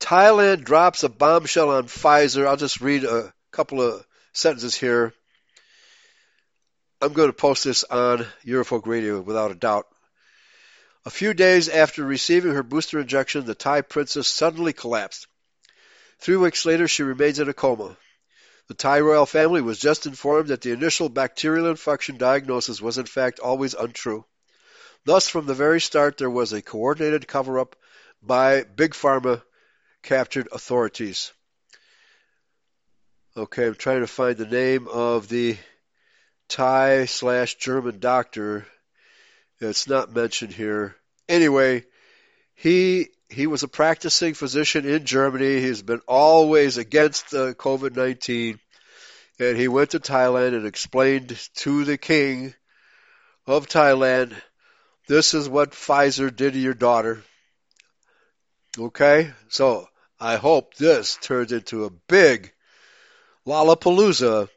Thailand 0.00 0.64
drops 0.64 1.04
a 1.04 1.08
bombshell 1.08 1.70
on 1.70 1.84
Pfizer. 1.84 2.46
I'll 2.46 2.56
just 2.56 2.80
read 2.80 3.04
a 3.04 3.32
couple 3.52 3.80
of 3.80 4.04
sentences 4.32 4.74
here. 4.74 5.12
I'm 7.02 7.14
going 7.14 7.30
to 7.30 7.32
post 7.32 7.64
this 7.64 7.82
on 7.82 8.24
Eurofolk 8.46 8.86
Radio 8.86 9.20
without 9.20 9.50
a 9.50 9.56
doubt. 9.56 9.88
A 11.04 11.10
few 11.10 11.34
days 11.34 11.68
after 11.68 12.04
receiving 12.04 12.52
her 12.52 12.62
booster 12.62 13.00
injection, 13.00 13.44
the 13.44 13.56
Thai 13.56 13.80
princess 13.80 14.28
suddenly 14.28 14.72
collapsed. 14.72 15.26
Three 16.20 16.36
weeks 16.36 16.64
later, 16.64 16.86
she 16.86 17.02
remains 17.02 17.40
in 17.40 17.48
a 17.48 17.54
coma. 17.54 17.96
The 18.68 18.74
Thai 18.74 19.00
royal 19.00 19.26
family 19.26 19.60
was 19.60 19.80
just 19.80 20.06
informed 20.06 20.50
that 20.50 20.60
the 20.60 20.70
initial 20.70 21.08
bacterial 21.08 21.66
infection 21.66 22.18
diagnosis 22.18 22.80
was 22.80 22.98
in 22.98 23.06
fact 23.06 23.40
always 23.40 23.74
untrue. 23.74 24.24
Thus, 25.04 25.26
from 25.26 25.46
the 25.46 25.54
very 25.54 25.80
start, 25.80 26.18
there 26.18 26.30
was 26.30 26.52
a 26.52 26.62
coordinated 26.62 27.26
cover 27.26 27.58
up 27.58 27.74
by 28.22 28.62
Big 28.62 28.92
Pharma 28.92 29.42
captured 30.04 30.46
authorities. 30.52 31.32
Okay, 33.36 33.66
I'm 33.66 33.74
trying 33.74 34.02
to 34.02 34.06
find 34.06 34.36
the 34.36 34.46
name 34.46 34.86
of 34.86 35.28
the 35.28 35.56
Thai 36.52 37.06
slash 37.06 37.54
German 37.54 37.98
doctor. 37.98 38.66
It's 39.58 39.88
not 39.88 40.14
mentioned 40.14 40.52
here. 40.52 40.94
Anyway, 41.26 41.84
he 42.54 43.08
he 43.30 43.46
was 43.46 43.62
a 43.62 43.68
practicing 43.68 44.34
physician 44.34 44.86
in 44.86 45.06
Germany. 45.06 45.62
He's 45.62 45.80
been 45.80 46.02
always 46.06 46.76
against 46.76 47.32
uh, 47.32 47.54
COVID 47.54 47.96
19. 47.96 48.58
And 49.38 49.56
he 49.56 49.66
went 49.66 49.90
to 49.90 49.98
Thailand 49.98 50.48
and 50.54 50.66
explained 50.66 51.40
to 51.54 51.84
the 51.84 51.96
king 51.96 52.54
of 53.46 53.66
Thailand, 53.66 54.34
this 55.08 55.32
is 55.32 55.48
what 55.48 55.72
Pfizer 55.72 56.34
did 56.34 56.52
to 56.52 56.58
your 56.58 56.74
daughter. 56.74 57.22
Okay? 58.78 59.32
So 59.48 59.88
I 60.20 60.36
hope 60.36 60.74
this 60.74 61.16
turns 61.16 61.50
into 61.50 61.86
a 61.86 61.90
big 62.08 62.52
Lollapalooza 63.46 64.50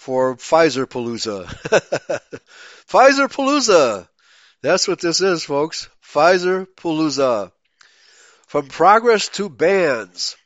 for 0.00 0.34
Pfizer 0.34 0.86
Palooza. 0.86 1.44
Pfizer 2.88 3.28
Palooza. 3.28 4.08
That's 4.62 4.88
what 4.88 4.98
this 4.98 5.20
is, 5.20 5.44
folks. 5.44 5.90
Pfizer 6.02 6.66
Palooza. 6.74 7.52
From 8.46 8.68
progress 8.68 9.28
to 9.28 9.50
bans. 9.50 10.38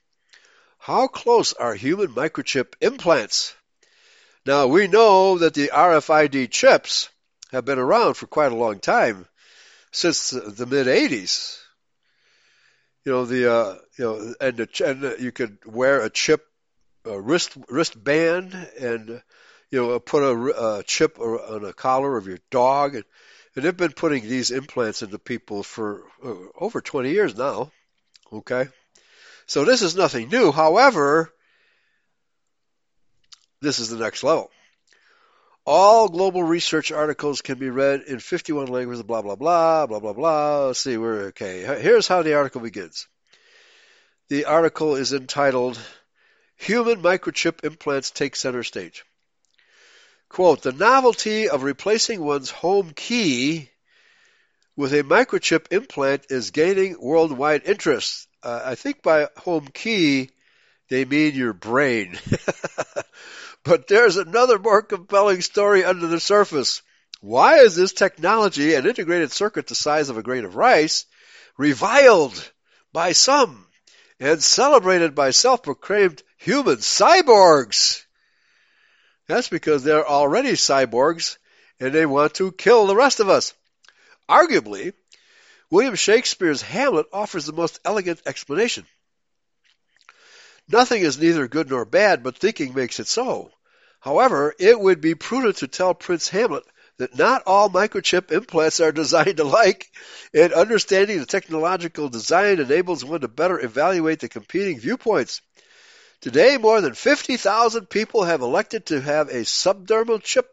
How 0.80 1.06
close 1.06 1.52
are 1.52 1.72
human 1.72 2.08
microchip 2.08 2.74
implants? 2.80 3.54
Now 4.44 4.66
we 4.66 4.88
know 4.88 5.38
that 5.38 5.54
the 5.54 5.70
RFID 5.72 6.50
chips 6.50 7.08
have 7.52 7.64
been 7.64 7.78
around 7.78 8.14
for 8.14 8.26
quite 8.26 8.50
a 8.50 8.56
long 8.56 8.80
time, 8.80 9.24
since 9.92 10.30
the 10.30 10.66
mid 10.66 10.88
80s. 10.88 11.60
You 13.04 13.12
know 13.12 13.24
the 13.24 13.52
uh, 13.52 13.74
you 13.96 14.04
know 14.04 14.34
and, 14.40 14.56
the, 14.56 14.68
and 14.84 15.22
you 15.22 15.30
could 15.30 15.58
wear 15.64 16.00
a 16.00 16.10
chip 16.10 16.44
a 17.04 17.20
wrist 17.20 17.56
wristband 17.68 18.54
and 18.80 19.22
you 19.74 19.80
know 19.80 19.98
put 19.98 20.22
a, 20.22 20.76
a 20.78 20.82
chip 20.84 21.18
on 21.18 21.64
a 21.64 21.72
collar 21.72 22.16
of 22.16 22.28
your 22.28 22.38
dog 22.48 22.94
and, 22.94 23.04
and 23.56 23.64
they've 23.64 23.76
been 23.76 23.90
putting 23.90 24.22
these 24.22 24.52
implants 24.52 25.02
into 25.02 25.18
people 25.18 25.64
for 25.64 26.04
uh, 26.24 26.34
over 26.56 26.80
20 26.80 27.10
years 27.10 27.36
now. 27.36 27.72
Okay? 28.32 28.68
So 29.46 29.64
this 29.64 29.82
is 29.82 29.96
nothing 29.96 30.28
new. 30.28 30.52
However, 30.52 31.32
this 33.60 33.80
is 33.80 33.88
the 33.88 33.98
next 33.98 34.22
level. 34.22 34.50
All 35.66 36.08
global 36.08 36.42
research 36.44 36.92
articles 36.92 37.42
can 37.42 37.58
be 37.58 37.70
read 37.70 38.02
in 38.02 38.20
51 38.20 38.66
languages, 38.66 39.02
blah, 39.02 39.22
blah, 39.22 39.34
blah, 39.36 39.86
blah, 39.86 39.98
blah, 39.98 40.12
blah. 40.12 40.66
Let's 40.66 40.80
see, 40.80 40.96
we're 40.96 41.28
okay. 41.28 41.62
Here's 41.80 42.06
how 42.06 42.22
the 42.22 42.34
article 42.34 42.60
begins. 42.60 43.08
The 44.28 44.44
article 44.44 44.94
is 44.94 45.12
entitled 45.12 45.78
Human 46.56 47.02
Microchip 47.02 47.64
Implants 47.64 48.12
Take 48.12 48.36
Center 48.36 48.62
Stage. 48.62 49.04
Quote, 50.28 50.62
the 50.62 50.72
novelty 50.72 51.48
of 51.48 51.62
replacing 51.62 52.20
one's 52.20 52.50
home 52.50 52.92
key 52.94 53.70
with 54.76 54.92
a 54.92 55.02
microchip 55.02 55.72
implant 55.72 56.26
is 56.30 56.50
gaining 56.50 56.96
worldwide 57.00 57.62
interest. 57.64 58.26
Uh, 58.42 58.60
I 58.64 58.74
think 58.74 59.02
by 59.02 59.28
home 59.36 59.68
key, 59.72 60.30
they 60.88 61.04
mean 61.04 61.34
your 61.34 61.52
brain. 61.52 62.18
but 63.64 63.86
there's 63.86 64.16
another 64.16 64.58
more 64.58 64.82
compelling 64.82 65.40
story 65.40 65.84
under 65.84 66.06
the 66.06 66.20
surface. 66.20 66.82
Why 67.20 67.60
is 67.60 67.76
this 67.76 67.92
technology, 67.92 68.74
an 68.74 68.86
integrated 68.86 69.32
circuit 69.32 69.66
the 69.66 69.74
size 69.74 70.10
of 70.10 70.18
a 70.18 70.22
grain 70.22 70.44
of 70.44 70.56
rice, 70.56 71.06
reviled 71.56 72.52
by 72.92 73.12
some 73.12 73.66
and 74.20 74.42
celebrated 74.42 75.14
by 75.14 75.30
self-proclaimed 75.30 76.22
human 76.36 76.76
cyborgs? 76.76 78.03
That's 79.26 79.48
because 79.48 79.82
they're 79.82 80.06
already 80.06 80.52
cyborgs 80.52 81.38
and 81.80 81.92
they 81.92 82.06
want 82.06 82.34
to 82.34 82.52
kill 82.52 82.86
the 82.86 82.96
rest 82.96 83.20
of 83.20 83.28
us. 83.28 83.54
Arguably, 84.28 84.92
William 85.70 85.94
Shakespeare's 85.94 86.62
Hamlet 86.62 87.06
offers 87.12 87.46
the 87.46 87.52
most 87.52 87.80
elegant 87.84 88.22
explanation. 88.26 88.86
Nothing 90.68 91.02
is 91.02 91.18
neither 91.18 91.48
good 91.48 91.68
nor 91.68 91.84
bad, 91.84 92.22
but 92.22 92.38
thinking 92.38 92.74
makes 92.74 93.00
it 93.00 93.08
so. 93.08 93.50
However, 94.00 94.54
it 94.58 94.78
would 94.78 95.00
be 95.00 95.14
prudent 95.14 95.56
to 95.58 95.68
tell 95.68 95.94
Prince 95.94 96.28
Hamlet 96.28 96.64
that 96.98 97.16
not 97.16 97.42
all 97.46 97.68
microchip 97.68 98.30
implants 98.30 98.80
are 98.80 98.92
designed 99.02 99.40
alike, 99.40 99.90
and 100.32 100.52
understanding 100.52 101.18
the 101.18 101.26
technological 101.26 102.08
design 102.08 102.60
enables 102.60 103.04
one 103.04 103.20
to 103.20 103.28
better 103.28 103.58
evaluate 103.58 104.20
the 104.20 104.28
competing 104.28 104.78
viewpoints. 104.78 105.40
Today, 106.24 106.56
more 106.56 106.80
than 106.80 106.94
50,000 106.94 107.90
people 107.90 108.24
have 108.24 108.40
elected 108.40 108.86
to 108.86 108.98
have 109.02 109.28
a 109.28 109.44
subdermal 109.44 110.22
chip 110.22 110.50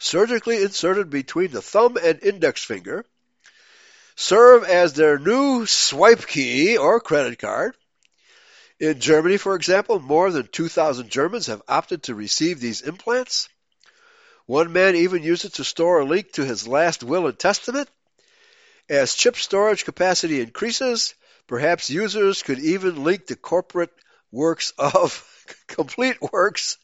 surgically 0.00 0.60
inserted 0.60 1.10
between 1.10 1.52
the 1.52 1.62
thumb 1.62 1.96
and 1.96 2.20
index 2.24 2.64
finger, 2.64 3.04
serve 4.16 4.64
as 4.64 4.94
their 4.94 5.20
new 5.20 5.64
swipe 5.64 6.26
key 6.26 6.76
or 6.76 6.98
credit 6.98 7.38
card. 7.38 7.76
In 8.80 8.98
Germany, 8.98 9.36
for 9.36 9.54
example, 9.54 10.00
more 10.00 10.32
than 10.32 10.48
2,000 10.48 11.08
Germans 11.08 11.46
have 11.46 11.62
opted 11.68 12.02
to 12.02 12.16
receive 12.16 12.58
these 12.58 12.80
implants. 12.80 13.48
One 14.46 14.72
man 14.72 14.96
even 14.96 15.22
used 15.22 15.44
it 15.44 15.54
to 15.54 15.62
store 15.62 16.00
a 16.00 16.04
link 16.04 16.32
to 16.32 16.44
his 16.44 16.66
last 16.66 17.04
will 17.04 17.28
and 17.28 17.38
testament. 17.38 17.88
As 18.88 19.14
chip 19.14 19.36
storage 19.36 19.84
capacity 19.84 20.40
increases, 20.40 21.14
perhaps 21.46 21.90
users 21.90 22.42
could 22.42 22.58
even 22.58 23.04
link 23.04 23.28
the 23.28 23.36
corporate 23.36 23.92
works 24.32 24.72
of 24.78 25.24
complete 25.68 26.16
works. 26.32 26.78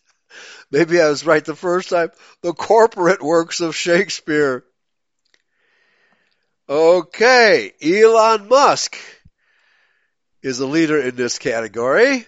Maybe 0.71 1.01
I 1.01 1.09
was 1.09 1.25
right 1.25 1.45
the 1.45 1.57
first 1.57 1.89
time. 1.89 2.11
The 2.43 2.53
corporate 2.53 3.23
works 3.23 3.61
of 3.61 3.75
Shakespeare. 3.75 4.65
Okay, 6.69 7.73
Elon 7.83 8.47
Musk 8.49 8.99
is 10.43 10.61
a 10.61 10.67
leader 10.67 11.01
in 11.01 11.17
this 11.17 11.39
category. 11.39 12.27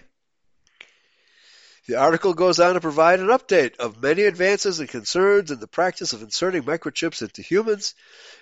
The 1.87 1.97
article 1.97 2.33
goes 2.33 2.59
on 2.59 2.73
to 2.75 2.81
provide 2.81 3.19
an 3.19 3.27
update 3.27 3.77
of 3.77 4.01
many 4.01 4.23
advances 4.23 4.79
and 4.79 4.89
concerns 4.89 5.51
in 5.51 5.59
the 5.59 5.67
practice 5.67 6.13
of 6.13 6.23
inserting 6.23 6.63
microchips 6.63 7.21
into 7.21 7.41
humans, 7.41 7.95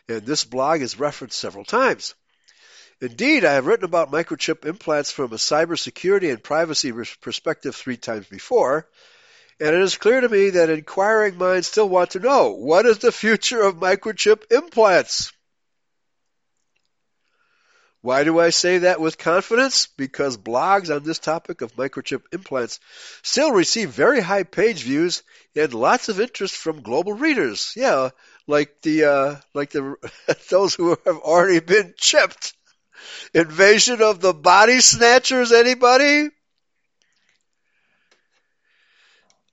and 0.07 0.21
this 0.21 0.45
blog 0.45 0.81
is 0.81 0.99
referenced 0.99 1.37
several 1.39 1.65
times. 1.65 2.15
Indeed, 3.01 3.45
I 3.45 3.53
have 3.53 3.65
written 3.65 3.85
about 3.85 4.11
microchip 4.11 4.65
implants 4.65 5.09
from 5.09 5.31
a 5.31 5.37
cybersecurity 5.37 6.31
and 6.31 6.43
privacy 6.43 6.91
perspective 7.21 7.73
three 7.73 7.95
times 7.95 8.27
before, 8.27 8.89
and 9.59 9.73
it 9.73 9.81
is 9.81 9.97
clear 9.97 10.19
to 10.19 10.27
me 10.27 10.49
that 10.51 10.69
inquiring 10.69 11.37
minds 11.37 11.67
still 11.67 11.87
want 11.87 12.11
to 12.11 12.19
know 12.19 12.49
what 12.51 12.85
is 12.85 12.97
the 12.97 13.13
future 13.13 13.61
of 13.61 13.75
microchip 13.75 14.51
implants? 14.51 15.31
Why 18.01 18.23
do 18.23 18.39
I 18.39 18.49
say 18.49 18.79
that 18.79 19.01
with 19.01 19.17
confidence? 19.17 19.87
Because 19.87 20.37
blogs 20.37 20.93
on 20.93 21.03
this 21.03 21.19
topic 21.19 21.61
of 21.61 21.75
microchip 21.75 22.23
implants 22.31 22.79
still 23.23 23.51
receive 23.51 23.91
very 23.91 24.21
high 24.21 24.43
page 24.43 24.83
views 24.83 25.23
and 25.55 25.73
lots 25.73 26.07
of 26.07 26.19
interest 26.21 26.55
from 26.55 26.81
global 26.81 27.13
readers. 27.13 27.73
Yeah, 27.75 28.09
like 28.47 28.81
the 28.83 29.03
uh, 29.03 29.35
like 29.53 29.71
the 29.71 29.95
those 30.49 30.75
who 30.75 30.97
have 31.05 31.17
already 31.17 31.59
been 31.59 31.93
chipped. 31.97 32.53
Invasion 33.33 34.01
of 34.01 34.21
the 34.21 34.33
body 34.33 34.79
snatchers, 34.81 35.51
anybody? 35.51 36.29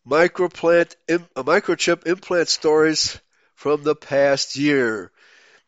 Microplant, 0.07 0.95
Im, 1.09 1.27
uh, 1.35 1.43
microchip 1.43 2.07
implant 2.07 2.49
stories 2.49 3.21
from 3.55 3.83
the 3.83 3.97
past 3.97 4.57
year. 4.57 5.11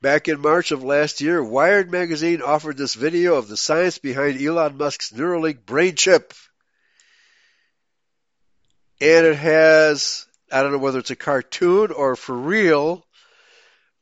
Back 0.01 0.29
in 0.29 0.41
March 0.41 0.70
of 0.70 0.85
last 0.85 1.20
year, 1.20 1.43
Wired 1.43 1.91
magazine 1.91 2.41
offered 2.41 2.76
this 2.76 2.95
video 2.95 3.35
of 3.35 3.49
the 3.49 3.57
science 3.57 3.99
behind 3.99 4.41
Elon 4.41 4.76
Musk's 4.76 5.11
Neuralink 5.11 5.66
brain 5.66 5.97
chip. 5.97 6.33
And 9.01 9.26
it 9.26 9.37
has, 9.37 10.26
I 10.53 10.62
don't 10.62 10.70
know 10.70 10.79
whether 10.79 11.01
it's 11.01 11.11
a 11.11 11.16
cartoon 11.16 11.91
or 11.91 12.14
for 12.14 12.37
real, 12.37 13.05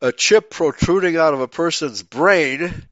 a 0.02 0.12
chip 0.12 0.50
protruding 0.50 1.16
out 1.16 1.32
of 1.32 1.40
a 1.40 1.48
person's 1.48 2.02
brain, 2.02 2.86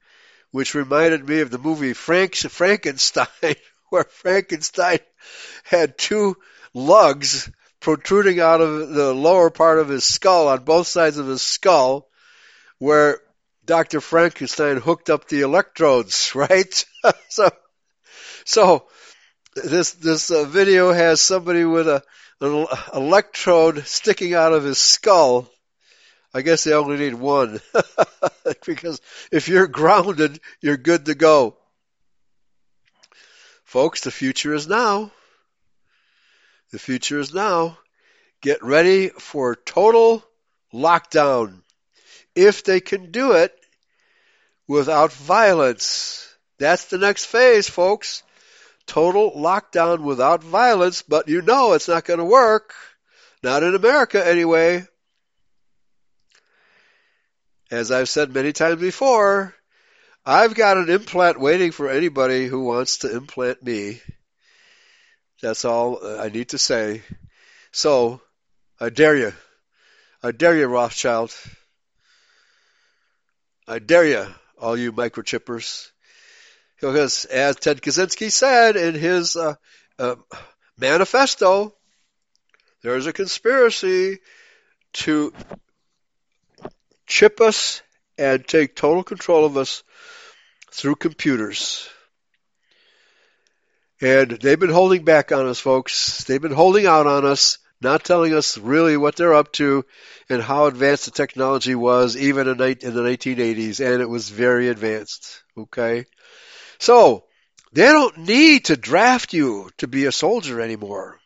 which 0.55 0.76
reminded 0.76 1.28
me 1.28 1.40
of 1.40 1.50
the 1.50 1.59
movie 1.59 1.94
Frank, 1.94 2.36
Frankenstein, 2.36 3.26
where 3.90 4.05
Frankenstein 4.05 5.00
had 5.64 5.98
two 5.98 6.36
lugs 6.72 7.50
protruding 7.80 8.38
out 8.38 8.61
of 8.61 8.90
the 8.90 9.12
lower 9.12 9.50
part 9.50 9.80
of 9.80 9.88
his 9.88 10.05
skull 10.05 10.46
on 10.46 10.62
both 10.62 10.86
sides 10.86 11.18
of 11.18 11.26
his 11.26 11.42
skull 11.42 12.09
where 12.78 13.18
Dr. 13.64 14.00
Frankenstein 14.00 14.76
hooked 14.76 15.11
up 15.11 15.26
the 15.26 15.40
electrodes, 15.40 16.32
right? 16.36 16.84
so, 17.28 17.50
so 18.44 18.86
this 19.57 19.90
this 19.94 20.30
uh, 20.30 20.44
video 20.44 20.92
has 20.92 21.20
somebody 21.20 21.64
with 21.64 21.88
a 21.88 22.00
an 22.40 22.68
electrode 22.94 23.84
sticking 23.88 24.34
out 24.34 24.52
of 24.52 24.62
his 24.62 24.78
skull. 24.78 25.50
I 26.37 26.43
guess 26.43 26.64
they 26.64 26.74
only 26.74 26.97
need 26.97 27.14
one 27.14 27.61
because 28.66 29.01
if 29.30 29.47
you're 29.47 29.68
grounded, 29.68 30.41
you're 30.61 30.76
good 30.76 31.07
to 31.07 31.14
go. 31.14 31.57
Folks, 33.62 34.01
the 34.01 34.11
future 34.11 34.53
is 34.53 34.66
now. 34.66 35.12
The 36.72 36.80
future 36.80 37.20
is 37.20 37.32
now. 37.32 37.78
Get 38.41 38.64
ready 38.64 39.11
for 39.11 39.55
total 39.55 40.24
lockdown. 40.72 41.62
If 42.35 42.64
they 42.64 42.80
can 42.80 43.12
do 43.12 43.32
it 43.32 43.57
without 44.66 45.12
violence. 45.12 46.28
That's 46.59 46.87
the 46.87 46.99
next 46.99 47.26
phase, 47.26 47.68
folks. 47.68 48.24
Total 48.87 49.30
lockdown 49.30 50.01
without 50.01 50.43
violence, 50.43 51.03
but 51.03 51.28
you 51.28 51.43
know 51.43 51.74
it's 51.74 51.89
not 51.89 52.05
going 52.05 52.18
to 52.18 52.24
work. 52.24 52.74
Not 53.43 53.62
in 53.62 53.74
America, 53.74 54.26
anyway. 54.26 54.85
As 57.70 57.90
I've 57.90 58.08
said 58.08 58.34
many 58.34 58.52
times 58.52 58.80
before, 58.80 59.54
I've 60.24 60.54
got 60.54 60.76
an 60.76 60.90
implant 60.90 61.40
waiting 61.40 61.70
for 61.70 61.90
anybody 61.90 62.46
who 62.46 62.64
wants 62.64 62.98
to 62.98 63.14
implant 63.14 63.62
me. 63.62 64.00
That's 65.42 65.64
all 65.64 66.04
I 66.04 66.28
need 66.28 66.50
to 66.50 66.58
say. 66.58 67.02
So, 67.72 68.20
I 68.80 68.88
dare 68.88 69.16
you. 69.16 69.32
I 70.22 70.32
dare 70.32 70.56
you, 70.56 70.66
Rothschild. 70.66 71.34
I 73.66 73.78
dare 73.78 74.06
you, 74.06 74.26
all 74.58 74.76
you 74.76 74.92
microchippers. 74.92 75.90
Because 76.76 77.24
as 77.26 77.56
Ted 77.56 77.80
Kaczynski 77.80 78.30
said 78.30 78.76
in 78.76 78.94
his 78.94 79.36
uh, 79.36 79.54
uh, 79.98 80.16
manifesto, 80.78 81.74
there's 82.82 83.06
a 83.06 83.12
conspiracy 83.12 84.18
to 84.94 85.32
chip 87.07 87.40
us 87.40 87.82
and 88.18 88.46
take 88.46 88.76
total 88.76 89.02
control 89.02 89.44
of 89.44 89.57
us 89.57 89.82
through 90.70 90.96
computers. 90.96 91.88
And 94.00 94.32
they've 94.32 94.59
been 94.59 94.70
holding 94.70 95.05
back 95.05 95.32
on 95.32 95.46
us, 95.46 95.61
folks. 95.61 96.24
They've 96.24 96.42
been 96.42 96.52
holding 96.52 96.86
out 96.86 97.07
on 97.07 97.24
us, 97.24 97.59
not 97.80 98.05
telling 98.05 98.34
us 98.34 98.59
really 98.59 98.96
what 98.96 99.16
they're 99.16 99.34
up 99.34 99.52
to 99.55 99.84
and 100.28 100.42
how 100.42 100.66
advanced 100.66 101.07
the 101.07 101.11
technology 101.11 101.74
was, 101.74 102.16
even 102.16 102.48
in, 102.48 102.59
the 102.59 102.64
1980s, 102.74 103.84
and 103.84 104.02
it 104.02 104.09
was 104.09 104.28
very 104.28 104.68
advanced. 104.68 105.42
Okay? 105.57 106.07
So, 106.78 107.24
they 107.72 107.86
don't 107.86 108.18
need 108.18 108.66
to 108.66 108.76
draft 108.76 109.32
you 109.32 109.70
to 109.78 109.88
be 109.88 110.07
a 110.07 110.12
soldier 110.12 110.61
anymore. 110.61 111.18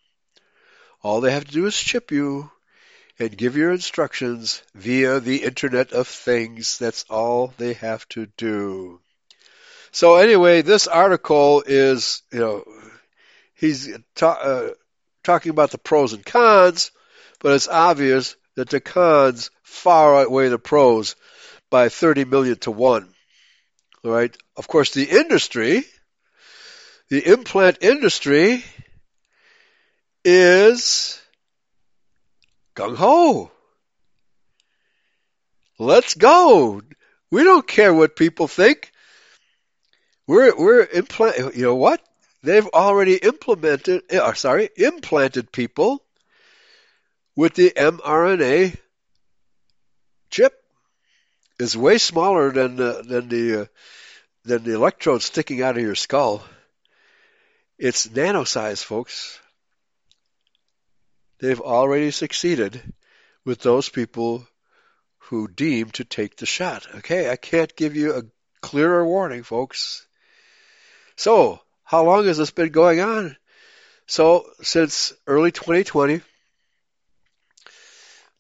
All 1.03 1.21
they 1.21 1.33
have 1.33 1.45
to 1.45 1.53
do 1.53 1.67
is 1.67 1.77
chip 1.77 2.11
you 2.11 2.51
and 3.19 3.37
give 3.37 3.57
your 3.57 3.73
instructions 3.73 4.63
via 4.75 5.21
the 5.21 5.43
Internet 5.43 5.93
of 5.93 6.07
Things. 6.07 6.79
That's 6.79 7.05
all 7.11 7.53
they 7.59 7.75
have 7.75 8.09
to 8.11 8.27
do. 8.37 9.01
So 9.91 10.17
anyway, 10.17 10.63
this 10.63 10.87
article 10.87 11.63
is, 11.67 12.23
you 12.33 12.39
know, 12.39 12.65
he's 13.55 13.89
ta- 14.15 14.41
uh, 14.41 14.71
talking 15.25 15.51
about 15.51 15.71
the 15.71 15.79
pros 15.79 16.13
and 16.13 16.25
cons, 16.25 16.91
but 17.41 17.53
it's 17.53 17.69
obvious 17.69 18.37
that 18.55 18.69
the 18.69 18.81
cons 18.81 19.51
far 19.63 20.17
outweigh 20.17 20.49
the 20.49 20.59
pros 20.59 21.17
by 21.71 21.89
30 21.89 22.25
million 22.25 22.57
to 22.59 22.71
one. 22.71 23.13
All 24.05 24.11
right. 24.13 24.37
Of 24.57 24.69
course, 24.69 24.93
the 24.93 25.05
industry, 25.05 25.85
the 27.09 27.27
implant 27.27 27.79
industry 27.81 28.65
is 30.25 31.21
gung 32.79 32.97
ho. 32.97 33.51
Let's 35.79 36.15
go. 36.15 36.81
We 37.31 37.45
don't 37.45 37.67
care 37.67 37.93
what 37.93 38.17
people 38.17 38.49
think. 38.49 38.93
We're 40.27 40.57
we're 40.57 40.85
implant. 40.85 41.57
You 41.57 41.63
know 41.63 41.75
what? 41.75 42.01
They've 42.43 42.67
already 42.67 43.17
implemented. 43.17 44.03
Or 44.13 44.23
uh, 44.23 44.35
sorry, 44.35 44.71
implanted 44.77 45.51
people 45.51 46.05
with 47.37 47.55
the 47.55 47.71
mRNA 47.71 48.77
chip. 50.31 50.55
Is 51.59 51.77
way 51.77 51.99
smaller 51.99 52.53
than 52.53 52.77
the, 52.77 53.03
than 53.05 53.29
the 53.29 53.63
uh, 53.63 53.67
than 54.45 54.63
the 54.63 54.75
electrode 54.75 55.23
sticking 55.23 55.61
out 55.61 55.77
of 55.77 55.83
your 55.83 55.97
skull. 55.97 56.45
It's 57.79 58.09
nano 58.09 58.45
size, 58.45 58.83
folks. 58.83 59.41
They've 61.41 61.61
already 61.61 62.11
succeeded 62.11 62.83
with 63.45 63.61
those 63.61 63.89
people 63.89 64.47
who 65.19 65.47
deem 65.49 65.91
to 65.93 66.05
take 66.05 66.37
the 66.37 66.47
shot. 66.47 66.87
Okay, 66.97 67.31
I 67.31 67.37
can't 67.37 67.75
give 67.77 67.97
you 67.97 68.15
a 68.15 68.23
clearer 68.61 69.07
warning, 69.07 69.43
folks. 69.43 70.07
So, 71.17 71.61
how 71.85 72.05
long 72.05 72.25
has 72.27 72.39
this 72.39 72.51
been 72.51 72.71
going 72.71 73.01
on? 73.01 73.37
So, 74.07 74.51
since 74.63 75.13
early 75.27 75.53
2020, 75.53 76.23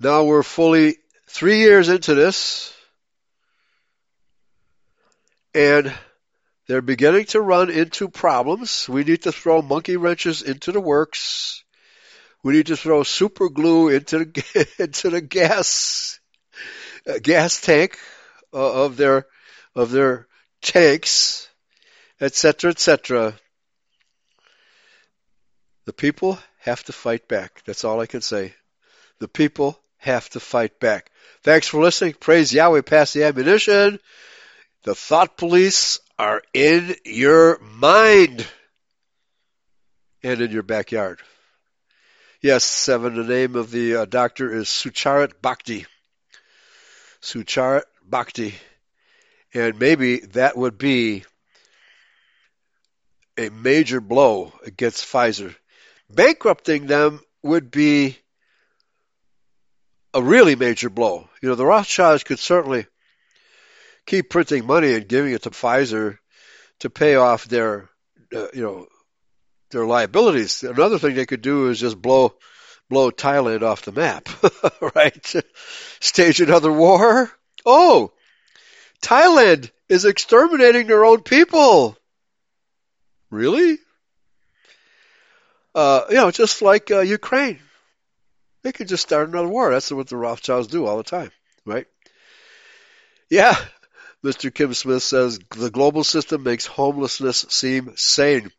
now 0.00 0.24
we're 0.24 0.42
fully 0.42 0.96
three 1.26 1.58
years 1.58 1.88
into 1.88 2.14
this, 2.14 2.72
and 5.54 5.92
they're 6.66 6.82
beginning 6.82 7.26
to 7.26 7.40
run 7.40 7.70
into 7.70 8.08
problems. 8.08 8.88
We 8.88 9.04
need 9.04 9.22
to 9.22 9.32
throw 9.32 9.60
monkey 9.60 9.96
wrenches 9.96 10.42
into 10.42 10.72
the 10.72 10.80
works. 10.80 11.64
We 12.48 12.54
need 12.54 12.68
to 12.68 12.78
throw 12.78 13.02
super 13.02 13.50
glue 13.50 13.90
into 13.90 14.20
the 14.20 14.68
into 14.78 15.10
the 15.10 15.20
gas 15.20 16.18
uh, 17.06 17.18
gas 17.22 17.60
tank 17.60 17.98
uh, 18.54 18.84
of 18.84 18.96
their 18.96 19.26
of 19.74 19.90
their 19.90 20.26
tanks 20.62 21.46
etc., 22.22 22.70
etc. 22.70 23.34
The 25.84 25.92
people 25.92 26.38
have 26.60 26.82
to 26.84 26.94
fight 26.94 27.28
back. 27.28 27.62
That's 27.66 27.84
all 27.84 28.00
I 28.00 28.06
can 28.06 28.22
say. 28.22 28.54
The 29.18 29.28
people 29.28 29.78
have 29.98 30.30
to 30.30 30.40
fight 30.40 30.80
back. 30.80 31.10
Thanks 31.42 31.66
for 31.66 31.82
listening. 31.82 32.14
Praise 32.14 32.50
Yahweh. 32.50 32.80
Pass 32.80 33.12
the 33.12 33.24
ammunition. 33.24 33.98
The 34.84 34.94
thought 34.94 35.36
police 35.36 36.00
are 36.18 36.40
in 36.54 36.96
your 37.04 37.58
mind 37.60 38.46
and 40.22 40.40
in 40.40 40.50
your 40.50 40.62
backyard. 40.62 41.20
Yes, 42.40 42.62
seven. 42.62 43.16
The 43.16 43.24
name 43.24 43.56
of 43.56 43.72
the 43.72 43.96
uh, 43.96 44.04
doctor 44.04 44.54
is 44.54 44.68
Sucharit 44.68 45.32
Bhakdi. 45.42 45.86
Sucharit 47.20 47.82
Bhakdi. 48.08 48.54
And 49.52 49.76
maybe 49.80 50.20
that 50.20 50.56
would 50.56 50.78
be 50.78 51.24
a 53.36 53.48
major 53.48 54.00
blow 54.00 54.52
against 54.64 55.04
Pfizer. 55.04 55.52
Bankrupting 56.08 56.86
them 56.86 57.20
would 57.42 57.72
be 57.72 58.16
a 60.14 60.22
really 60.22 60.54
major 60.54 60.90
blow. 60.90 61.28
You 61.42 61.48
know, 61.48 61.54
the 61.56 61.66
Rothschilds 61.66 62.22
could 62.22 62.38
certainly 62.38 62.86
keep 64.06 64.30
printing 64.30 64.64
money 64.64 64.94
and 64.94 65.08
giving 65.08 65.32
it 65.32 65.42
to 65.42 65.50
Pfizer 65.50 66.18
to 66.80 66.88
pay 66.88 67.16
off 67.16 67.46
their, 67.46 67.88
uh, 68.32 68.46
you 68.54 68.62
know, 68.62 68.86
their 69.70 69.86
liabilities. 69.86 70.62
Another 70.62 70.98
thing 70.98 71.14
they 71.14 71.26
could 71.26 71.42
do 71.42 71.68
is 71.68 71.80
just 71.80 72.00
blow 72.00 72.34
blow 72.88 73.10
Thailand 73.10 73.62
off 73.62 73.82
the 73.82 73.92
map, 73.92 74.28
right? 74.94 75.34
Stage 76.00 76.40
another 76.40 76.72
war. 76.72 77.30
Oh, 77.66 78.12
Thailand 79.02 79.70
is 79.88 80.04
exterminating 80.04 80.86
their 80.86 81.04
own 81.04 81.22
people. 81.22 81.96
Really? 83.30 83.78
Uh, 85.74 86.04
you 86.08 86.16
know, 86.16 86.30
just 86.30 86.62
like 86.62 86.90
uh, 86.90 87.00
Ukraine. 87.00 87.60
They 88.62 88.72
could 88.72 88.88
just 88.88 89.02
start 89.02 89.28
another 89.28 89.48
war. 89.48 89.70
That's 89.70 89.90
what 89.92 90.08
the 90.08 90.16
Rothschilds 90.16 90.66
do 90.66 90.86
all 90.86 90.96
the 90.96 91.04
time, 91.04 91.30
right? 91.64 91.86
Yeah, 93.30 93.54
Mr. 94.24 94.52
Kim 94.52 94.74
Smith 94.74 95.02
says 95.02 95.38
the 95.56 95.70
global 95.70 96.04
system 96.04 96.42
makes 96.42 96.66
homelessness 96.66 97.46
seem 97.50 97.92
sane. 97.96 98.50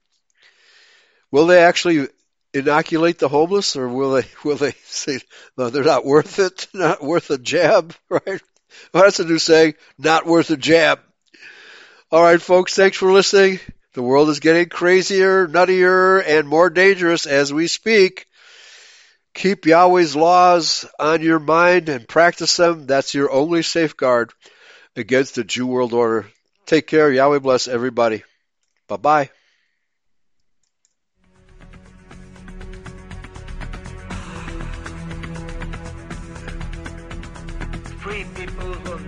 Will 1.32 1.48
they 1.48 1.64
actually 1.64 2.08
inoculate 2.54 3.20
the 3.20 3.28
homeless, 3.30 3.76
or 3.76 3.88
will 3.88 4.14
they 4.14 4.26
will 4.44 4.56
they 4.58 4.74
say 4.86 5.20
no, 5.58 5.70
they're 5.70 5.84
not 5.84 6.06
worth 6.06 6.40
it, 6.40 6.68
not 6.74 7.04
worth 7.04 7.30
a 7.30 7.38
jab, 7.38 7.94
right? 8.10 8.42
Well, 8.94 9.04
that's 9.04 9.20
a 9.20 9.26
new 9.26 9.40
saying, 9.40 9.76
not 9.98 10.26
worth 10.26 10.50
a 10.52 10.58
jab. 10.58 11.00
All 12.12 12.24
right, 12.24 12.42
folks, 12.42 12.76
thanks 12.76 12.98
for 12.98 13.12
listening. 13.12 13.60
The 13.94 14.04
world 14.04 14.30
is 14.30 14.40
getting 14.40 14.70
crazier, 14.70 15.48
nuttier, 15.48 16.24
and 16.26 16.48
more 16.48 16.70
dangerous 16.70 17.26
as 17.26 17.52
we 17.52 17.68
speak. 17.68 18.26
Keep 19.34 19.66
Yahweh's 19.66 20.16
laws 20.16 20.86
on 21.00 21.22
your 21.22 21.40
mind 21.40 21.90
and 21.90 22.08
practice 22.08 22.58
them. 22.58 22.88
That's 22.88 23.14
your 23.14 23.32
only 23.32 23.64
safeguard 23.64 24.32
against 24.96 25.36
the 25.36 25.44
Jew 25.44 25.68
world 25.68 25.94
order. 25.94 26.28
Take 26.66 26.88
care. 26.88 27.12
Yahweh 27.12 27.40
bless 27.40 27.68
everybody. 27.68 28.24
Bye 28.88 28.98
bye. 28.98 29.30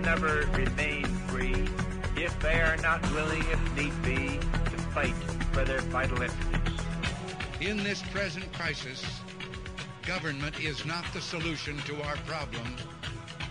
Never 0.02 0.48
remain 0.52 1.04
free 1.28 1.68
if 2.16 2.38
they 2.40 2.60
are 2.60 2.76
not 2.78 3.00
willing, 3.12 3.42
if 3.50 3.76
need 3.76 4.02
be, 4.02 4.38
to 4.38 4.78
fight 4.92 5.14
for 5.52 5.64
their 5.64 5.80
vital 5.82 6.20
interests. 6.20 6.84
In 7.60 7.76
this 7.84 8.02
present 8.02 8.52
crisis, 8.52 9.04
government 10.04 10.60
is 10.60 10.84
not 10.84 11.04
the 11.14 11.20
solution 11.20 11.78
to 11.78 12.02
our 12.02 12.16
problem. 12.26 12.66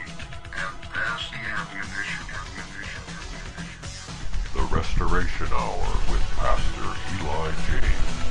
and 0.58 0.82
pass 0.90 1.30
the 1.30 1.36
ammunition. 1.36 2.26
ammunition, 2.26 2.66
ammunition. 2.66 3.02
The 4.54 4.62
Restoration 4.74 5.46
Hour 5.52 5.86
with 6.10 6.22
Pastor 6.36 6.88
Eli 7.20 7.52
James. 7.68 8.21